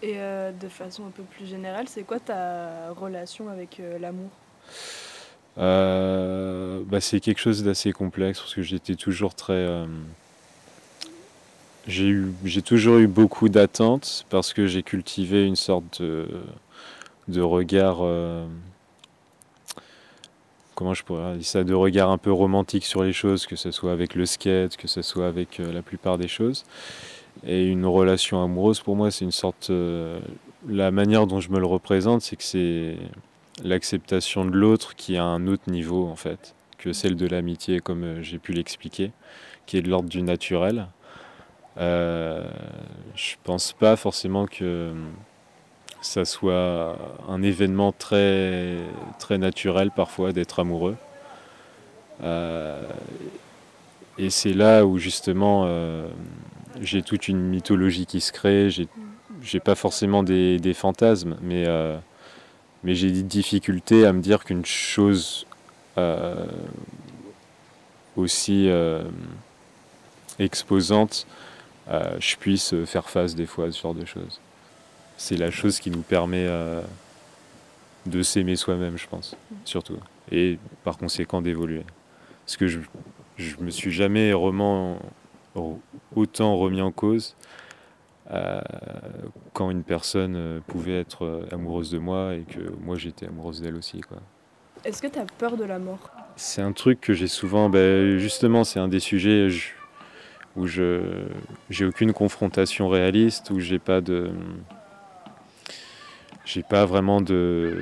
Et 0.03 0.15
euh, 0.17 0.51
de 0.51 0.67
façon 0.67 1.05
un 1.05 1.11
peu 1.11 1.23
plus 1.23 1.45
générale, 1.45 1.87
c'est 1.87 2.03
quoi 2.03 2.19
ta 2.19 2.91
relation 2.91 3.49
avec 3.49 3.79
euh, 3.79 3.99
l'amour? 3.99 4.29
Euh, 5.59 6.81
bah, 6.85 7.01
c'est 7.01 7.19
quelque 7.19 7.39
chose 7.39 7.63
d'assez 7.63 7.91
complexe 7.91 8.39
parce 8.39 8.55
que 8.55 8.63
j'étais 8.63 8.95
toujours 8.95 9.35
très. 9.35 9.85
j'ai 11.87 12.15
j'ai 12.45 12.61
toujours 12.63 12.97
eu 12.97 13.07
beaucoup 13.07 13.49
d'attentes 13.49 14.25
parce 14.29 14.53
que 14.53 14.65
j'ai 14.65 14.81
cultivé 14.81 15.45
une 15.45 15.55
sorte 15.57 16.01
de, 16.01 16.27
de 17.27 17.41
regard. 17.41 17.97
comment 20.73 20.95
je 20.95 21.03
pourrais 21.03 21.35
dire 21.35 21.45
ça? 21.45 21.63
De 21.63 21.75
regard 21.75 22.09
un 22.09 22.17
peu 22.17 22.31
romantique 22.31 22.85
sur 22.85 23.03
les 23.03 23.13
choses, 23.13 23.45
que 23.45 23.55
ce 23.55 23.69
soit 23.69 23.91
avec 23.91 24.15
le 24.15 24.25
skate, 24.25 24.77
que 24.77 24.87
ce 24.87 25.03
soit 25.03 25.27
avec 25.27 25.59
la 25.59 25.83
plupart 25.83 26.17
des 26.17 26.29
choses. 26.29 26.65
Et 27.45 27.65
une 27.67 27.85
relation 27.85 28.43
amoureuse, 28.43 28.81
pour 28.81 28.95
moi, 28.95 29.11
c'est 29.11 29.25
une 29.25 29.31
sorte. 29.31 29.69
euh, 29.69 30.19
la 30.67 30.91
manière 30.91 31.27
dont 31.27 31.39
je 31.39 31.49
me 31.51 31.59
le 31.59 31.65
représente, 31.65 32.21
c'est 32.21 32.35
que 32.35 32.43
c'est 32.43 32.97
l'acceptation 33.63 34.45
de 34.45 34.51
l'autre 34.51 34.95
qui 34.95 35.17
a 35.17 35.23
un 35.23 35.47
autre 35.47 35.69
niveau 35.69 36.07
en 36.07 36.15
fait 36.15 36.55
que 36.77 36.93
celle 36.93 37.15
de 37.15 37.27
l'amitié 37.27 37.79
comme 37.79 38.03
euh, 38.03 38.23
j'ai 38.23 38.39
pu 38.39 38.53
l'expliquer 38.53 39.11
qui 39.65 39.77
est 39.77 39.81
de 39.81 39.89
l'ordre 39.89 40.09
du 40.09 40.21
naturel 40.23 40.87
euh, 41.77 42.43
je 43.15 43.35
pense 43.43 43.73
pas 43.73 43.95
forcément 43.95 44.45
que 44.47 44.93
ça 46.01 46.25
soit 46.25 46.97
un 47.29 47.41
événement 47.43 47.91
très 47.91 48.77
très 49.19 49.37
naturel 49.37 49.91
parfois 49.91 50.31
d'être 50.33 50.59
amoureux 50.59 50.97
Euh, 52.23 52.83
et 54.17 54.29
c'est 54.29 54.53
là 54.53 54.85
où 54.85 54.97
justement 54.97 55.65
j'ai 56.79 57.01
toute 57.01 57.27
une 57.27 57.41
mythologie 57.41 58.05
qui 58.05 58.21
se 58.21 58.31
crée 58.31 58.69
j'ai 59.41 59.59
pas 59.59 59.75
forcément 59.75 60.23
des, 60.23 60.73
fantasmes 60.73 61.37
mais 61.41 61.65
euh, 61.67 61.97
mais 62.83 62.95
j'ai 62.95 63.11
des 63.11 63.23
difficultés 63.23 64.05
à 64.05 64.13
me 64.13 64.21
dire 64.21 64.43
qu'une 64.43 64.65
chose 64.65 65.45
euh, 65.97 66.45
aussi 68.15 68.67
euh, 68.69 69.03
exposante, 70.39 71.27
je 71.87 72.35
puisse 72.37 72.73
faire 72.85 73.09
face 73.09 73.35
des 73.35 73.45
fois 73.45 73.65
à 73.65 73.71
ce 73.71 73.81
genre 73.81 73.93
de 73.93 74.05
choses. 74.05 74.39
C'est 75.17 75.37
la 75.37 75.51
chose 75.51 75.79
qui 75.79 75.91
nous 75.91 76.01
permet 76.01 76.47
de 78.07 78.23
s'aimer 78.23 78.55
soi-même, 78.55 78.97
je 78.97 79.07
pense, 79.07 79.35
surtout. 79.65 79.97
Et 80.31 80.57
par 80.83 80.97
conséquent 80.97 81.41
d'évoluer. 81.41 81.83
Parce 82.45 82.57
que 82.57 82.67
je, 82.67 82.79
je 83.37 83.57
me 83.59 83.69
suis 83.69 83.91
jamais 83.91 84.31
vraiment 84.31 84.97
autant 86.15 86.57
remis 86.57 86.81
en 86.81 86.91
cause 86.91 87.35
euh, 88.31 88.61
quand 89.53 89.69
une 89.71 89.83
personne 89.83 90.35
euh, 90.35 90.59
pouvait 90.65 90.99
être 90.99 91.25
euh, 91.25 91.45
amoureuse 91.51 91.91
de 91.91 91.97
moi 91.97 92.35
et 92.35 92.43
que 92.43 92.59
moi 92.81 92.95
j'étais 92.97 93.27
amoureuse 93.27 93.61
d'elle 93.61 93.75
aussi. 93.75 93.99
Quoi. 94.01 94.17
Est-ce 94.85 95.01
que 95.01 95.07
tu 95.07 95.19
as 95.19 95.25
peur 95.25 95.57
de 95.57 95.65
la 95.65 95.79
mort? 95.79 95.99
C'est 96.37 96.61
un 96.61 96.71
truc 96.71 97.01
que 97.01 97.13
j'ai 97.13 97.27
souvent, 97.27 97.69
ben, 97.69 98.17
justement, 98.17 98.63
c'est 98.63 98.79
un 98.79 98.87
des 98.87 98.99
sujets 99.01 99.49
je- 99.49 99.71
où 100.55 100.65
je 100.67 101.01
j'ai 101.69 101.85
aucune 101.85 102.13
confrontation 102.13 102.87
réaliste, 102.89 103.49
où 103.51 103.59
j'ai 103.59 103.79
pas 103.79 104.01
de 104.01 104.31
j'ai 106.45 106.63
pas 106.63 106.85
vraiment 106.85 107.21
de 107.21 107.73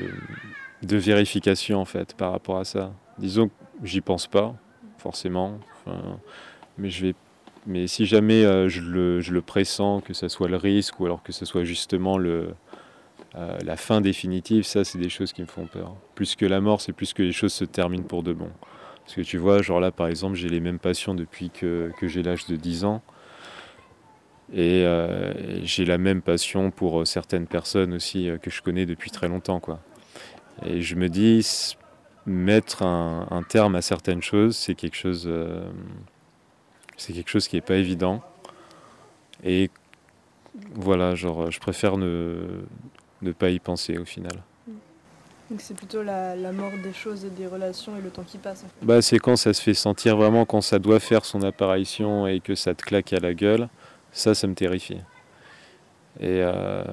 de 0.82 0.98
vérification 0.98 1.80
en 1.80 1.86
fait 1.86 2.16
par 2.16 2.32
rapport 2.32 2.58
à 2.58 2.66
ça. 2.66 2.92
Disons 3.18 3.50
que 3.50 3.54
j'y 3.84 4.02
pense 4.02 4.28
pas 4.28 4.56
forcément, 4.98 5.60
mais 6.78 6.90
je 6.90 7.08
vais 7.08 7.16
mais 7.66 7.88
si 7.88 8.06
jamais 8.06 8.46
euh, 8.46 8.70
je, 8.70 8.82
le, 8.82 9.42
pressens, 9.42 10.02
que 10.02 10.14
ce 10.14 10.28
soit 10.28 10.48
le 10.48 10.58
risque 10.58 11.00
ou 11.00 11.06
alors 11.06 11.24
que 11.24 11.32
ce 11.32 11.46
soit 11.46 11.64
justement 11.64 12.20
euh, 12.20 12.52
la 13.34 13.78
fin 13.78 14.02
définitive, 14.02 14.64
ça 14.64 14.84
c'est 14.84 14.98
des 14.98 15.10
choses 15.10 15.34
qui 15.34 15.42
me 15.42 15.48
font 15.48 15.66
peur. 15.66 15.96
Plus 16.16 16.36
que 16.36 16.46
la 16.46 16.62
mort, 16.62 16.82
c'est 16.82 16.94
plus 16.94 17.14
que 17.14 17.24
les 17.24 17.32
choses 17.32 17.54
se 17.54 17.66
terminent 17.66 18.04
pour 18.04 18.24
de 18.24 18.34
bon. 18.34 18.50
Parce 19.04 19.16
que 19.16 19.22
tu 19.22 19.38
vois, 19.38 19.62
genre 19.62 19.80
là 19.80 19.92
par 19.92 20.08
exemple, 20.08 20.36
j'ai 20.36 20.50
les 20.50 20.60
mêmes 20.60 20.80
passions 20.80 21.14
depuis 21.14 21.50
que, 21.50 21.92
j'ai 22.02 22.24
l'âge 22.24 22.46
de 22.46 22.56
10 22.56 22.86
ans. 22.86 23.02
Et 24.52 24.84
euh, 24.84 25.64
j'ai 25.64 25.86
la 25.86 26.00
même 26.00 26.24
passion 26.24 26.72
pour 26.72 27.06
certaines 27.06 27.46
personnes 27.46 27.94
aussi 27.94 28.30
que 28.42 28.50
je 28.50 28.64
connais 28.64 28.88
depuis 28.88 29.12
très 29.12 29.28
longtemps. 29.28 29.60
Quoi. 29.60 29.80
Et 30.66 30.82
je 30.82 30.96
me 30.96 31.08
dis, 31.08 31.76
mettre 32.26 32.82
un, 32.82 33.44
terme 33.48 33.76
à 33.76 33.82
certaines 33.82 34.24
choses, 34.24 34.56
c'est 34.58 34.74
quelque 34.74 34.96
chose, 34.96 35.30
c'est 37.00 37.14
quelque 37.14 37.30
chose 37.30 37.48
qui 37.48 37.56
n'est 37.56 37.62
pas 37.62 37.76
évident. 37.76 38.22
Et 39.44 39.70
voilà, 40.74 41.16
genre, 41.16 41.50
je 41.50 41.60
préfère 41.60 41.98
ne, 41.98 42.62
ne 43.22 43.32
pas 43.32 43.50
y 43.50 43.60
penser 43.60 43.98
au 43.98 44.06
final. 44.06 44.44
Donc 45.50 45.62
c'est 45.62 45.74
plutôt 45.74 46.04
la, 46.04 46.36
la 46.36 46.52
mort 46.52 46.72
des 46.84 46.94
choses 46.94 47.26
et 47.26 47.30
des 47.32 47.48
relations 47.48 47.98
et 47.98 48.02
le 48.02 48.12
temps 48.12 48.24
qui 48.24 48.38
passe. 48.38 48.64
en 48.64 48.68
fait. 48.68 48.86
Bah, 48.86 49.02
c'est 49.02 49.18
quand 49.18 49.36
ça 49.36 49.54
se 49.54 49.62
fait 49.62 49.74
sentir 49.74 50.16
vraiment, 50.16 50.46
quand 50.46 50.62
ça 50.62 50.78
doit 50.78 51.00
faire 51.00 51.26
son 51.26 51.42
apparition 51.42 52.28
et 52.28 52.40
que 52.40 52.54
ça 52.54 52.76
te 52.76 52.84
claque 52.84 53.14
à 53.14 53.20
la 53.20 53.34
gueule, 53.34 53.68
ça, 54.12 54.36
ça 54.36 54.46
me 54.46 54.54
terrifie. 54.54 55.02
Et 56.20 56.42
euh, 56.44 56.84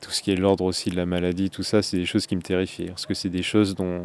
tout 0.00 0.10
ce 0.10 0.20
qui 0.20 0.32
est 0.32 0.36
l'ordre 0.36 0.64
aussi 0.64 0.90
de 0.90 0.96
la 0.96 1.06
maladie, 1.06 1.48
tout 1.50 1.62
ça, 1.62 1.82
c'est 1.82 1.96
des 1.96 2.06
choses 2.06 2.26
qui 2.26 2.36
me 2.36 2.42
terrifient. 2.42 2.88
Parce 2.88 3.06
que 3.06 3.14
c'est 3.14 3.28
des 3.30 3.42
choses 3.42 3.74
dont, 3.74 4.04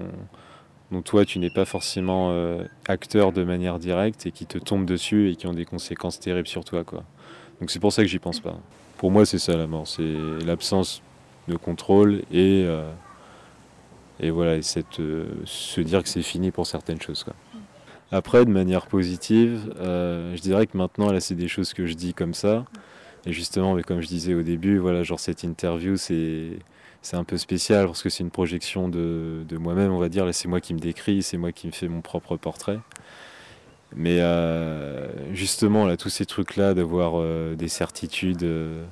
dont 0.91 1.01
toi, 1.01 1.25
tu 1.25 1.39
n'es 1.39 1.49
pas 1.49 1.65
forcément 1.65 2.31
euh, 2.31 2.63
acteur 2.87 3.31
de 3.31 3.43
manière 3.43 3.79
directe 3.79 4.25
et 4.25 4.31
qui 4.31 4.45
te 4.45 4.57
tombent 4.57 4.85
dessus 4.85 5.29
et 5.29 5.35
qui 5.35 5.47
ont 5.47 5.53
des 5.53 5.65
conséquences 5.65 6.19
terribles 6.19 6.47
sur 6.47 6.65
toi. 6.65 6.83
Quoi. 6.83 7.03
Donc 7.59 7.71
c'est 7.71 7.79
pour 7.79 7.93
ça 7.93 8.01
que 8.01 8.07
j'y 8.07 8.19
pense 8.19 8.39
pas. 8.39 8.57
Pour 8.97 9.11
moi, 9.11 9.25
c'est 9.25 9.39
ça 9.39 9.55
la 9.55 9.67
mort, 9.67 9.87
c'est 9.87 10.15
l'absence 10.45 11.01
de 11.47 11.55
contrôle 11.55 12.21
et, 12.31 12.63
euh, 12.65 12.91
et 14.19 14.29
voilà, 14.29 14.55
et 14.55 14.61
cette, 14.61 14.99
euh, 14.99 15.27
se 15.45 15.81
dire 15.81 16.03
que 16.03 16.09
c'est 16.09 16.21
fini 16.21 16.51
pour 16.51 16.67
certaines 16.67 17.01
choses. 17.01 17.23
Quoi. 17.23 17.33
Après, 18.11 18.43
de 18.43 18.49
manière 18.49 18.87
positive, 18.87 19.71
je 19.79 20.41
dirais 20.41 20.65
que 20.65 20.75
maintenant, 20.75 21.11
là, 21.11 21.19
c'est 21.19 21.35
des 21.35 21.47
choses 21.47 21.73
que 21.73 21.85
je 21.85 21.93
dis 21.93 22.15
comme 22.15 22.33
ça. 22.33 22.65
Et 23.27 23.33
justement, 23.33 23.79
comme 23.83 24.01
je 24.01 24.07
disais 24.07 24.33
au 24.33 24.41
début, 24.41 24.79
voilà, 24.79 25.03
genre 25.03 25.19
cette 25.19 25.43
interview, 25.43 25.95
c'est 25.95 26.57
c'est 27.01 27.15
un 27.15 27.23
peu 27.23 27.37
spécial 27.37 27.85
parce 27.85 28.03
que 28.03 28.09
c'est 28.09 28.23
une 28.23 28.31
projection 28.31 28.89
de, 28.89 29.43
de 29.47 29.57
moi-même, 29.57 29.91
on 29.91 29.99
va 29.99 30.09
dire. 30.09 30.25
Là, 30.25 30.33
c'est 30.33 30.47
moi 30.47 30.59
qui 30.61 30.73
me 30.73 30.79
décris, 30.79 31.23
c'est 31.23 31.37
moi 31.37 31.51
qui 31.51 31.67
me 31.67 31.71
fais 31.71 31.87
mon 31.87 32.01
propre 32.01 32.37
portrait. 32.37 32.79
Mais 33.95 34.19
euh, 34.19 35.33
justement, 35.33 35.85
là, 35.85 35.97
tous 35.97 36.09
ces 36.09 36.25
trucs-là, 36.25 36.73
d'avoir 36.73 37.13
euh, 37.15 37.55
des 37.55 37.69
certitudes 37.69 38.43
euh, 38.43 38.85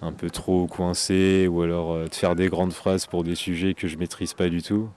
un 0.00 0.12
peu 0.12 0.30
trop 0.30 0.66
coincées, 0.66 1.46
ou 1.48 1.62
alors 1.62 1.98
de 2.08 2.14
faire 2.14 2.34
des 2.34 2.48
grandes 2.48 2.72
phrases 2.72 3.06
pour 3.06 3.24
des 3.24 3.34
sujets 3.34 3.74
que 3.74 3.88
je 3.88 3.96
maîtrise 3.98 4.34
pas 4.34 4.48
du 4.48 4.62
tout. 4.62 4.88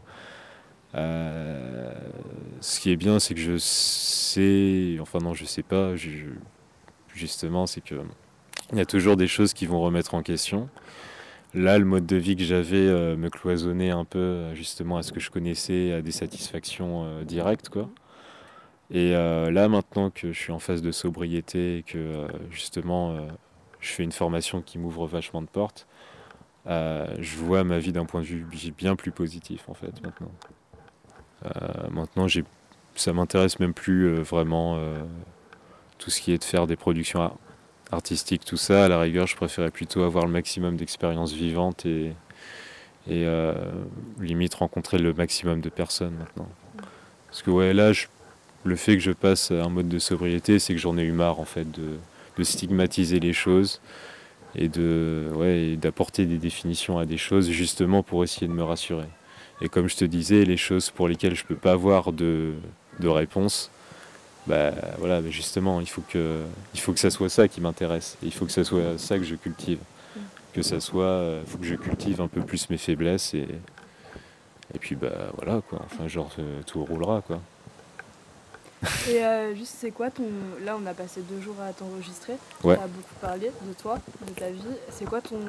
Ce 0.94 2.80
qui 2.80 2.92
est 2.92 2.96
bien, 2.96 3.20
c'est 3.20 3.36
que 3.36 3.40
je 3.40 3.58
sais, 3.58 4.98
enfin 5.00 5.20
non, 5.20 5.34
je 5.34 5.46
sais 5.46 5.62
pas, 5.62 5.92
justement, 7.14 7.68
c'est 7.68 7.82
que 7.82 7.96
il 8.72 8.78
y 8.78 8.82
a 8.82 8.86
toujours 8.86 9.16
des 9.16 9.28
choses 9.28 9.54
qui 9.54 9.66
vont 9.66 9.80
remettre 9.80 10.16
en 10.16 10.24
question. 10.24 10.70
Là, 11.54 11.80
le 11.80 11.86
mode 11.86 12.06
de 12.06 12.18
vie 12.18 12.36
que 12.36 12.44
j'avais 12.44 12.76
euh, 12.76 13.16
me 13.16 13.30
cloisonnait 13.30 13.90
un 13.90 14.04
peu 14.06 14.20
euh, 14.20 14.56
justement 14.56 14.98
à 14.98 15.04
ce 15.04 15.12
que 15.12 15.20
je 15.20 15.32
connaissais, 15.32 15.94
à 15.94 16.02
des 16.02 16.12
satisfactions 16.12 17.06
euh, 17.06 17.24
directes, 17.24 17.70
quoi. 17.70 17.90
Et 18.90 19.12
là, 19.12 19.68
maintenant 19.68 20.10
que 20.10 20.32
je 20.32 20.40
suis 20.40 20.54
en 20.54 20.60
phase 20.60 20.82
de 20.82 20.94
sobriété 20.94 21.80
et 21.80 21.84
que 21.84 22.26
justement 22.50 23.18
je 23.82 23.90
fais 23.90 24.04
une 24.04 24.14
formation 24.14 24.62
qui 24.62 24.78
m'ouvre 24.78 25.06
vachement 25.08 25.42
de 25.42 25.48
portes, 25.48 25.88
je 26.66 27.36
vois 27.36 27.66
ma 27.66 27.80
vie 27.80 27.92
d'un 27.92 28.06
point 28.06 28.22
de 28.22 28.26
vue 28.28 28.46
bien 28.78 28.96
plus 28.96 29.12
positif 29.12 29.68
en 29.68 29.74
fait 29.74 30.02
maintenant. 30.02 30.32
Maintenant, 31.92 32.30
j'ai, 32.30 32.46
ça 32.96 33.12
m'intéresse 33.12 33.60
même 33.60 33.74
plus 33.74 34.22
vraiment 34.22 34.80
tout 35.98 36.10
ce 36.10 36.22
qui 36.22 36.32
est 36.32 36.38
de 36.38 36.46
faire 36.46 36.66
des 36.66 36.78
productions 36.78 37.38
ar- 37.92 37.96
artistiques, 37.96 38.46
tout 38.46 38.58
ça. 38.58 38.86
À 38.86 38.88
la 38.88 39.00
rigueur, 39.00 39.28
je 39.28 39.36
préférais 39.36 39.72
plutôt 39.72 40.04
avoir 40.04 40.26
le 40.26 40.32
maximum 40.32 40.76
d'expériences 40.78 41.34
vivantes 41.34 41.86
et, 41.86 42.14
euh, 43.10 43.54
limite 44.20 44.56
rencontrer 44.56 44.98
le 44.98 45.14
maximum 45.14 45.62
de 45.62 45.70
personnes 45.70 46.14
maintenant. 46.20 46.50
Parce 47.28 47.42
que 47.42 47.52
ouais, 47.52 47.74
là, 47.74 47.92
le 48.64 48.76
fait 48.76 48.94
que 48.94 49.04
je 49.04 49.12
passe 49.12 49.52
à 49.52 49.64
un 49.64 49.70
mode 49.70 49.90
de 49.90 50.00
sobriété, 50.00 50.60
c'est 50.60 50.74
que 50.74 50.80
j'en 50.80 50.98
ai 50.98 51.04
eu 51.04 51.12
marre 51.12 51.40
en 51.40 51.46
fait 51.46 51.70
de, 51.72 51.98
de 52.38 52.44
stigmatiser 52.44 53.20
les 53.20 53.34
choses 53.34 53.82
et 54.56 54.68
de 54.70 55.30
ouais, 55.36 55.76
d'apporter 55.76 56.26
des 56.26 56.38
définitions 56.38 56.98
à 56.98 57.06
des 57.06 57.18
choses 57.18 57.50
justement 57.50 58.04
pour 58.04 58.24
essayer 58.24 58.48
de 58.48 58.54
me 58.54 58.64
rassurer. 58.64 59.08
Et 59.62 59.70
comme 59.70 59.88
je 59.90 59.96
te 59.96 60.06
disais, 60.06 60.46
les 60.46 60.58
choses 60.58 60.90
pour 60.90 61.08
lesquelles 61.08 61.36
je 61.36 61.44
peux 61.44 61.56
pas 61.56 61.72
avoir 61.74 62.12
de, 62.12 62.54
de 63.00 63.08
réponse, 63.08 63.72
bah 64.48 64.72
voilà, 64.98 65.22
justement, 65.30 65.82
il 65.82 65.88
faut 65.88 66.04
que 66.08 66.42
il 66.74 66.80
faut 66.80 66.94
que 66.94 67.00
ça 67.00 67.10
soit 67.10 67.30
ça 67.30 67.48
qui 67.48 67.62
m'intéresse. 67.62 68.18
Il 68.24 68.34
faut 68.34 68.46
que 68.46 68.52
ça 68.52 68.64
soit 68.64 68.98
ça 68.98 69.18
que 69.18 69.24
je 69.24 69.36
cultive. 69.36 69.80
Que 70.54 70.62
ça 70.62 70.80
soit, 70.80 71.40
il 71.42 71.50
faut 71.50 71.58
que 71.58 71.66
je 71.66 71.76
cultive 71.76 72.22
un 72.22 72.28
peu 72.28 72.42
plus 72.42 72.70
mes 72.70 72.78
faiblesses 72.78 73.34
et 73.34 73.48
et 74.74 74.80
puis 74.80 74.96
bah 74.96 75.32
voilà 75.36 75.62
quoi. 75.62 75.80
Enfin 75.86 76.08
genre 76.08 76.32
euh, 76.40 76.62
tout 76.66 76.84
roulera 76.84 77.22
quoi. 77.22 77.40
Et 79.10 79.24
euh, 79.24 79.56
juste, 79.56 79.76
c'est 79.80 79.92
quoi 79.92 80.12
ton. 80.12 80.24
Là, 80.64 80.78
on 80.80 80.86
a 80.86 80.94
passé 80.94 81.22
deux 81.22 81.42
jours 81.42 81.56
à 81.62 81.74
t'enregistrer. 81.74 82.34
Ouais. 82.64 82.76
Tu 82.76 82.82
as 82.84 82.88
beaucoup 82.88 83.16
parlé 83.20 83.48
de 83.48 83.74
toi, 83.74 84.00
de 84.28 84.34
ta 84.34 84.52
vie. 84.52 84.62
C'est 84.92 85.06
quoi 85.06 85.20
ton 85.20 85.40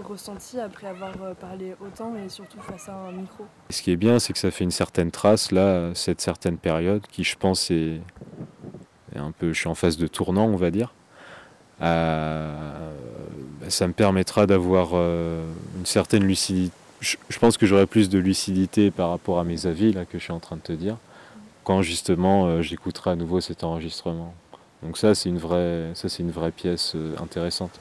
ressenti 0.00 0.58
après 0.58 0.86
avoir 0.86 1.12
euh, 1.22 1.34
parlé 1.34 1.74
autant 1.80 2.14
et 2.16 2.28
surtout 2.28 2.60
face 2.60 2.88
à 2.88 2.94
un 2.94 3.12
micro 3.12 3.44
Ce 3.70 3.82
qui 3.82 3.90
est 3.90 3.96
bien, 3.96 4.18
c'est 4.18 4.32
que 4.32 4.38
ça 4.38 4.50
fait 4.50 4.64
une 4.64 4.70
certaine 4.70 5.10
trace, 5.10 5.52
là, 5.52 5.94
cette 5.94 6.20
certaine 6.20 6.58
période, 6.58 7.02
qui 7.10 7.24
je 7.24 7.36
pense 7.36 7.70
est, 7.70 8.00
est 9.14 9.18
un 9.18 9.32
peu, 9.32 9.52
je 9.52 9.58
suis 9.58 9.68
en 9.68 9.74
phase 9.74 9.96
de 9.96 10.06
tournant, 10.06 10.46
on 10.46 10.56
va 10.56 10.70
dire. 10.70 10.92
Euh, 11.82 12.92
bah, 13.60 13.70
ça 13.70 13.86
me 13.86 13.92
permettra 13.92 14.46
d'avoir 14.46 14.90
euh, 14.94 15.44
une 15.76 15.86
certaine 15.86 16.24
lucidité. 16.24 16.74
Je, 17.00 17.16
je 17.28 17.38
pense 17.40 17.56
que 17.56 17.66
j'aurai 17.66 17.86
plus 17.86 18.08
de 18.08 18.18
lucidité 18.18 18.92
par 18.92 19.10
rapport 19.10 19.40
à 19.40 19.44
mes 19.44 19.66
avis, 19.66 19.92
là, 19.92 20.04
que 20.04 20.18
je 20.18 20.24
suis 20.24 20.32
en 20.32 20.38
train 20.38 20.56
de 20.56 20.62
te 20.62 20.72
dire, 20.72 20.96
quand 21.64 21.82
justement 21.82 22.46
euh, 22.46 22.62
j'écouterai 22.62 23.10
à 23.10 23.16
nouveau 23.16 23.40
cet 23.40 23.64
enregistrement. 23.64 24.34
Donc 24.84 24.98
ça, 24.98 25.14
c'est 25.14 25.28
une 25.28 25.38
vraie, 25.38 25.90
ça, 25.94 26.08
c'est 26.08 26.22
une 26.22 26.30
vraie 26.30 26.52
pièce 26.52 26.96
intéressante. 27.20 27.78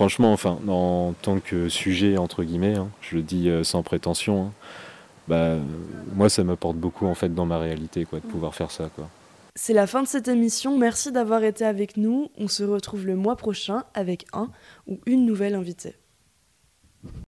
Franchement, 0.00 0.32
enfin, 0.32 0.58
en 0.66 1.12
tant 1.20 1.40
que 1.40 1.68
sujet, 1.68 2.16
entre 2.16 2.42
guillemets, 2.42 2.78
hein, 2.78 2.88
je 3.02 3.16
le 3.16 3.22
dis 3.22 3.50
euh, 3.50 3.64
sans 3.64 3.82
prétention, 3.82 4.44
hein, 4.44 4.52
bah, 5.28 5.56
moi, 6.14 6.30
ça 6.30 6.42
m'apporte 6.42 6.78
beaucoup, 6.78 7.04
en 7.04 7.14
fait, 7.14 7.34
dans 7.34 7.44
ma 7.44 7.58
réalité, 7.58 8.06
quoi, 8.06 8.18
de 8.18 8.24
pouvoir 8.24 8.54
faire 8.54 8.70
ça, 8.70 8.88
quoi. 8.96 9.10
C'est 9.56 9.74
la 9.74 9.86
fin 9.86 10.02
de 10.02 10.08
cette 10.08 10.26
émission, 10.26 10.78
merci 10.78 11.12
d'avoir 11.12 11.44
été 11.44 11.66
avec 11.66 11.98
nous. 11.98 12.30
On 12.38 12.48
se 12.48 12.64
retrouve 12.64 13.04
le 13.04 13.14
mois 13.14 13.36
prochain 13.36 13.84
avec 13.92 14.24
un 14.32 14.48
ou 14.86 15.00
une 15.04 15.26
nouvelle 15.26 15.54
invitée. 15.54 15.96